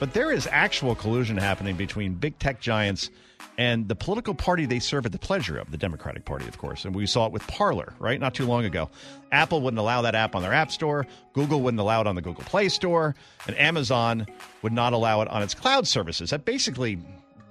[0.00, 3.10] But there is actual collusion happening between big tech giants
[3.58, 6.84] and the political party they serve at the pleasure of, the Democratic Party, of course.
[6.84, 8.18] And we saw it with Parler, right?
[8.18, 8.90] Not too long ago.
[9.30, 12.22] Apple wouldn't allow that app on their App Store, Google wouldn't allow it on the
[12.22, 13.14] Google Play Store,
[13.46, 14.26] and Amazon
[14.62, 16.30] would not allow it on its cloud services.
[16.30, 16.98] That basically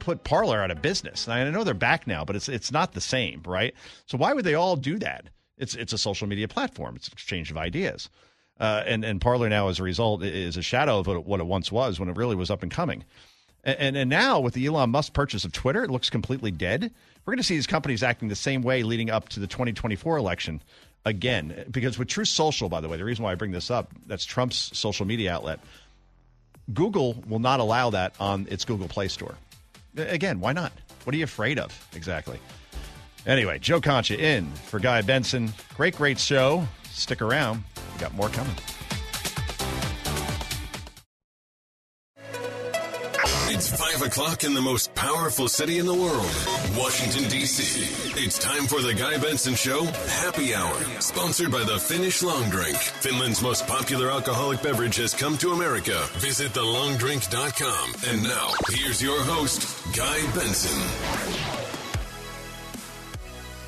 [0.01, 1.25] put Parler out of business.
[1.25, 3.73] And I know they're back now, but it's it's not the same, right?
[4.07, 5.29] So why would they all do that?
[5.57, 6.97] It's it's a social media platform.
[6.97, 8.09] It's an exchange of ideas.
[8.59, 11.39] Uh, and and Parler now, as a result, is a shadow of what it, what
[11.39, 13.05] it once was when it really was up and coming.
[13.63, 16.91] And, and, and now with the Elon Musk purchase of Twitter, it looks completely dead.
[17.25, 20.17] We're going to see these companies acting the same way leading up to the 2024
[20.17, 20.61] election
[21.05, 21.65] again.
[21.69, 24.25] Because with Truth Social, by the way, the reason why I bring this up, that's
[24.25, 25.59] Trump's social media outlet.
[26.73, 29.35] Google will not allow that on its Google Play Store.
[29.97, 30.71] Again, why not?
[31.03, 32.39] What are you afraid of exactly?
[33.25, 35.53] Anyway, Joe Concha in for Guy Benson.
[35.75, 36.67] Great, great show.
[36.85, 37.63] Stick around.
[37.93, 38.55] We got more coming.
[43.61, 46.25] It's 5 o'clock in the most powerful city in the world,
[46.75, 47.83] Washington, D.C.
[48.19, 49.83] It's time for the Guy Benson Show
[50.23, 52.75] Happy Hour, sponsored by the Finnish Long Drink.
[52.75, 56.07] Finland's most popular alcoholic beverage has come to America.
[56.13, 57.93] Visit thelongdrink.com.
[58.07, 59.61] And now, here's your host,
[59.95, 60.81] Guy Benson.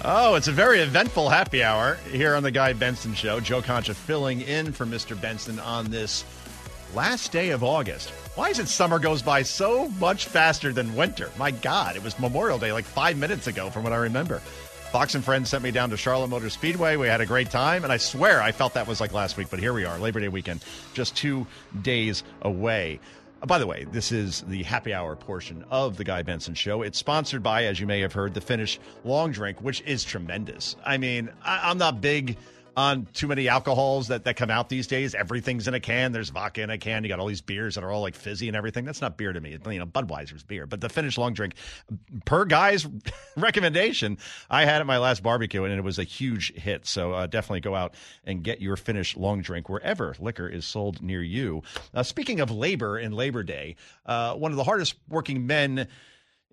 [0.04, 3.40] Oh, it's a very eventful happy hour here on the Guy Benson Show.
[3.40, 5.20] Joe Concha filling in for Mr.
[5.22, 6.26] Benson on this
[6.96, 8.10] last day of August.
[8.36, 11.30] Why is it summer goes by so much faster than winter?
[11.38, 14.40] My God, it was Memorial Day like five minutes ago from what I remember.
[14.92, 16.98] Fox and Friends sent me down to Charlotte Motor Speedway.
[16.98, 19.48] We had a great time, and I swear I felt that was like last week,
[19.50, 20.64] but here we are, Labor Day weekend,
[20.94, 21.48] just two
[21.82, 23.00] days away.
[23.42, 26.84] Uh, by the way, this is the happy hour portion of the Guy Benson Show.
[26.84, 30.76] It's sponsored by, as you may have heard, the Finnish Long Drink, which is tremendous.
[30.86, 32.38] I mean, I, I'm not big
[32.76, 35.14] on too many alcohols that, that come out these days.
[35.16, 36.12] Everything's in a can.
[36.12, 37.04] There's vodka in a can.
[37.04, 38.86] You got all these beers that are all like fizzy and everything.
[38.86, 39.52] That's not beer to me.
[39.52, 40.66] You know, Budweiser's beer.
[40.66, 41.56] But the Finnish long drink,
[42.26, 42.88] per guy's
[43.38, 44.18] recommendation,
[44.50, 46.86] I had at my last barbecue and it was a huge hit.
[46.86, 51.02] So uh, definitely go out and get your Finnish long drink wherever liquor is sold
[51.02, 51.62] near you.
[51.94, 53.76] Uh, speaking of labor and Labor Day,
[54.06, 55.88] uh, one of the hardest working men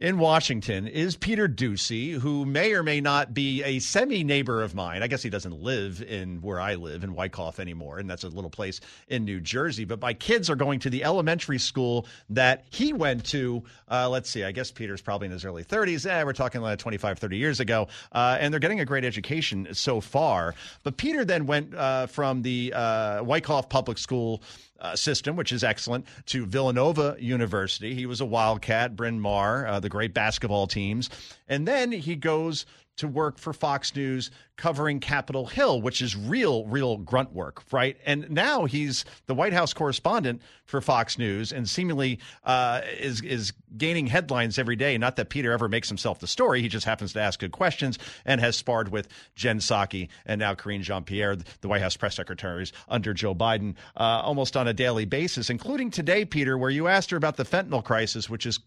[0.01, 4.75] in Washington is Peter Doocy, who may or may not be a semi neighbor of
[4.75, 5.03] mine.
[5.03, 8.29] I guess he doesn't live in where I live in Wyckoff anymore, and that's a
[8.29, 9.85] little place in New Jersey.
[9.85, 13.63] But my kids are going to the elementary school that he went to.
[13.91, 16.07] Uh, let's see, I guess Peter's probably in his early 30s.
[16.07, 17.89] Eh, we're talking like 25, 30 years ago.
[18.11, 20.55] Uh, and they're getting a great education so far.
[20.83, 24.43] But Peter then went uh, from the uh, Wyckoff Public School
[24.81, 27.95] uh, system, which is excellent, to Villanova University.
[27.95, 31.11] He was a Wildcat, Bryn Mawr, uh, the great basketball teams.
[31.49, 34.31] And then he goes to work for Fox News
[34.61, 37.97] covering Capitol Hill, which is real, real grunt work, right?
[38.05, 43.55] And now he's the White House correspondent for Fox News and seemingly uh, is is
[43.77, 44.99] gaining headlines every day.
[44.99, 47.99] Not that Peter ever makes himself the story; he just happens to ask good questions
[48.27, 52.17] and has sparred with Jen Psaki and now Karine Jean Pierre, the White House press
[52.17, 56.87] secretaries under Joe Biden, uh, almost on a daily basis, including today, Peter, where you
[56.87, 58.61] asked her about the fentanyl crisis, which is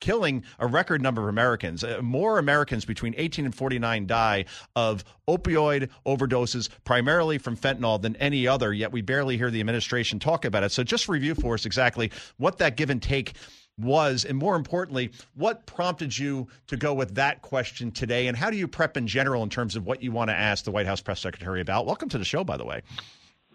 [0.00, 1.84] killing a record number of Americans.
[1.84, 4.44] Uh, more Americans between 18 and 49 die
[4.76, 10.18] of opioid overdoses, primarily from fentanyl, than any other, yet we barely hear the administration
[10.18, 10.72] talk about it.
[10.72, 13.34] So just review for us exactly what that give and take
[13.78, 18.50] was, and more importantly, what prompted you to go with that question today, and how
[18.50, 20.86] do you prep in general in terms of what you want to ask the White
[20.86, 21.86] House press secretary about?
[21.86, 22.82] Welcome to the show, by the way.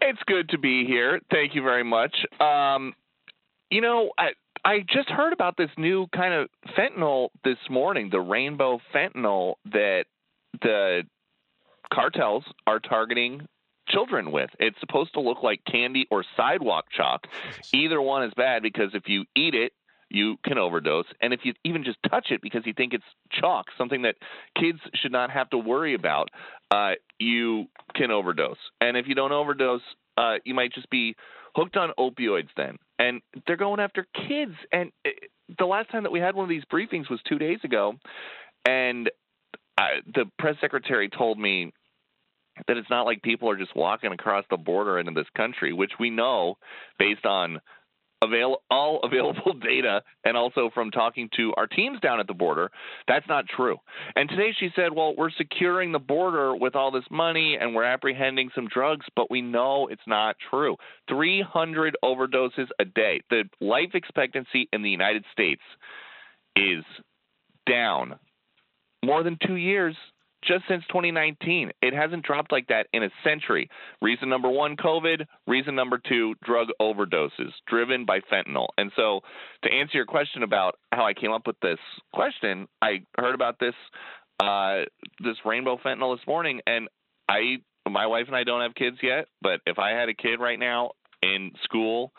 [0.00, 1.20] It's good to be here.
[1.30, 2.14] Thank you very much.
[2.40, 2.94] Um,
[3.70, 4.30] you know, I,
[4.64, 10.04] I just heard about this new kind of fentanyl this morning, the rainbow fentanyl that
[10.62, 11.02] the
[11.92, 13.46] cartels are targeting
[13.88, 14.48] children with.
[14.58, 17.26] It's supposed to look like candy or sidewalk chalk.
[17.74, 19.72] Either one is bad because if you eat it,
[20.08, 21.06] you can overdose.
[21.20, 24.14] And if you even just touch it because you think it's chalk, something that
[24.58, 26.30] kids should not have to worry about,
[26.70, 28.56] uh, you can overdose.
[28.80, 29.82] And if you don't overdose,
[30.16, 31.16] uh, you might just be
[31.54, 34.54] hooked on opioids then and they're going after kids.
[34.72, 37.58] And it, the last time that we had one of these briefings was two days
[37.64, 37.94] ago,
[38.64, 39.10] and
[39.76, 41.72] I, the press secretary told me
[42.68, 45.92] that it's not like people are just walking across the border into this country, which
[45.98, 46.56] we know
[46.98, 47.60] based on
[48.24, 52.70] avail- all available data and also from talking to our teams down at the border,
[53.06, 53.76] that's not true.
[54.16, 57.84] And today she said, well, we're securing the border with all this money and we're
[57.84, 60.76] apprehending some drugs, but we know it's not true.
[61.08, 63.20] 300 overdoses a day.
[63.30, 65.62] The life expectancy in the United States
[66.56, 66.84] is
[67.68, 68.18] down
[69.04, 69.96] more than two years
[70.46, 71.72] just since 2019.
[71.82, 73.68] It hasn't dropped like that in a century.
[74.02, 75.26] Reason number one, COVID.
[75.46, 78.68] Reason number two, drug overdoses driven by fentanyl.
[78.78, 79.20] And so,
[79.62, 81.78] to answer your question about how I came up with this
[82.12, 83.74] question, I heard about this
[84.40, 84.82] uh,
[85.20, 86.88] this rainbow fentanyl this morning, and
[87.28, 87.58] I,
[87.88, 90.58] my wife and I don't have kids yet, but if I had a kid right
[90.58, 90.92] now
[91.22, 92.12] in school,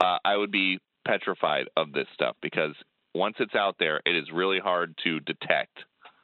[0.00, 2.74] uh, I would be petrified of this stuff because
[3.14, 5.78] once it's out there, it is really hard to detect.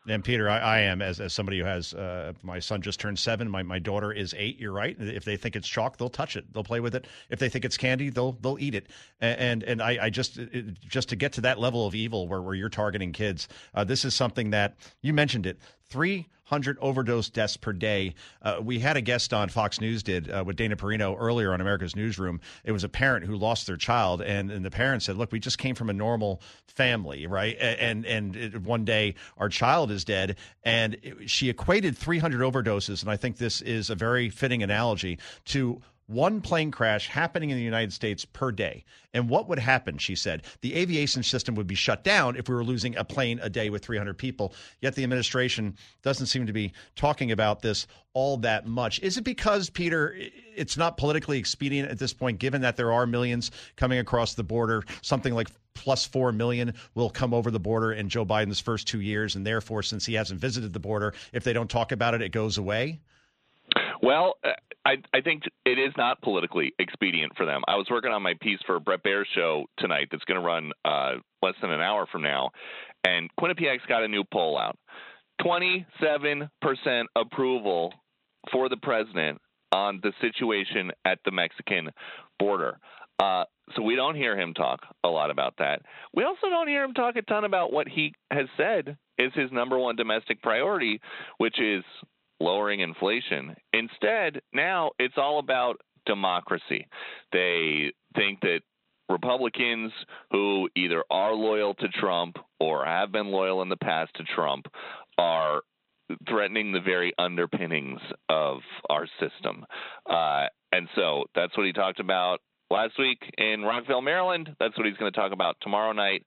[0.08, 3.18] And Peter, I, I am as, as somebody who has uh, my son just turned
[3.18, 3.48] seven.
[3.48, 4.58] My, my daughter is eight.
[4.58, 4.96] You're right.
[4.98, 6.52] If they think it's chalk, they'll touch it.
[6.52, 7.06] They'll play with it.
[7.30, 8.88] If they think it's candy, they'll they'll eat it.
[9.20, 10.40] And and, I, I just
[10.80, 14.04] just to get to that level of evil where, where you're targeting kids, uh, this
[14.04, 15.60] is something that you mentioned it.
[15.88, 18.14] Three 100 overdose deaths per day.
[18.42, 21.62] Uh, we had a guest on Fox News did uh, with Dana Perino earlier on
[21.62, 22.42] America's Newsroom.
[22.62, 25.40] It was a parent who lost their child, and, and the parent said, "Look, we
[25.40, 27.56] just came from a normal family, right?
[27.58, 33.00] And and it, one day our child is dead." And it, she equated 300 overdoses,
[33.00, 35.80] and I think this is a very fitting analogy to
[36.12, 38.84] one plane crash happening in the United States per day.
[39.14, 40.42] And what would happen, she said?
[40.60, 43.70] The aviation system would be shut down if we were losing a plane a day
[43.70, 44.54] with 300 people.
[44.80, 49.00] Yet the administration doesn't seem to be talking about this all that much.
[49.00, 50.16] Is it because, Peter,
[50.54, 54.44] it's not politically expedient at this point, given that there are millions coming across the
[54.44, 54.82] border?
[55.00, 59.00] Something like plus 4 million will come over the border in Joe Biden's first two
[59.00, 59.36] years.
[59.36, 62.30] And therefore, since he hasn't visited the border, if they don't talk about it, it
[62.30, 63.00] goes away?
[64.02, 64.52] Well, uh,
[64.84, 67.62] I, I think it is not politically expedient for them.
[67.68, 70.72] I was working on my piece for Bret Baier's show tonight that's going to run
[70.84, 72.50] uh, less than an hour from now,
[73.04, 74.76] and Quinnipiac's got a new poll out.
[75.40, 76.48] 27%
[77.16, 77.92] approval
[78.50, 79.40] for the president
[79.72, 81.90] on the situation at the Mexican
[82.38, 82.78] border.
[83.18, 83.44] Uh,
[83.76, 85.82] so we don't hear him talk a lot about that.
[86.14, 89.52] We also don't hear him talk a ton about what he has said is his
[89.52, 91.00] number one domestic priority,
[91.38, 91.84] which is
[92.42, 93.54] lowering inflation.
[93.72, 96.86] Instead, now it's all about democracy.
[97.32, 98.60] They think that
[99.08, 99.92] Republicans
[100.30, 104.66] who either are loyal to Trump or have been loyal in the past to Trump
[105.18, 105.60] are
[106.28, 108.58] threatening the very underpinnings of
[108.90, 109.64] our system.
[110.08, 112.40] Uh, and so that's what he talked about
[112.70, 114.54] last week in Rockville, Maryland.
[114.58, 116.24] That's what he's going to talk about tomorrow night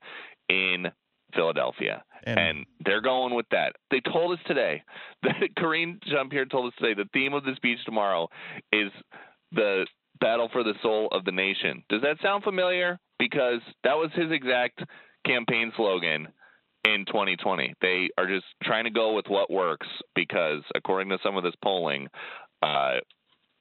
[0.50, 0.88] in
[1.36, 2.03] Philadelphia.
[2.26, 3.76] And, and, they're going with that.
[3.91, 4.84] They told us today
[5.24, 8.28] that Karine Jean Pierre told us today the theme of the speech tomorrow
[8.72, 8.91] is
[9.52, 9.86] the
[10.20, 11.84] battle for the soul of the nation.
[11.90, 12.99] Does that sound familiar?
[13.20, 14.82] Because that was his exact
[15.26, 16.28] campaign slogan
[16.86, 17.74] in 2020.
[17.82, 21.56] They are just trying to go with what works because, according to some of this
[21.64, 22.07] polling,
[22.62, 22.95] uh,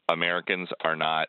[0.08, 1.28] Americans are not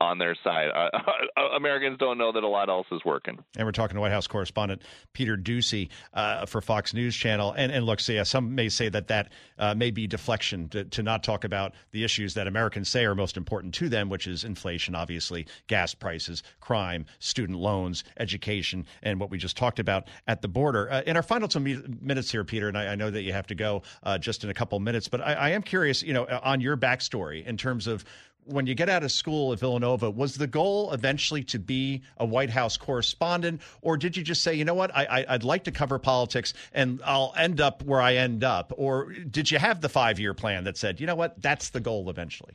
[0.00, 0.68] on their side.
[0.74, 0.90] Uh,
[1.36, 3.38] uh, Americans don't know that a lot else is working.
[3.56, 7.52] And we're talking to White House correspondent Peter Doocy uh, for Fox News Channel.
[7.52, 11.02] And, and look, yeah, some may say that that uh, may be deflection to, to
[11.02, 14.44] not talk about the issues that Americans say are most important to them, which is
[14.44, 20.42] inflation, obviously, gas prices, crime, student loans, education, and what we just talked about at
[20.42, 20.90] the border.
[20.90, 23.48] Uh, in our final two minutes here, Peter, and I, I know that you have
[23.48, 26.26] to go uh, just in a couple minutes, but I, I am curious, you know,
[26.42, 28.04] on your backstory in terms of
[28.48, 32.26] when you get out of school at Villanova, was the goal eventually to be a
[32.26, 35.70] White House correspondent, or did you just say, you know what, I, would like to
[35.70, 38.72] cover politics and I'll end up where I end up?
[38.76, 41.80] Or did you have the five year plan that said, you know what, that's the
[41.80, 42.54] goal eventually?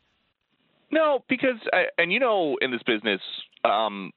[0.91, 3.21] No, because, I, and you know, in this business,
[3.63, 4.11] um,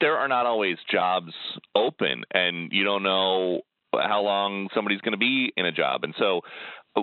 [0.00, 1.32] there are not always jobs
[1.74, 3.60] open, and you don't know
[3.92, 6.04] how long somebody's going to be in a job.
[6.04, 6.40] And so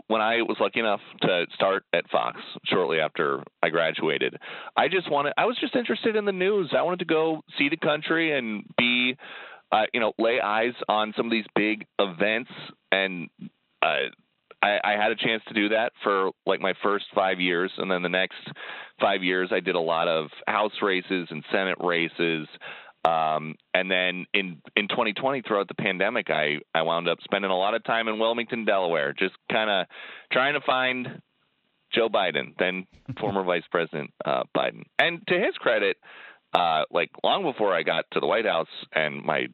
[0.08, 4.38] when I was lucky enough to start at Fox shortly after I graduated,
[4.76, 6.74] I just wanted I was just interested in the news.
[6.78, 9.16] I wanted to go see the country and be
[9.72, 12.52] uh, you know, lay eyes on some of these big events
[12.92, 13.30] and
[13.82, 14.10] uh,
[14.62, 17.90] I, I had a chance to do that for like my first five years, and
[17.90, 18.38] then the next
[19.00, 22.48] five years, I did a lot of House races and Senate races.
[23.04, 27.58] Um, and then in in 2020, throughout the pandemic, I I wound up spending a
[27.58, 29.88] lot of time in Wilmington, Delaware, just kind of
[30.32, 31.22] trying to find
[31.94, 32.86] Joe Biden, then
[33.20, 34.84] former Vice President uh, Biden.
[35.00, 35.98] And to his credit,
[36.54, 39.48] uh, like long before I got to the White House and my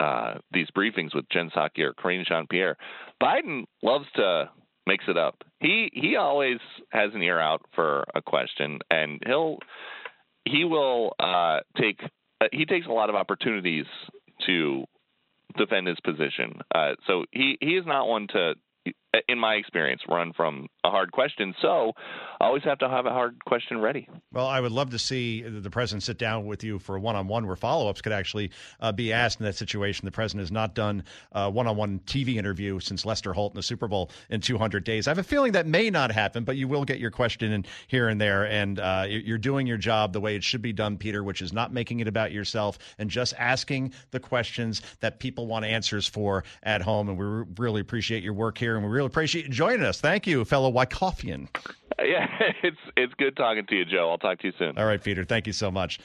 [0.00, 2.76] uh, these briefings with Jen Psaki or Karine Jean Pierre,
[3.22, 4.50] Biden loves to
[4.86, 5.42] mix it up.
[5.60, 6.58] He he always
[6.90, 9.58] has an ear out for a question, and he'll
[10.44, 12.00] he will uh, take
[12.40, 13.86] uh, he takes a lot of opportunities
[14.46, 14.84] to
[15.56, 16.60] defend his position.
[16.74, 18.54] Uh, so he he is not one to,
[19.28, 21.54] in my experience, run from a hard question.
[21.62, 21.92] So
[22.40, 24.08] I always have to have a hard question ready.
[24.32, 27.46] Well, I would love to see the president sit down with you for a one-on-one
[27.46, 28.50] where follow-ups could actually
[28.80, 30.04] uh, be asked in that situation.
[30.04, 33.88] The president has not done a one-on-one TV interview since Lester Holt in the Super
[33.88, 35.06] Bowl in 200 days.
[35.08, 37.64] I have a feeling that may not happen, but you will get your question in
[37.86, 40.96] here and there, and uh, you're doing your job the way it should be done,
[40.96, 45.46] Peter, which is not making it about yourself and just asking the questions that people
[45.46, 47.08] want answers for at home.
[47.08, 47.24] And we
[47.58, 50.00] really appreciate your work here, and we really appreciate you joining us.
[50.00, 51.48] Thank you, fellow Wyckofian.
[51.98, 52.26] Yeah,
[52.62, 54.10] it's it's good talking to you, Joe.
[54.10, 54.78] I'll talk to you soon.
[54.78, 55.24] All right, Peter.
[55.24, 55.98] Thank you so much.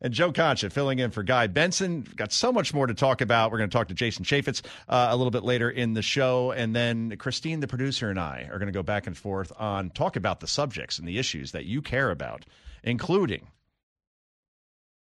[0.00, 2.02] And Joe Concha filling in for Guy Benson.
[2.16, 3.50] Got so much more to talk about.
[3.50, 6.50] We're going to talk to Jason Chaffetz uh, a little bit later in the show.
[6.50, 9.88] And then Christine, the producer, and I are going to go back and forth on
[9.90, 12.44] talk about the subjects and the issues that you care about,
[12.82, 13.46] including,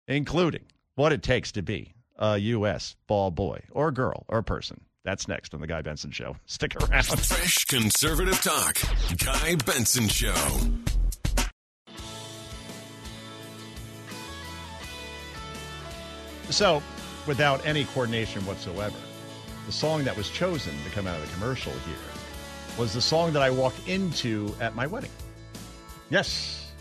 [0.08, 2.96] including what it takes to be a U.S.
[3.08, 4.82] ball boy or girl or person.
[5.04, 6.38] That's next on the Guy Benson Show.
[6.46, 7.04] Stick around.
[7.04, 8.78] Fresh conservative talk.
[9.18, 10.34] Guy Benson Show.
[16.50, 16.84] So,
[17.26, 18.96] without any coordination whatsoever,
[19.66, 21.96] the song that was chosen to come out of the commercial here
[22.78, 25.12] was the song that I walked into at my wedding.
[26.10, 26.72] Yes.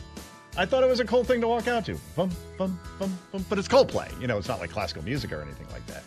[0.57, 1.99] I thought it was a cool thing to walk out to.
[2.17, 3.47] Bum, bum, bum, bum.
[3.49, 4.21] But it's Coldplay.
[4.21, 6.03] You know, it's not like classical music or anything like that.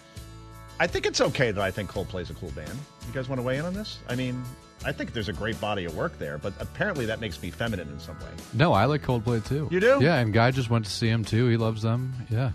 [0.80, 2.70] I think it's okay that I think Coldplay's a cool band.
[3.08, 4.00] You guys want to weigh in on this?
[4.10, 4.44] I mean,
[4.84, 7.88] I think there's a great body of work there, but apparently that makes me feminine
[7.90, 8.28] in some way.
[8.54, 9.70] No, I like Coldplay too.
[9.72, 10.00] You do?
[10.02, 11.48] Yeah, and Guy just went to see him too.
[11.48, 12.14] He loves them.
[12.30, 12.52] Yeah.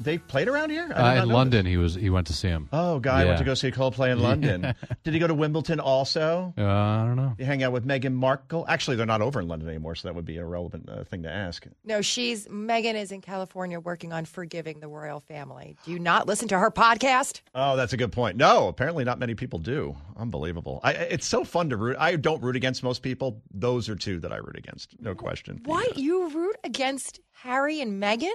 [0.00, 0.90] They played around here?
[0.90, 1.94] Uh, in London, he was.
[1.94, 2.68] He went to see him.
[2.72, 3.26] Oh, Guy yeah.
[3.26, 4.74] went to go see Coldplay in London.
[5.04, 6.54] Did he go to Wimbledon also?
[6.56, 7.34] Uh, I don't know.
[7.38, 8.64] You hang out with Meghan Markle?
[8.66, 11.22] Actually, they're not over in London anymore, so that would be a relevant uh, thing
[11.24, 11.66] to ask.
[11.84, 15.76] No, she's Meghan is in California working on forgiving the royal family.
[15.84, 17.42] Do you not listen to her podcast?
[17.54, 18.38] Oh, that's a good point.
[18.38, 19.94] No, apparently not many people do.
[20.16, 20.80] Unbelievable.
[20.82, 21.96] I, it's so fun to root.
[21.98, 23.42] I don't root against most people.
[23.52, 25.60] Those are two that I root against, no question.
[25.66, 28.32] Why you root against Harry and Meghan?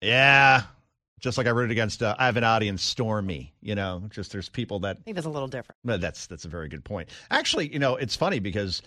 [0.00, 0.62] Yeah,
[1.20, 3.52] just like I rooted against uh, Avenatti and Stormy.
[3.60, 5.78] You know, just there's people that I think that's a little different.
[5.84, 7.10] But that's that's a very good point.
[7.30, 8.82] Actually, you know, it's funny because.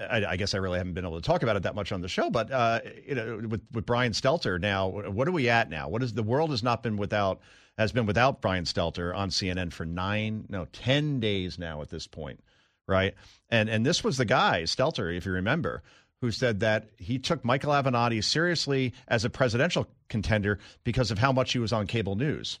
[0.00, 2.02] I, I guess I really haven't been able to talk about it that much on
[2.02, 5.70] the show, but uh, you know, with with Brian Stelter now, what are we at
[5.70, 5.88] now?
[5.88, 7.40] What is the world has not been without
[7.78, 12.06] has been without Brian Stelter on CNN for nine, no, ten days now at this
[12.06, 12.38] point,
[12.86, 13.14] right?
[13.50, 15.82] And and this was the guy Stelter, if you remember,
[16.20, 21.32] who said that he took Michael Avenatti seriously as a presidential contender because of how
[21.32, 22.58] much he was on cable news.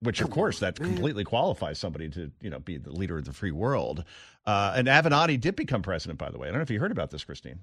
[0.00, 3.32] Which, of course, that completely qualifies somebody to, you know, be the leader of the
[3.32, 4.04] free world.
[4.46, 6.46] Uh, and Avenatti did become president, by the way.
[6.46, 7.58] I don't know if you heard about this, Christine.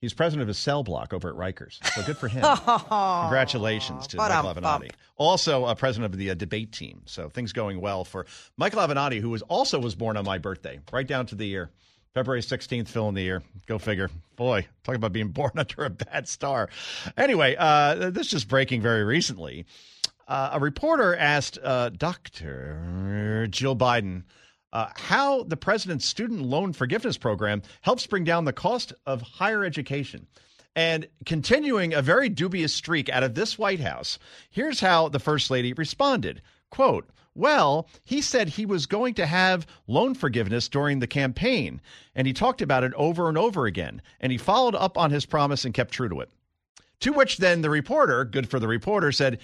[0.00, 1.84] He's president of his cell block over at Rikers.
[1.92, 2.42] So good for him.
[2.42, 4.90] Congratulations to Michael Avenatti.
[5.16, 7.02] Also, a president of the uh, debate team.
[7.04, 8.24] So things going well for
[8.56, 11.70] Michael Avenatti, who was also was born on my birthday, right down to the year.
[12.18, 13.44] February 16th, fill in the year.
[13.68, 14.10] Go figure.
[14.34, 16.68] Boy, talk about being born under a bad star.
[17.16, 19.66] Anyway, uh, this is just breaking very recently.
[20.26, 23.46] Uh, a reporter asked uh, Dr.
[23.52, 24.24] Jill Biden
[24.72, 29.64] uh, how the president's student loan forgiveness program helps bring down the cost of higher
[29.64, 30.26] education.
[30.74, 34.18] And continuing a very dubious streak out of this White House,
[34.50, 36.42] here's how the First Lady responded.
[36.70, 37.08] Quote,
[37.38, 41.80] well, he said he was going to have loan forgiveness during the campaign,
[42.16, 45.24] and he talked about it over and over again, and he followed up on his
[45.24, 46.30] promise and kept true to it.
[47.00, 49.38] To which then the reporter, good for the reporter, said,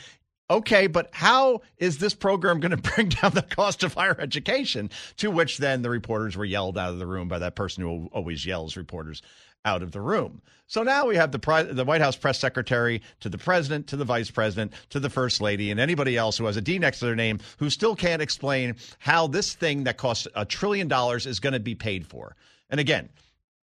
[0.50, 4.90] Okay, but how is this program going to bring down the cost of higher education?
[5.18, 8.10] To which then the reporters were yelled out of the room by that person who
[8.12, 9.22] always yells reporters
[9.64, 10.42] out of the room.
[10.66, 14.04] So now we have the the White House press secretary to the president to the
[14.04, 17.06] vice president to the first lady and anybody else who has a D next to
[17.06, 21.40] their name who still can't explain how this thing that costs a trillion dollars is
[21.40, 22.36] going to be paid for.
[22.70, 23.08] And again,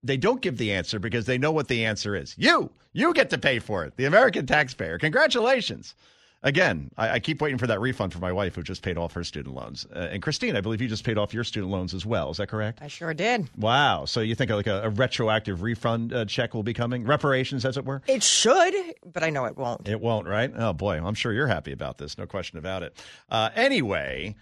[0.03, 2.35] they don't give the answer because they know what the answer is.
[2.37, 4.97] You, you get to pay for it, the American taxpayer.
[4.97, 5.95] Congratulations.
[6.43, 9.13] Again, I, I, keep waiting for that refund for my wife who just paid off
[9.13, 9.85] her student loans.
[9.95, 12.31] Uh, and Christine, I believe you just paid off your student loans as well.
[12.31, 12.79] Is that correct?
[12.81, 13.47] I sure did.
[13.57, 14.05] Wow.
[14.05, 17.05] So you think like a, a retroactive refund uh, check will be coming?
[17.05, 18.01] Reparations, as it were?
[18.07, 18.73] It should,
[19.05, 19.87] but I know it won't.
[19.87, 20.51] It won't, right?
[20.55, 20.97] Oh, boy.
[20.97, 22.17] I'm sure you're happy about this.
[22.17, 22.97] No question about it.
[23.29, 24.35] Uh, anyway,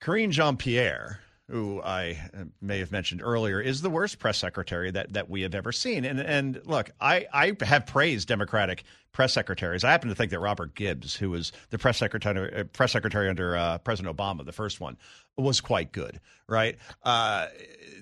[0.00, 2.18] Karine Jean Pierre who I
[2.60, 6.04] may have mentioned earlier, is the worst press secretary that, that we have ever seen.
[6.04, 9.84] And and look, I, I have praised Democratic press secretaries.
[9.84, 13.28] I happen to think that Robert Gibbs, who was the press secretary uh, press secretary
[13.28, 14.96] under uh, President Obama, the first one,
[15.36, 16.20] was quite good.
[16.48, 17.46] Right, uh,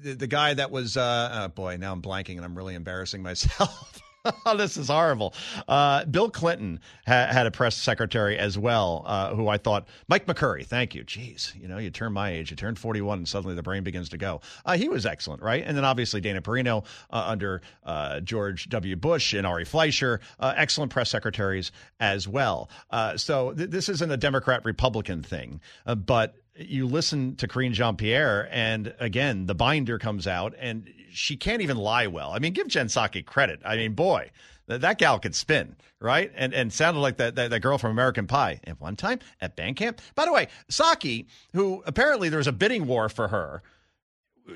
[0.03, 3.23] the, the, guy that was uh, oh boy, now I'm blanking and I'm really embarrassing
[3.23, 4.01] myself.
[4.46, 5.34] Oh, this is horrible.
[5.68, 10.26] Uh, Bill Clinton ha- had a press secretary as well, uh, who I thought, Mike
[10.26, 11.05] McCurry, thank you.
[11.05, 14.09] Jeez, you know, you turn my age, you turn 41, and suddenly the brain begins
[14.10, 14.40] to go.
[14.64, 15.62] Uh, he was excellent, right?
[15.66, 18.96] And then obviously Dana Perino uh, under uh, George W.
[18.96, 22.68] Bush and Ari Fleischer, uh, excellent press secretaries as well.
[23.16, 25.60] so th- this isn't a Democrat Republican thing,
[25.96, 31.36] but you listen to Karine Jean Pierre, and again, the binder comes out, and she
[31.36, 32.31] can't even lie well.
[32.31, 33.60] I mean, give Jen Psaki credit.
[33.64, 34.31] I mean, boy,
[34.66, 36.31] that, that gal could spin, right?
[36.35, 39.56] And and sounded like that, that, that girl from American Pie at one time at
[39.56, 40.01] band camp.
[40.14, 43.62] By the way, Psaki, who apparently there was a bidding war for her.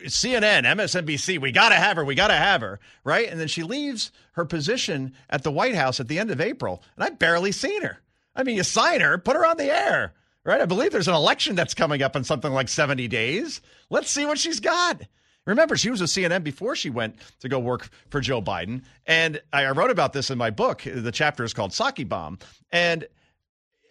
[0.04, 2.04] CNN, MSNBC, we got to have her.
[2.04, 3.26] We got to have her, right?
[3.26, 6.82] And then she leaves her position at the White House at the end of April,
[6.94, 8.02] and I've barely seen her.
[8.36, 10.12] I mean, you sign her, put her on the air
[10.48, 10.62] right?
[10.62, 13.60] I believe there's an election that's coming up in something like 70 days.
[13.90, 15.02] Let's see what she's got.
[15.44, 18.82] Remember, she was with CNN before she went to go work for Joe Biden.
[19.06, 20.82] And I wrote about this in my book.
[20.84, 22.38] The chapter is called Psaki Bomb.
[22.72, 23.06] And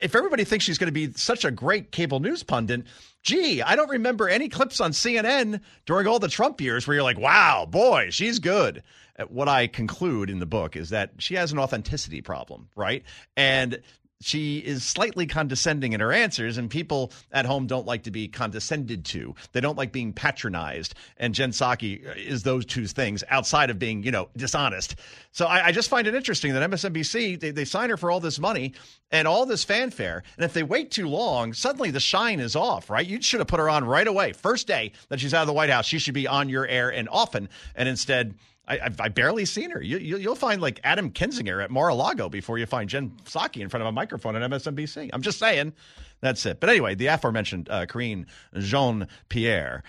[0.01, 2.85] if everybody thinks she's going to be such a great cable news pundit,
[3.21, 7.03] gee, I don't remember any clips on CNN during all the Trump years where you're
[7.03, 8.81] like, wow, boy, she's good.
[9.19, 13.03] Uh, what I conclude in the book is that she has an authenticity problem, right?
[13.35, 13.81] And
[14.22, 18.27] she is slightly condescending in her answers, and people at home don't like to be
[18.27, 19.35] condescended to.
[19.52, 20.95] They don't like being patronized.
[21.18, 24.95] And Jen Psaki uh, is those two things outside of being, you know, dishonest.
[25.31, 28.19] So I, I just find it interesting that MSNBC, they, they sign her for all
[28.19, 28.73] this money
[29.11, 30.23] and all this fanfare.
[30.35, 33.06] And if they wait too long, suddenly the shine is off, right?
[33.06, 34.34] You should have put her on right away.
[34.34, 36.89] First day that she's out of the White House, she should be on your air
[36.89, 37.49] and often.
[37.76, 38.34] And instead,
[38.68, 39.81] I, I've, I barely seen her.
[39.81, 43.69] You, you, will find like Adam Kinzinger at Mar-a-Lago before you find Jen Psaki in
[43.69, 45.10] front of a microphone at MSNBC.
[45.14, 45.73] I'm just saying.
[46.19, 46.60] That's it.
[46.60, 48.26] But anyway, the aforementioned uh, Karine
[48.57, 49.84] Jean Pierre.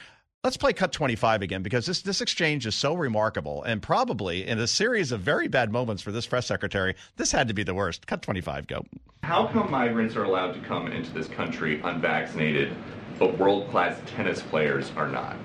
[0.45, 4.61] Let's play cut 25 again because this, this exchange is so remarkable and probably in
[4.61, 7.75] a series of very bad moments for this press secretary, this had to be the
[7.75, 8.07] worst.
[8.07, 8.85] Cut 25, go.
[9.25, 12.73] How come migrants are allowed to come into this country unvaccinated,
[13.19, 15.37] but world class tennis players are not?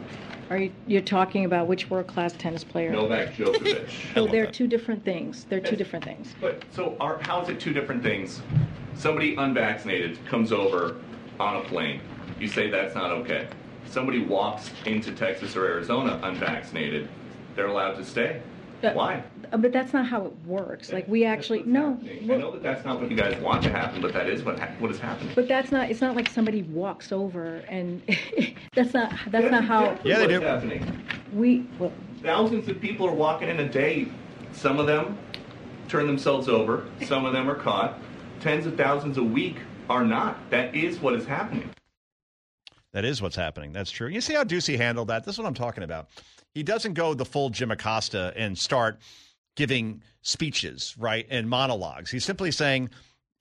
[0.53, 2.91] Are you you're talking about which world class tennis player?
[2.91, 3.89] Novak Djokovic.
[4.13, 5.47] so they're two different things.
[5.49, 6.35] They're two different things.
[6.39, 8.39] But so are, how is it two different things?
[8.95, 10.97] Somebody unvaccinated comes over
[11.39, 12.01] on a plane.
[12.39, 13.47] You say that's not okay.
[13.89, 17.09] Somebody walks into Texas or Arizona unvaccinated.
[17.55, 18.39] They're allowed to stay.
[18.91, 19.23] Why?
[19.51, 20.91] Uh, but that's not how it works.
[20.91, 21.99] Like we actually no.
[22.03, 24.59] I know that that's not what you guys want to happen, but that is what
[24.59, 25.31] ha- what is happening.
[25.35, 25.89] But that's not.
[25.89, 28.01] It's not like somebody walks over and
[28.75, 29.13] that's not.
[29.27, 29.97] That's not how.
[30.03, 30.41] Yeah, they do.
[30.41, 31.03] Happening.
[31.33, 34.07] We well, thousands of people are walking in a day.
[34.51, 35.17] Some of them
[35.87, 36.85] turn themselves over.
[37.05, 37.99] Some of them are caught.
[38.41, 39.57] Tens of thousands a week
[39.89, 40.49] are not.
[40.49, 41.69] That is what is happening.
[42.93, 43.73] That is what's happening.
[43.73, 44.07] That's true.
[44.07, 45.23] You see how Doocy handled that?
[45.25, 46.09] This is what I'm talking about
[46.53, 48.99] he doesn't go the full Jim Acosta and start
[49.55, 52.11] giving speeches, right, and monologues.
[52.11, 52.89] He's simply saying,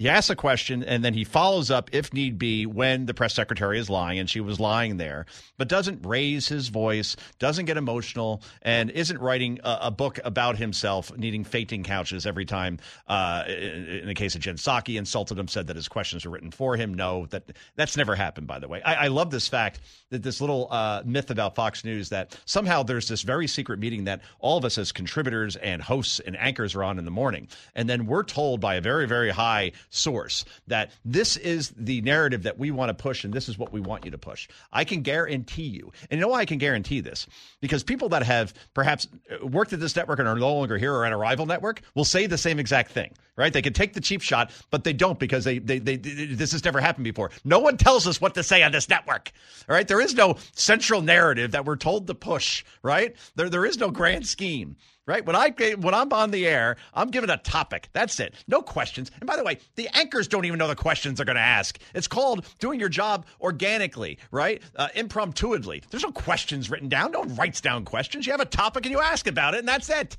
[0.03, 3.35] he asks a question and then he follows up if need be when the press
[3.35, 5.27] secretary is lying and she was lying there
[5.59, 10.57] but doesn't raise his voice doesn't get emotional and isn't writing a, a book about
[10.57, 15.39] himself needing fainting couches every time uh, in, in, the case of jen psaki insulted
[15.39, 16.95] him said that his questions were written for him.
[16.95, 18.83] No that that's never happened by the way.
[18.83, 19.81] I, I love this fact
[20.11, 24.05] that this little uh, myth about fox news that somehow there's this very secret meeting
[24.05, 27.49] that all of us as contributors and hosts and anchors are on in the morning
[27.75, 32.43] and then we're told by a very very high source that this is the narrative
[32.43, 34.49] that we want to push and this is what we want you to push.
[34.73, 37.27] I can guarantee you, and you know why I can guarantee this?
[37.61, 39.07] Because people that have perhaps
[39.43, 42.05] worked at this network and are no longer here or at a rival network will
[42.05, 43.53] say the same exact thing, right?
[43.53, 46.53] They can take the cheap shot, but they don't because they, they, they, they this
[46.53, 47.31] has never happened before.
[47.45, 49.33] No one tells us what to say on this network,
[49.69, 49.87] all right?
[49.87, 53.17] There is no central narrative that we're told to push, right?
[53.37, 54.77] There, there is no grand scheme
[55.07, 55.25] right?
[55.25, 57.89] When I when I'm on the air, I'm given a topic.
[57.93, 58.35] That's it.
[58.47, 59.11] No questions.
[59.21, 61.79] And by the way, the anchors don't even know the questions they're going to ask.
[61.95, 64.63] It's called doing your job organically, right?
[64.77, 65.83] Uh, impromptuously.
[65.91, 67.13] There's no questions written down.
[67.13, 68.27] No one writes down questions.
[68.27, 70.17] You have a topic and you ask about it, and that's it.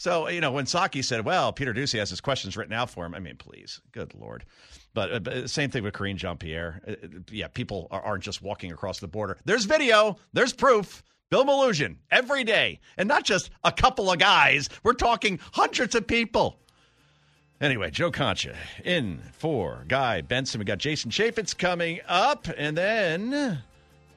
[0.00, 3.04] So you know when Psaki said, "Well, Peter Doocy has his questions written out for
[3.04, 4.46] him," I mean, please, good lord.
[4.94, 6.80] But, uh, but same thing with Karine Jean Pierre.
[6.88, 6.94] Uh,
[7.30, 9.36] yeah, people are, aren't just walking across the border.
[9.44, 10.16] There's video.
[10.32, 11.02] There's proof.
[11.28, 14.70] Bill Melugin every day, and not just a couple of guys.
[14.82, 16.58] We're talking hundreds of people.
[17.60, 20.60] Anyway, Joe Concha in for Guy Benson.
[20.60, 23.62] We got Jason Chaffetz coming up, and then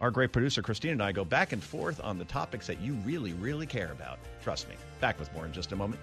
[0.03, 2.91] our great producer, Christine, and I go back and forth on the topics that you
[3.05, 4.19] really, really care about.
[4.43, 4.75] Trust me.
[4.99, 6.01] Back with more in just a moment.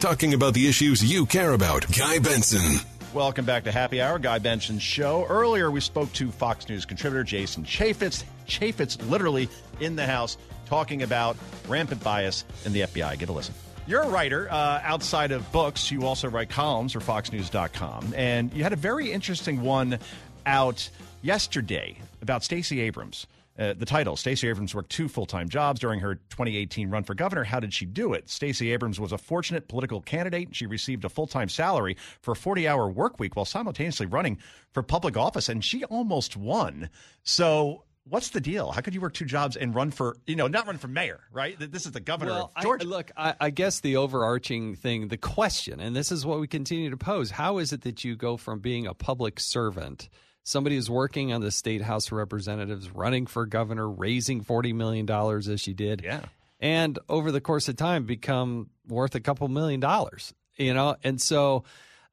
[0.00, 1.86] Talking about the issues you care about.
[1.96, 2.95] Guy Benson.
[3.16, 5.24] Welcome back to Happy Hour, Guy Benson's show.
[5.26, 8.24] Earlier, we spoke to Fox News contributor Jason Chaffetz.
[8.46, 9.48] Chaffetz literally
[9.80, 10.36] in the house
[10.66, 11.34] talking about
[11.66, 13.18] rampant bias in the FBI.
[13.18, 13.54] Give a listen.
[13.86, 14.50] You're a writer.
[14.50, 18.12] Uh, outside of books, you also write columns for FoxNews.com.
[18.14, 19.98] And you had a very interesting one
[20.44, 20.90] out
[21.22, 23.26] yesterday about Stacey Abrams.
[23.58, 27.14] Uh, the title Stacey Abrams worked two full time jobs during her 2018 run for
[27.14, 27.44] governor.
[27.44, 28.28] How did she do it?
[28.28, 30.54] Stacey Abrams was a fortunate political candidate.
[30.54, 34.38] She received a full time salary for a 40 hour work week while simultaneously running
[34.72, 36.90] for public office, and she almost won.
[37.22, 38.72] So, what's the deal?
[38.72, 41.20] How could you work two jobs and run for, you know, not run for mayor,
[41.32, 41.56] right?
[41.58, 42.84] This is the governor well, of Georgia.
[42.84, 46.46] I, look, I, I guess the overarching thing, the question, and this is what we
[46.46, 50.08] continue to pose how is it that you go from being a public servant?
[50.46, 55.10] Somebody who's working on the state house of representatives, running for governor, raising $40 million
[55.10, 56.02] as she did.
[56.04, 56.20] Yeah.
[56.60, 60.94] And over the course of time, become worth a couple million dollars, you know?
[61.02, 61.64] And so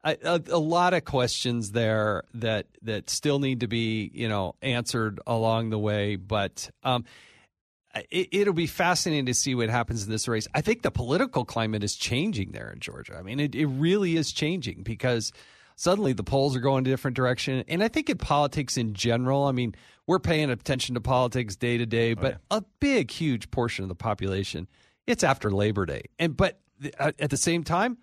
[0.04, 4.56] a, a, a, lot of questions there that, that still need to be, you know,
[4.64, 6.16] answered along the way.
[6.16, 7.06] But, um,
[8.10, 10.48] it, will be fascinating to see what happens in this race.
[10.56, 13.16] I think the political climate is changing there in Georgia.
[13.16, 15.32] I mean, it, it really is changing because–
[15.84, 17.64] suddenly the polls are going a different direction.
[17.68, 19.76] And I think in politics in general, I mean,
[20.08, 22.58] we're paying attention to politics day to day, oh, but oh, yeah.
[22.60, 24.70] a big, huge portion of the population,
[25.06, 26.04] it's after Labor Day.
[26.18, 26.60] And but
[26.98, 27.98] uh, at the same time,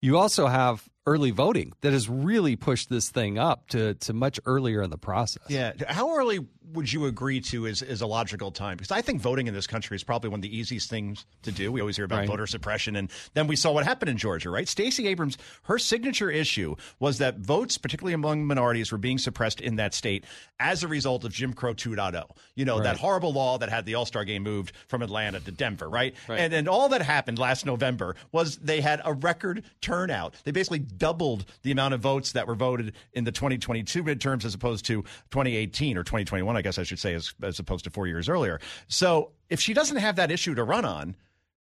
[0.00, 4.40] you also have early voting that has really pushed this thing up to, to much
[4.44, 5.44] earlier in the process.
[5.48, 5.72] Yeah.
[5.88, 8.76] How early would you agree to is, is a logical time?
[8.76, 11.52] Because I think voting in this country is probably one of the easiest things to
[11.52, 11.70] do.
[11.70, 12.28] We always hear about right.
[12.28, 14.68] voter suppression, and then we saw what happened in Georgia, right?
[14.68, 19.76] Stacey Abrams, her signature issue was that votes, particularly among minorities, were being suppressed in
[19.76, 20.24] that state
[20.58, 22.24] as a result of Jim Crow 2.0.
[22.54, 22.84] You know, right.
[22.84, 26.14] that horrible law that had the All Star game moved from Atlanta to Denver, right?
[26.28, 26.40] right?
[26.40, 30.34] And, and all that happened last November was they had a record turnout.
[30.44, 34.54] They basically doubled the amount of votes that were voted in the 2022 midterms as
[34.54, 38.06] opposed to 2018 or 2021, I guess I should say, as, as opposed to four
[38.06, 38.60] years earlier.
[38.88, 41.16] So if she doesn't have that issue to run on,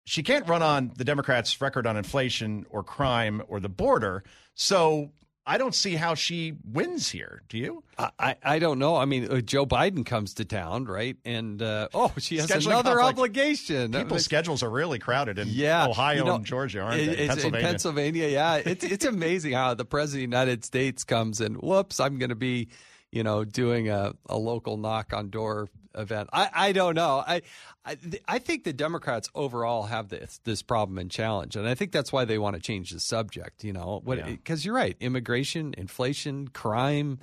[0.04, 4.24] she can't run on the Democrats' record on inflation or crime or the border.
[4.54, 5.10] So
[5.48, 7.40] I don't see how she wins here.
[7.48, 7.82] Do you?
[7.98, 8.96] I, I don't know.
[8.96, 11.16] I mean, uh, Joe Biden comes to town, right?
[11.24, 13.18] And uh, oh, she has another conflict.
[13.18, 13.92] obligation.
[13.92, 17.26] People's schedules are really crowded in yeah, Ohio you know, and Georgia, aren't it, they?
[17.28, 17.58] Pennsylvania.
[17.58, 18.54] In Pennsylvania, yeah.
[18.66, 22.28] it's it's amazing how the president of the United States comes and whoops, I'm going
[22.28, 22.68] to be,
[23.10, 26.28] you know, doing a, a local knock on door event.
[26.32, 27.22] I, I don't know.
[27.26, 27.42] I,
[27.84, 27.96] I,
[28.26, 32.12] I think the Democrats overall have this this problem and challenge, and I think that's
[32.12, 33.64] why they want to change the subject.
[33.64, 34.68] You know, because yeah.
[34.68, 37.20] you're right, immigration, inflation, crime.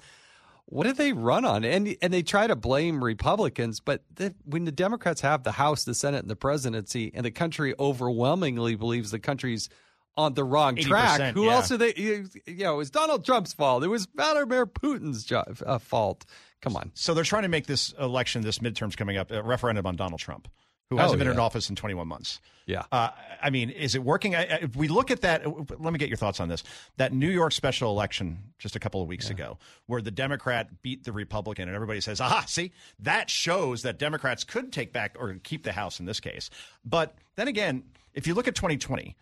[0.67, 1.63] What do they run on?
[1.63, 5.83] And and they try to blame Republicans, but the, when the Democrats have the House,
[5.83, 9.69] the Senate, and the presidency, and the country overwhelmingly believes the country's
[10.17, 11.35] on the wrong track.
[11.35, 11.53] Who yeah.
[11.53, 11.93] else are they?
[11.95, 13.83] You know, it was Donald Trump's fault.
[13.83, 16.25] It was Vladimir Putin's uh, fault.
[16.61, 16.91] Come on.
[16.93, 20.19] So they're trying to make this election, this midterms coming up, a referendum on Donald
[20.19, 20.47] Trump,
[20.89, 21.33] who hasn't oh, been yeah.
[21.33, 22.39] in office in 21 months.
[22.65, 22.83] Yeah.
[22.91, 23.09] Uh,
[23.41, 24.35] I mean, is it working?
[24.35, 25.45] I, I, if we look at that,
[25.79, 26.63] let me get your thoughts on this.
[26.97, 29.35] That New York special election just a couple of weeks yeah.
[29.35, 33.99] ago, where the Democrat beat the Republican, and everybody says, aha, see, that shows that
[33.99, 36.49] Democrats could take back or keep the House in this case.
[36.83, 37.83] But then again,
[38.13, 39.15] if you look at 2020,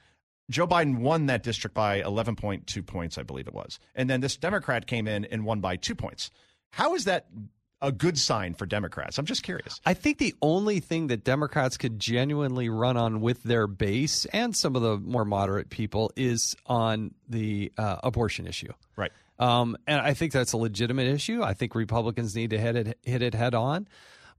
[0.49, 3.79] Joe Biden won that district by 11.2 points, I believe it was.
[3.95, 6.31] And then this Democrat came in and won by two points.
[6.73, 7.27] How is that
[7.83, 9.19] a good sign for Democrats?
[9.19, 9.79] I'm just curious.
[9.85, 14.55] I think the only thing that Democrats could genuinely run on with their base and
[14.55, 18.73] some of the more moderate people is on the uh, abortion issue.
[18.95, 19.11] Right.
[19.37, 21.43] Um, and I think that's a legitimate issue.
[21.43, 23.87] I think Republicans need to hit it, hit it head on.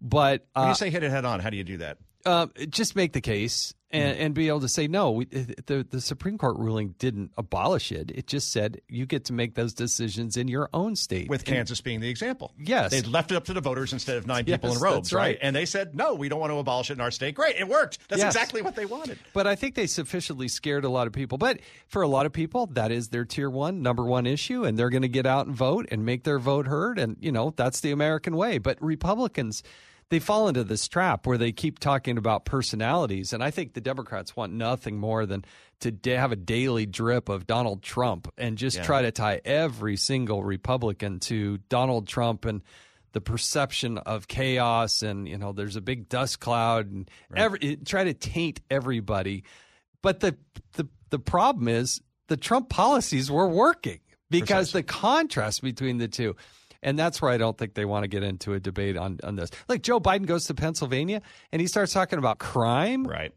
[0.01, 1.98] But uh, when you say hit it head on, how do you do that?
[2.26, 5.12] Uh, just make the case and, and be able to say no.
[5.12, 8.10] We, the the Supreme Court ruling didn't abolish it.
[8.12, 11.28] It just said you get to make those decisions in your own state.
[11.28, 14.26] With Kansas being the example, yes, they left it up to the voters instead of
[14.26, 15.20] nine yes, people in robes, right.
[15.20, 15.38] right.
[15.40, 17.34] And they said no, we don't want to abolish it in our state.
[17.34, 17.98] Great, it worked.
[18.09, 18.34] That's yes.
[18.34, 19.18] exactly what they wanted.
[19.32, 21.38] But I think they sufficiently scared a lot of people.
[21.38, 24.78] But for a lot of people, that is their tier one, number one issue, and
[24.78, 26.98] they're going to get out and vote and make their vote heard.
[26.98, 28.59] And you know that's the American way.
[28.59, 29.62] But Republicans
[30.10, 33.32] they fall into this trap where they keep talking about personalities.
[33.32, 35.44] And I think the Democrats want nothing more than
[35.81, 38.82] to have a daily drip of Donald Trump and just yeah.
[38.85, 42.62] try to tie every single Republican to Donald Trump and
[43.12, 45.02] the perception of chaos.
[45.02, 47.40] And, you know, there's a big dust cloud and right.
[47.40, 49.44] every, try to taint everybody.
[50.02, 50.36] But the,
[50.74, 54.01] the, the problem is the Trump policies were working
[54.31, 54.81] because Precisely.
[54.81, 56.36] the contrast between the two.
[56.85, 59.36] And that's where I don't think they want to get into a debate on, on
[59.36, 59.51] this.
[59.69, 63.05] Like Joe Biden goes to Pennsylvania and he starts talking about crime.
[63.05, 63.32] Right.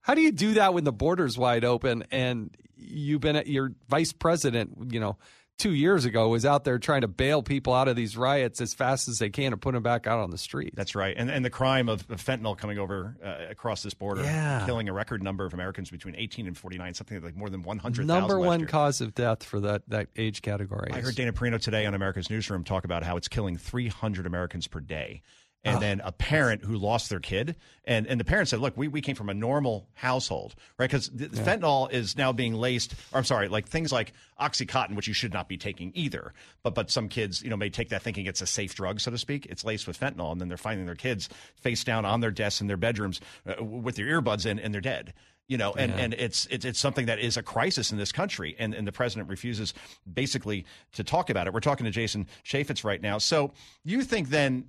[0.00, 3.72] How do you do that when the border's wide open and you've been at your
[3.88, 5.18] vice president, you know,
[5.62, 8.74] two years ago was out there trying to bail people out of these riots as
[8.74, 10.74] fast as they can and put them back out on the street.
[10.74, 11.14] That's right.
[11.16, 14.64] And and the crime of, of fentanyl coming over uh, across this border, Yeah.
[14.66, 18.06] killing a record number of Americans between 18 and 49, something like more than 100,000.
[18.06, 18.68] Number one year.
[18.68, 20.90] cause of death for that, that age category.
[20.92, 24.66] I heard Dana Perino today on America's Newsroom talk about how it's killing 300 Americans
[24.66, 25.22] per day.
[25.64, 25.80] And Oh.
[25.80, 29.00] then a parent who lost their kid, and, and the parent said, "Look, we, we
[29.00, 30.90] came from a normal household, right?
[30.90, 32.94] Because fentanyl is now being laced.
[33.12, 36.32] Or I'm sorry, like things like OxyContin, which you should not be taking either.
[36.64, 39.12] But but some kids, you know, may take that thinking it's a safe drug, so
[39.12, 39.46] to speak.
[39.46, 42.60] It's laced with fentanyl, and then they're finding their kids face down on their desks
[42.60, 45.12] in their bedrooms uh, with their earbuds in, and they're dead
[45.48, 45.98] you know and, Yeah.
[45.98, 48.92] and it's, it's it's something that is a crisis in this country and, and the
[48.92, 49.74] president refuses
[50.10, 53.50] basically to talk about it we're talking to jason Chaffetz right now so
[53.82, 54.64] you think then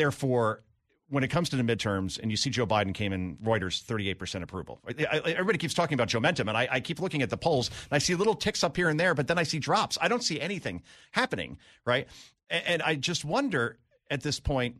[0.00, 0.62] therefore
[1.10, 4.42] when it comes to the midterms and you see Joe Biden came in Reuters 38%
[4.42, 4.80] approval.
[4.96, 7.98] Everybody keeps talking about Momentum, and I, I keep looking at the polls and I
[7.98, 9.98] see little ticks up here and there, but then I see drops.
[10.00, 12.06] I don't see anything happening, right?
[12.48, 13.78] And, and I just wonder
[14.10, 14.76] at this point.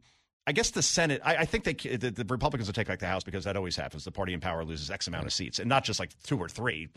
[0.46, 1.20] I guess the Senate.
[1.22, 3.76] I, I think they, the, the Republicans will take back the House because that always
[3.76, 4.04] happens.
[4.04, 6.48] The party in power loses X amount of seats, and not just like two or
[6.48, 6.88] three.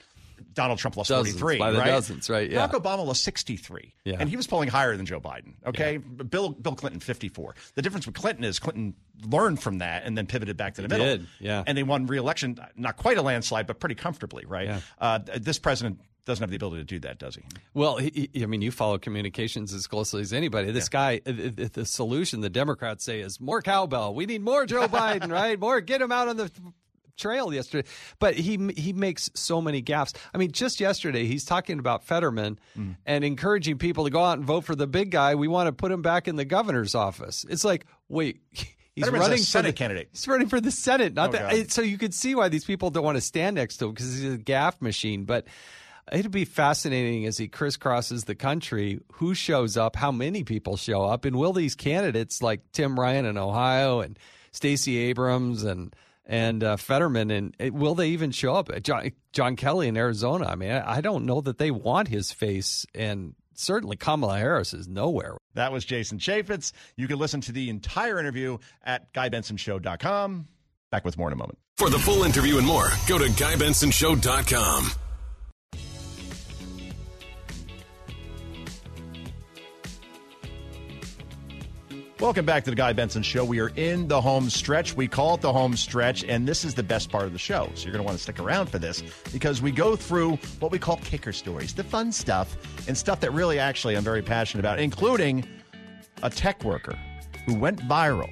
[0.53, 1.85] Donald Trump lost Dozens, 43, by the right?
[1.87, 2.67] dozens, right, yeah.
[2.67, 4.17] Barack Obama lost 63, Yeah.
[4.19, 5.53] and he was polling higher than Joe Biden.
[5.65, 7.55] Okay, Bill Bill Clinton 54.
[7.75, 8.93] The difference with Clinton is Clinton
[9.27, 11.17] learned from that and then pivoted back to the He middle.
[11.17, 11.63] did, yeah.
[11.65, 14.67] and they won re-election, not quite a landslide, but pretty comfortably, right?
[14.67, 14.79] Yeah.
[14.99, 17.41] Uh, this president doesn't have the ability to do that, does he?
[17.73, 20.71] Well, he, I mean, you follow communications as closely as anybody.
[20.71, 24.15] This guy, uh, the, the solution the Democrats say is more cowbell.
[24.15, 25.59] We need more Joe Biden, right?
[25.59, 26.49] More, get him out on the
[27.17, 27.87] trail yesterday.
[28.19, 30.15] But he he makes so many gaffes.
[30.33, 32.97] I mean, just yesterday he's talking about Fetterman Mm.
[33.05, 35.35] and encouraging people to go out and vote for the big guy.
[35.35, 37.45] We want to put him back in the governor's office.
[37.49, 38.41] It's like, wait.
[38.95, 40.09] He's Fetterman's a running for Senate the, candidate.
[40.11, 42.63] He's running for the Senate, not Oh, the, it- so you could see why these
[42.63, 45.25] people don't want to stand next to him because he's a gaff machine.
[45.25, 45.47] But
[46.11, 51.03] it'd be fascinating as he crisscrosses the country who shows up, how many people show
[51.05, 54.19] up, and will these candidates like Tim Ryan in Ohio and
[54.51, 55.95] Stacey Abrams and
[56.25, 58.69] and uh, Fetterman and uh, will they even show up?
[58.83, 60.47] John, John Kelly in Arizona.
[60.47, 64.73] I mean, I, I don't know that they want his face, and certainly Kamala Harris
[64.73, 65.37] is nowhere.
[65.55, 66.71] That was Jason Chaffetz.
[66.95, 70.47] You can listen to the entire interview at GuyBensonShow.com.
[70.91, 71.57] Back with more in a moment.
[71.77, 74.91] For the full interview and more, go to GuyBensonShow.com.
[82.23, 83.43] Welcome back to the Guy Benson Show.
[83.43, 84.95] We are in the home stretch.
[84.95, 87.69] We call it the home stretch, and this is the best part of the show.
[87.75, 90.71] So you're going to want to stick around for this because we go through what
[90.71, 92.55] we call kicker stories, the fun stuff,
[92.87, 95.45] and stuff that really actually I'm very passionate about, including
[96.21, 96.97] a tech worker
[97.45, 98.29] who went viral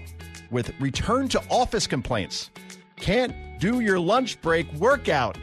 [0.52, 2.50] with return to office complaints.
[2.96, 5.38] Can't do your lunch break workout.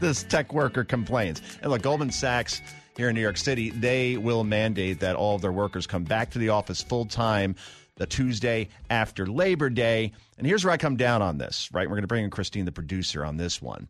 [0.00, 1.42] This tech worker complains.
[1.60, 2.62] And look, Goldman Sachs
[2.96, 6.30] here in New York City, they will mandate that all of their workers come back
[6.30, 7.56] to the office full time
[8.00, 10.12] the Tuesday after Labor Day.
[10.38, 11.86] And here's where I come down on this, right?
[11.86, 13.88] We're going to bring in Christine, the producer, on this one.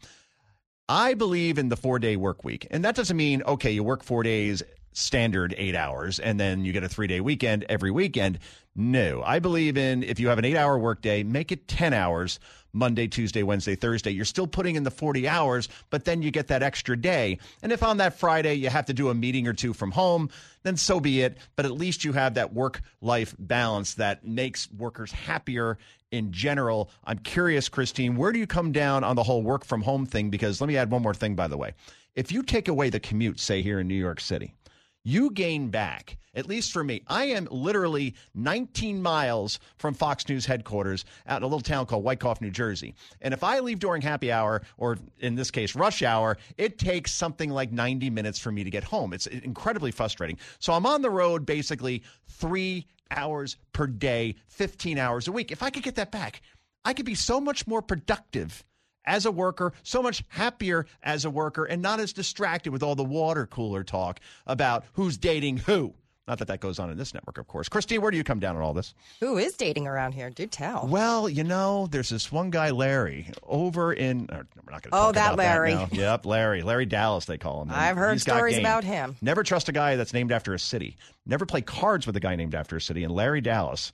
[0.89, 2.66] I believe in the four day work week.
[2.73, 6.73] And that doesn't mean, okay, you work four days, standard eight hours, and then you
[6.73, 8.41] get a three day weekend every weekend.
[8.74, 9.23] No.
[9.24, 12.41] I believe in if you have an eight hour workday, make it 10 hours
[12.73, 14.11] Monday, Tuesday, Wednesday, Thursday.
[14.11, 17.39] You're still putting in the 40 hours, but then you get that extra day.
[17.63, 20.31] And if on that Friday you have to do a meeting or two from home,
[20.63, 21.39] then so be it.
[21.57, 25.79] But at least you have that work life balance that makes workers happier
[26.11, 26.91] in general.
[27.05, 30.31] I'm curious, Christine, where do you come down on the whole work from home thing?
[30.31, 31.73] Because let me add one more thing, by the way.
[32.15, 34.55] If you take away the commute, say here in New York City,
[35.02, 37.02] you gain back, at least for me.
[37.06, 42.05] I am literally 19 miles from Fox News headquarters out in a little town called
[42.05, 42.94] Wyckoff, New Jersey.
[43.20, 47.12] And if I leave during happy hour, or in this case, rush hour, it takes
[47.12, 49.12] something like 90 minutes for me to get home.
[49.12, 50.39] It's incredibly frustrating.
[50.59, 55.51] So I'm on the road basically three hours per day, 15 hours a week.
[55.51, 56.43] If I could get that back,
[56.85, 58.64] I could be so much more productive
[59.05, 62.94] as a worker, so much happier as a worker, and not as distracted with all
[62.94, 65.94] the water cooler talk about who's dating who.
[66.28, 67.68] Not that that goes on in this network, of course.
[67.68, 68.94] Christine, where do you come down on all this?
[69.18, 70.31] Who is dating around here?
[70.31, 70.86] Do tell.
[70.86, 74.28] Well, you know, there's this one guy, Larry, over in.
[74.31, 74.36] We're
[74.70, 75.74] not going to Oh, that Larry.
[75.74, 75.89] now.
[75.90, 76.62] Yep, Larry.
[76.62, 77.70] Larry Dallas, they call him.
[77.74, 79.16] I've heard stories about him.
[79.20, 80.97] Never trust a guy that's named after a city.
[81.27, 83.02] Never play cards with a guy named after a city.
[83.02, 83.90] And Larry Dallas,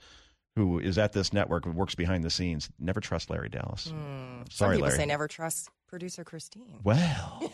[0.56, 3.88] who is at this network, who works behind the scenes, never trust Larry Dallas.
[3.88, 4.38] Hmm.
[4.38, 4.98] Some Sorry, people Larry.
[4.98, 6.80] say never trust producer Christine.
[6.82, 7.50] Well,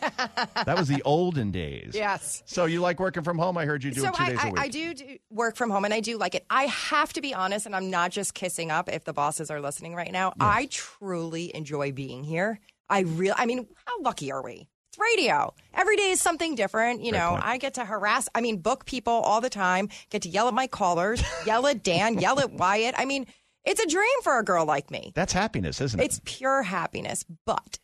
[0.65, 1.91] that was the olden days.
[1.93, 2.41] Yes.
[2.45, 3.57] So you like working from home?
[3.57, 4.61] I heard you do so it two I, days I, a week.
[4.61, 6.45] I do, do work from home and I do like it.
[6.49, 9.59] I have to be honest, and I'm not just kissing up if the bosses are
[9.59, 10.33] listening right now.
[10.39, 12.59] I truly enjoy being here.
[12.89, 14.69] I real I mean, how lucky are we?
[14.93, 15.55] It's radio.
[15.73, 17.01] Every day is something different.
[17.01, 17.43] You Great know, point.
[17.43, 20.53] I get to harass, I mean, book people all the time, get to yell at
[20.53, 22.93] my callers, yell at Dan, yell at Wyatt.
[22.95, 23.25] I mean,
[23.65, 25.11] it's a dream for a girl like me.
[25.15, 26.03] That's happiness, isn't it?
[26.03, 27.25] It's pure happiness.
[27.43, 27.79] But,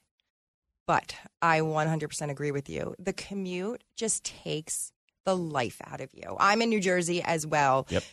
[0.85, 2.93] but I 100% agree with you.
[2.99, 4.91] The commute just takes
[5.25, 6.37] the life out of you.
[6.39, 7.87] I'm in New Jersey as well.
[7.89, 8.03] Yep.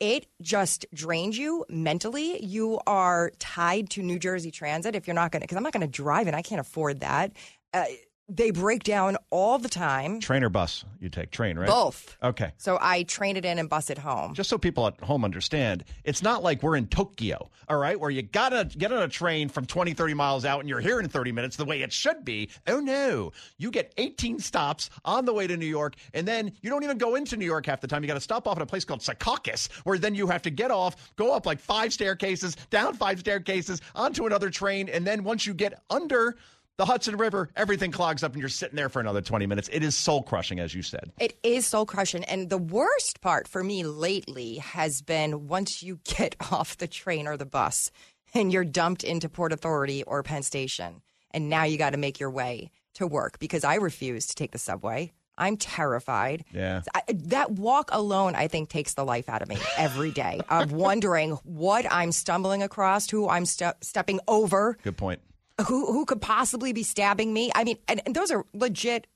[0.00, 2.44] It just drains you mentally.
[2.44, 5.72] You are tied to New Jersey Transit if you're not going to, because I'm not
[5.72, 6.34] going to drive it.
[6.34, 7.30] I can't afford that.
[7.72, 7.84] Uh,
[8.28, 10.20] they break down all the time.
[10.20, 10.84] Train or bus?
[10.98, 11.68] You take train, right?
[11.68, 12.16] Both.
[12.22, 12.52] Okay.
[12.56, 14.34] So I train it in and bus it home.
[14.34, 18.10] Just so people at home understand, it's not like we're in Tokyo, all right, where
[18.10, 21.08] you gotta get on a train from 20, 30 miles out and you're here in
[21.08, 22.48] 30 minutes the way it should be.
[22.66, 23.32] Oh no.
[23.58, 26.98] You get 18 stops on the way to New York, and then you don't even
[26.98, 28.02] go into New York half the time.
[28.02, 30.70] You gotta stop off at a place called Secaucus, where then you have to get
[30.70, 35.46] off, go up like five staircases, down five staircases, onto another train, and then once
[35.46, 36.36] you get under
[36.76, 39.68] the Hudson River, everything clogs up and you're sitting there for another 20 minutes.
[39.72, 41.12] It is soul crushing, as you said.
[41.20, 42.24] It is soul crushing.
[42.24, 47.28] And the worst part for me lately has been once you get off the train
[47.28, 47.90] or the bus
[48.34, 51.02] and you're dumped into Port Authority or Penn Station.
[51.30, 54.52] And now you got to make your way to work because I refuse to take
[54.52, 55.12] the subway.
[55.36, 56.44] I'm terrified.
[56.52, 56.82] Yeah.
[56.94, 60.70] I, that walk alone, I think, takes the life out of me every day of
[60.72, 65.20] wondering what I'm stumbling across, who I'm ste- stepping over, Good point.
[65.66, 67.50] Who who could possibly be stabbing me.
[67.54, 69.06] I mean, and, and those are legit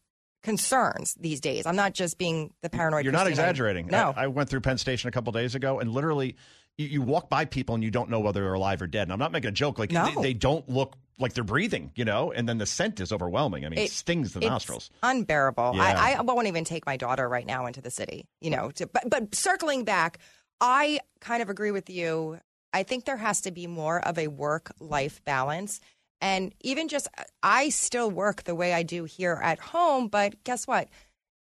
[0.42, 1.66] concerns these days.
[1.66, 3.04] I'm not just being the paranoid.
[3.04, 3.88] You're not exaggerating.
[3.88, 6.36] No, I, I went through Penn Station a couple days ago, and literally,
[6.76, 9.02] you, you walk by people and you don't know whether they're alive or dead.
[9.02, 9.78] And I'm not making a joke.
[9.78, 10.06] Like No.
[10.06, 12.30] they, they don't look like they're breathing, you know.
[12.30, 13.66] And then the scent is overwhelming.
[13.66, 14.90] I mean, it, It- stings the nostrils.
[15.02, 15.72] unbearable.
[15.74, 15.82] Yeah.
[15.82, 18.26] I, I won't even take my daughter right now into the city.
[18.40, 20.18] You know, to, but but circling back,
[20.60, 22.38] I kind of agree with you.
[22.72, 25.80] I think there has to be more of a work life balance.
[26.20, 27.08] And even just,
[27.42, 30.08] I still work the way I do here at home.
[30.08, 30.88] But guess what?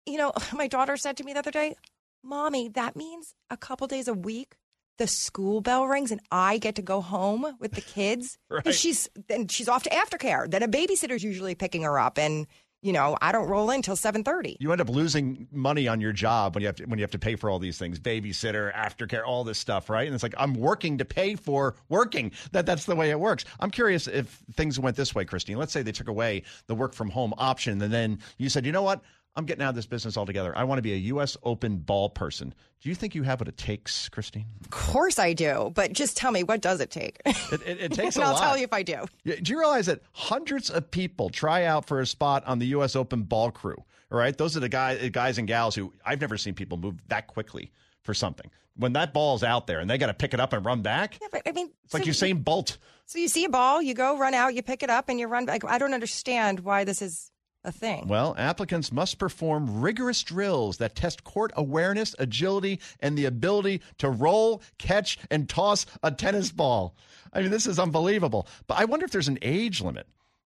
[0.05, 1.75] You know, my daughter said to me the other day,
[2.23, 4.55] Mommy, that means a couple days a week
[4.97, 8.37] the school bell rings and I get to go home with the kids.
[8.49, 8.75] Right.
[8.75, 10.49] She's then she's off to aftercare.
[10.49, 12.45] Then a babysitter's usually picking her up, and
[12.83, 14.57] you know I don't roll in till seven thirty.
[14.59, 17.11] You end up losing money on your job when you have to, when you have
[17.11, 20.05] to pay for all these things, babysitter, aftercare, all this stuff, right?
[20.05, 22.31] And it's like I'm working to pay for working.
[22.51, 23.45] That that's the way it works.
[23.59, 25.57] I'm curious if things went this way, Christine.
[25.57, 28.71] Let's say they took away the work from home option, and then you said, you
[28.71, 29.01] know what?
[29.35, 30.55] I'm getting out of this business altogether.
[30.55, 31.35] I want to be a U.S.
[31.43, 32.53] Open ball person.
[32.81, 34.45] Do you think you have what it takes, Christine?
[34.61, 37.19] Of course I do, but just tell me what does it take?
[37.25, 38.43] It, it, it takes and a I'll lot.
[38.43, 39.05] tell you if I do.
[39.25, 42.95] Do you realize that hundreds of people try out for a spot on the U.S.
[42.95, 43.77] Open ball crew?
[44.11, 46.95] All right, those are the guys, guys and gals who I've never seen people move
[47.07, 47.71] that quickly
[48.03, 48.51] for something.
[48.75, 51.17] When that ball's out there and they got to pick it up and run back,
[51.19, 52.77] Yeah, but I mean, it's like so Usain Bolt.
[53.05, 55.27] So you see a ball, you go run out, you pick it up, and you
[55.27, 55.63] run back.
[55.65, 57.31] I don't understand why this is
[57.63, 58.07] a thing.
[58.07, 64.09] Well, applicants must perform rigorous drills that test court awareness, agility, and the ability to
[64.09, 66.95] roll, catch, and toss a tennis ball.
[67.31, 68.47] I mean, this is unbelievable.
[68.67, 70.07] But I wonder if there's an age limit,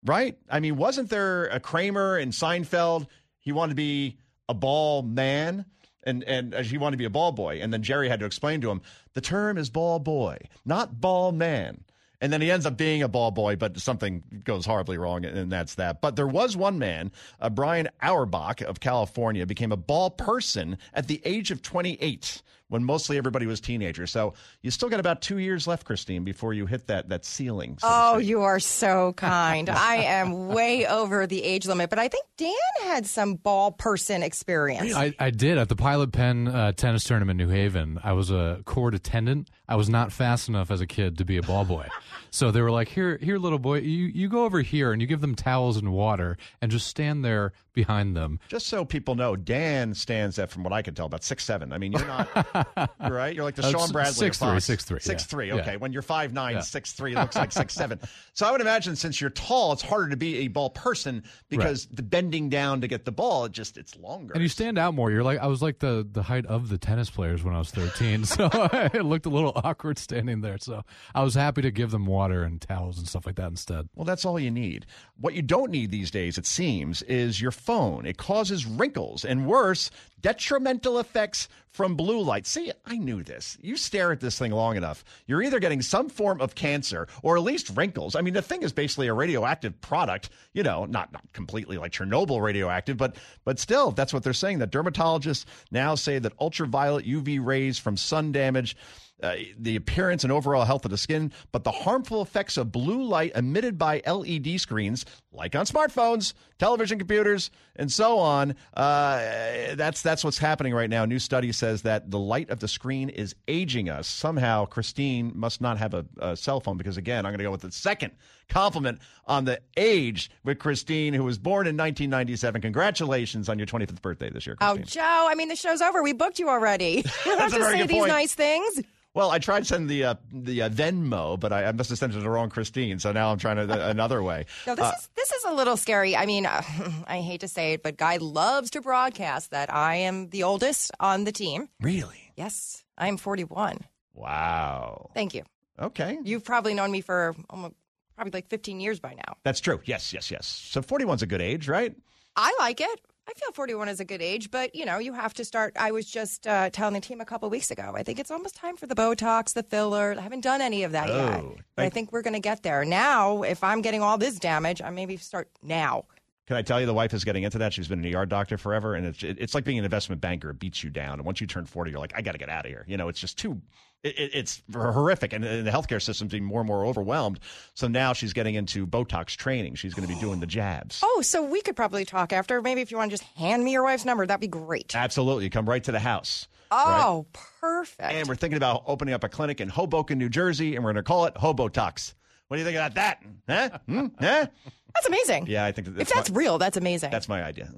[0.06, 0.38] right?
[0.50, 3.08] I mean, wasn't there a Kramer and Seinfeld?
[3.40, 4.18] He wanted to be
[4.50, 5.66] a ball man.
[6.04, 7.60] And, and uh, he wanted to be a ball boy.
[7.62, 8.82] And then Jerry had to explain to him
[9.14, 11.84] the term is ball boy, not ball man.
[12.20, 15.52] And then he ends up being a ball boy, but something goes horribly wrong, and
[15.52, 16.02] that's that.
[16.02, 21.08] But there was one man, uh, Brian Auerbach of California, became a ball person at
[21.08, 24.12] the age of 28 when mostly everybody was teenagers.
[24.12, 27.78] So you still got about two years left, Christine, before you hit that that ceiling.
[27.80, 29.70] so Oh, you are so kind.
[29.70, 32.54] I am way over the age limit, but I think Dan
[32.84, 34.94] had some ball person experience.
[34.96, 38.00] I, I did at the Pilot Pen uh, tennis tournament in New Haven.
[38.04, 39.50] I was a court attendant.
[39.68, 41.88] I was not fast enough as a kid to be a ball boy,
[42.32, 45.08] so they were like, "Here, here, little boy, you you go over here and you
[45.08, 49.36] give them towels and water and just stand there behind them." Just so people know,
[49.36, 51.72] Dan stands at, from what I can tell, about six seven.
[51.74, 53.34] I mean, you're not right.
[53.36, 54.14] You're like the Uh, Shawn Bradley.
[54.14, 55.28] six three, six three, six yeah.
[55.28, 55.48] three.
[55.50, 55.56] Yeah.
[55.56, 56.62] Okay, when you're five nine, Yeah.
[56.62, 58.00] six three looks like six seven.
[58.34, 61.88] So I would imagine since you're tall, it's harder to be a ball person because
[61.92, 64.34] the bending down to get the ball, it just it's longer.
[64.34, 65.12] And you stand out more.
[65.12, 67.72] You're like I was like the the height of the tennis players when I was
[67.72, 70.58] 13, so it looked a little awkward standing there.
[70.58, 70.84] So
[71.16, 73.88] I was happy to give them water and towels and stuff like that instead.
[73.96, 74.86] Well, that's all you need.
[75.20, 78.06] What you don't need these days, it seems, is your phone.
[78.06, 79.92] It causes wrinkles and worse,
[80.22, 82.48] detrimental effects from blue light.
[82.48, 83.58] See, I knew this.
[83.62, 87.38] You stare at this thing long enough, you're either getting some form of cancer or
[87.38, 88.16] at least wrinkles.
[88.16, 91.92] I mean, the thing is basically a radioactive product, you know, not not completely like
[91.92, 93.16] Chernobyl radioactive, but
[93.46, 94.60] but still, that's what they're saying.
[94.60, 98.76] That dermatologists now say that ultraviolet UV rays from sun damage
[99.22, 103.04] uh, the appearance and overall health of the skin, but the harmful effects of blue
[103.04, 108.56] light emitted by LED screens, like on smartphones, television computers, and so on.
[108.76, 111.04] Uh, that's that's what's happening right now.
[111.04, 114.08] A new study says that the light of the screen is aging us.
[114.08, 117.52] Somehow, Christine must not have a, a cell phone because, again, I'm going to go
[117.52, 118.12] with the second
[118.50, 122.62] compliment on the age with Christine, who was born in 1997.
[122.62, 124.82] Congratulations on your 25th birthday this year, Christine.
[124.82, 126.02] Oh, Joe, I mean, the show's over.
[126.02, 127.04] We booked you already.
[127.26, 128.08] You don't have to say these point.
[128.12, 128.82] nice things.
[129.14, 132.14] Well, I tried sending the uh, the uh, Venmo, but I, I must have sent
[132.14, 133.00] it to the wrong Christine.
[133.00, 134.46] So now I'm trying to another way.
[134.68, 136.16] No, this Uh, is this is a little scary.
[136.16, 136.62] I mean, uh,
[137.08, 140.92] I hate to say it, but Guy loves to broadcast that I am the oldest
[141.00, 141.68] on the team.
[141.82, 142.32] Really?
[142.36, 143.80] Yes, I am 41.
[144.14, 145.10] wow.
[145.14, 145.44] Thank you.
[145.80, 146.18] Okay.
[146.24, 147.74] You've probably known me for almost,
[148.18, 149.38] probably like 15 years by now.
[149.44, 149.80] That's true.
[149.86, 150.46] Yes, yes, yes.
[150.46, 151.96] So 41's a good age, right?
[152.36, 153.02] I like it.
[153.30, 155.76] I feel 41 is a good age, but you know, you have to start.
[155.78, 157.94] I was just uh, telling the team a couple weeks ago.
[157.96, 160.16] I think it's almost time for the Botox, the filler.
[160.18, 162.64] I haven't done any of that yet, Oh, but I think we're going to get
[162.64, 162.86] there.
[162.86, 166.06] Now, if I'm getting all this damage, I maybe start now.
[166.48, 167.74] Can I tell you, the wife is getting into that.
[167.74, 170.52] She's been an ER doctor forever, and it's it's like being an investment banker.
[170.52, 172.48] It beats you down, and once you turn forty, you're like, I got to get
[172.48, 172.86] out of here.
[172.88, 173.62] You know, it's just too.
[174.04, 177.40] It, it- it's horrific, and, and the healthcare system's being more and more overwhelmed.
[177.74, 179.76] So now she's getting into Botox training.
[179.76, 181.02] She's going to be doing the jabs.
[181.04, 182.62] Oh, so we could probably talk after.
[182.62, 184.96] Maybe if you want to just hand me your wife's number, that'd be great.
[184.96, 186.48] Absolutely, come right to the house.
[186.72, 187.04] right?
[187.06, 187.26] Oh,
[187.60, 188.02] perfect.
[188.14, 191.04] And we're thinking about opening up a clinic in Hoboken, New Jersey, and we're going
[191.04, 192.14] to call it Hobotox.
[192.50, 193.24] What do you think about that?
[193.50, 193.80] Huh?
[193.88, 194.08] Hmm?
[194.20, 194.48] Huh?
[194.94, 195.48] That's amazing.
[195.48, 197.12] Yeah, I think if that's my, real, that's amazing.
[197.12, 197.70] that's my idea.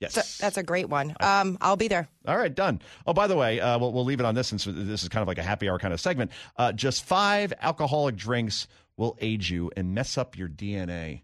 [0.00, 0.14] Yes.
[0.14, 1.14] So- that's a great one.
[1.20, 2.08] Um, I'll be there.
[2.26, 2.80] All right, done.
[3.06, 5.22] Oh, by the way, uh, we'll, we'll leave it on this since this is kind
[5.22, 6.30] of like a happy hour kind of segment.
[6.56, 11.22] Uh, just five alcoholic drinks will age you and mess up your DNA.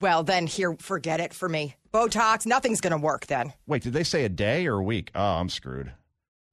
[0.00, 1.76] Well, then here, forget it for me.
[1.92, 3.52] Botox, nothing's going to work then.
[3.66, 5.10] Wait, did they say a day or a week?
[5.14, 5.92] Oh, I'm screwed.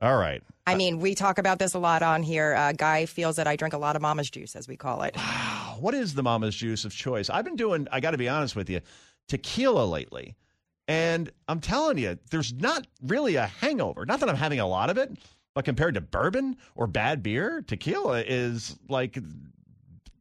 [0.02, 0.44] All right.
[0.66, 2.54] I mean, we talk about this a lot on here.
[2.54, 5.16] Uh, Guy feels that I drink a lot of mama's juice, as we call it.
[5.80, 7.30] What is the mama's juice of choice?
[7.30, 8.82] I've been doing, I got to be honest with you,
[9.28, 10.36] tequila lately.
[10.88, 14.06] And I'm telling you, there's not really a hangover.
[14.06, 15.18] Not that I'm having a lot of it,
[15.54, 19.18] but compared to bourbon or bad beer, tequila is like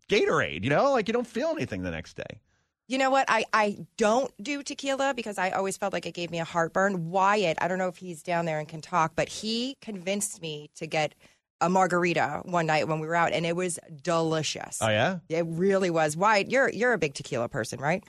[0.09, 0.93] Gatorade, you know?
[0.93, 2.41] Like you don't feel anything the next day.
[2.89, 3.27] You know what?
[3.29, 7.11] I, I don't do tequila because I always felt like it gave me a heartburn.
[7.11, 10.71] Wyatt, I don't know if he's down there and can talk, but he convinced me
[10.77, 11.15] to get
[11.61, 14.79] a margarita one night when we were out, and it was delicious.
[14.81, 15.19] Oh, yeah?
[15.29, 16.17] It really was.
[16.17, 18.05] Wyatt, you're you're a big tequila person, right?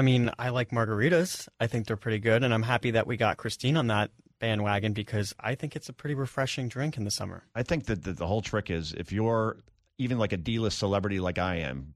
[0.00, 1.46] I mean, I like margaritas.
[1.60, 4.94] I think they're pretty good, and I'm happy that we got Christine on that bandwagon
[4.94, 7.44] because I think it's a pretty refreshing drink in the summer.
[7.54, 9.58] I think that the, the whole trick is if you're
[9.98, 11.92] even like a D list celebrity like I am,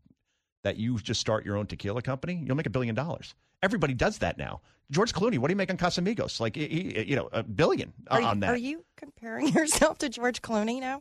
[0.65, 3.35] that you just start your own tequila company, you'll make a billion dollars.
[3.63, 4.61] Everybody does that now.
[4.91, 6.41] George Clooney, what do you make on Casamigos?
[6.41, 8.51] Like, he, he- you know, a billion uh, Are you, on that.
[8.51, 11.01] are you comparing yourself to George Clooney now?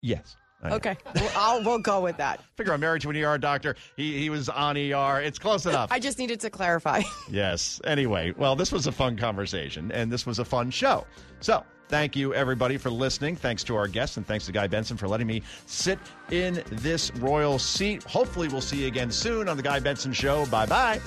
[0.00, 0.34] Yes.
[0.64, 2.40] Okay, well, I'll, we'll go with that.
[2.56, 3.74] Figure I'm married to an ER doctor.
[3.96, 5.20] He, he was on ER.
[5.20, 5.90] It's close enough.
[5.90, 7.02] I just needed to clarify.
[7.30, 7.80] Yes.
[7.84, 11.06] Anyway, well, this was a fun conversation and this was a fun show.
[11.40, 13.36] So, thank you everybody for listening.
[13.36, 15.98] Thanks to our guests and thanks to Guy Benson for letting me sit
[16.30, 18.02] in this royal seat.
[18.04, 20.46] Hopefully, we'll see you again soon on the Guy Benson Show.
[20.46, 21.00] Bye bye.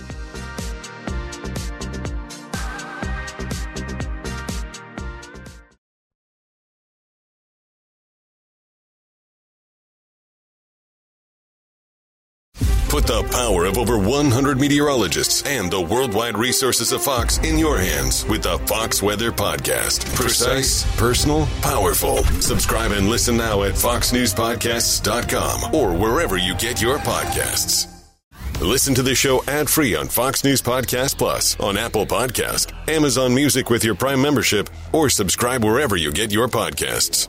[13.05, 17.77] Put the power of over 100 meteorologists and the worldwide resources of Fox in your
[17.77, 20.15] hands with the Fox Weather Podcast.
[20.15, 22.23] Precise, personal, powerful.
[22.41, 27.91] Subscribe and listen now at foxnewspodcasts.com or wherever you get your podcasts.
[28.59, 33.35] Listen to the show ad free on Fox News Podcast Plus, on Apple Podcast, Amazon
[33.35, 37.27] Music with your Prime membership, or subscribe wherever you get your podcasts.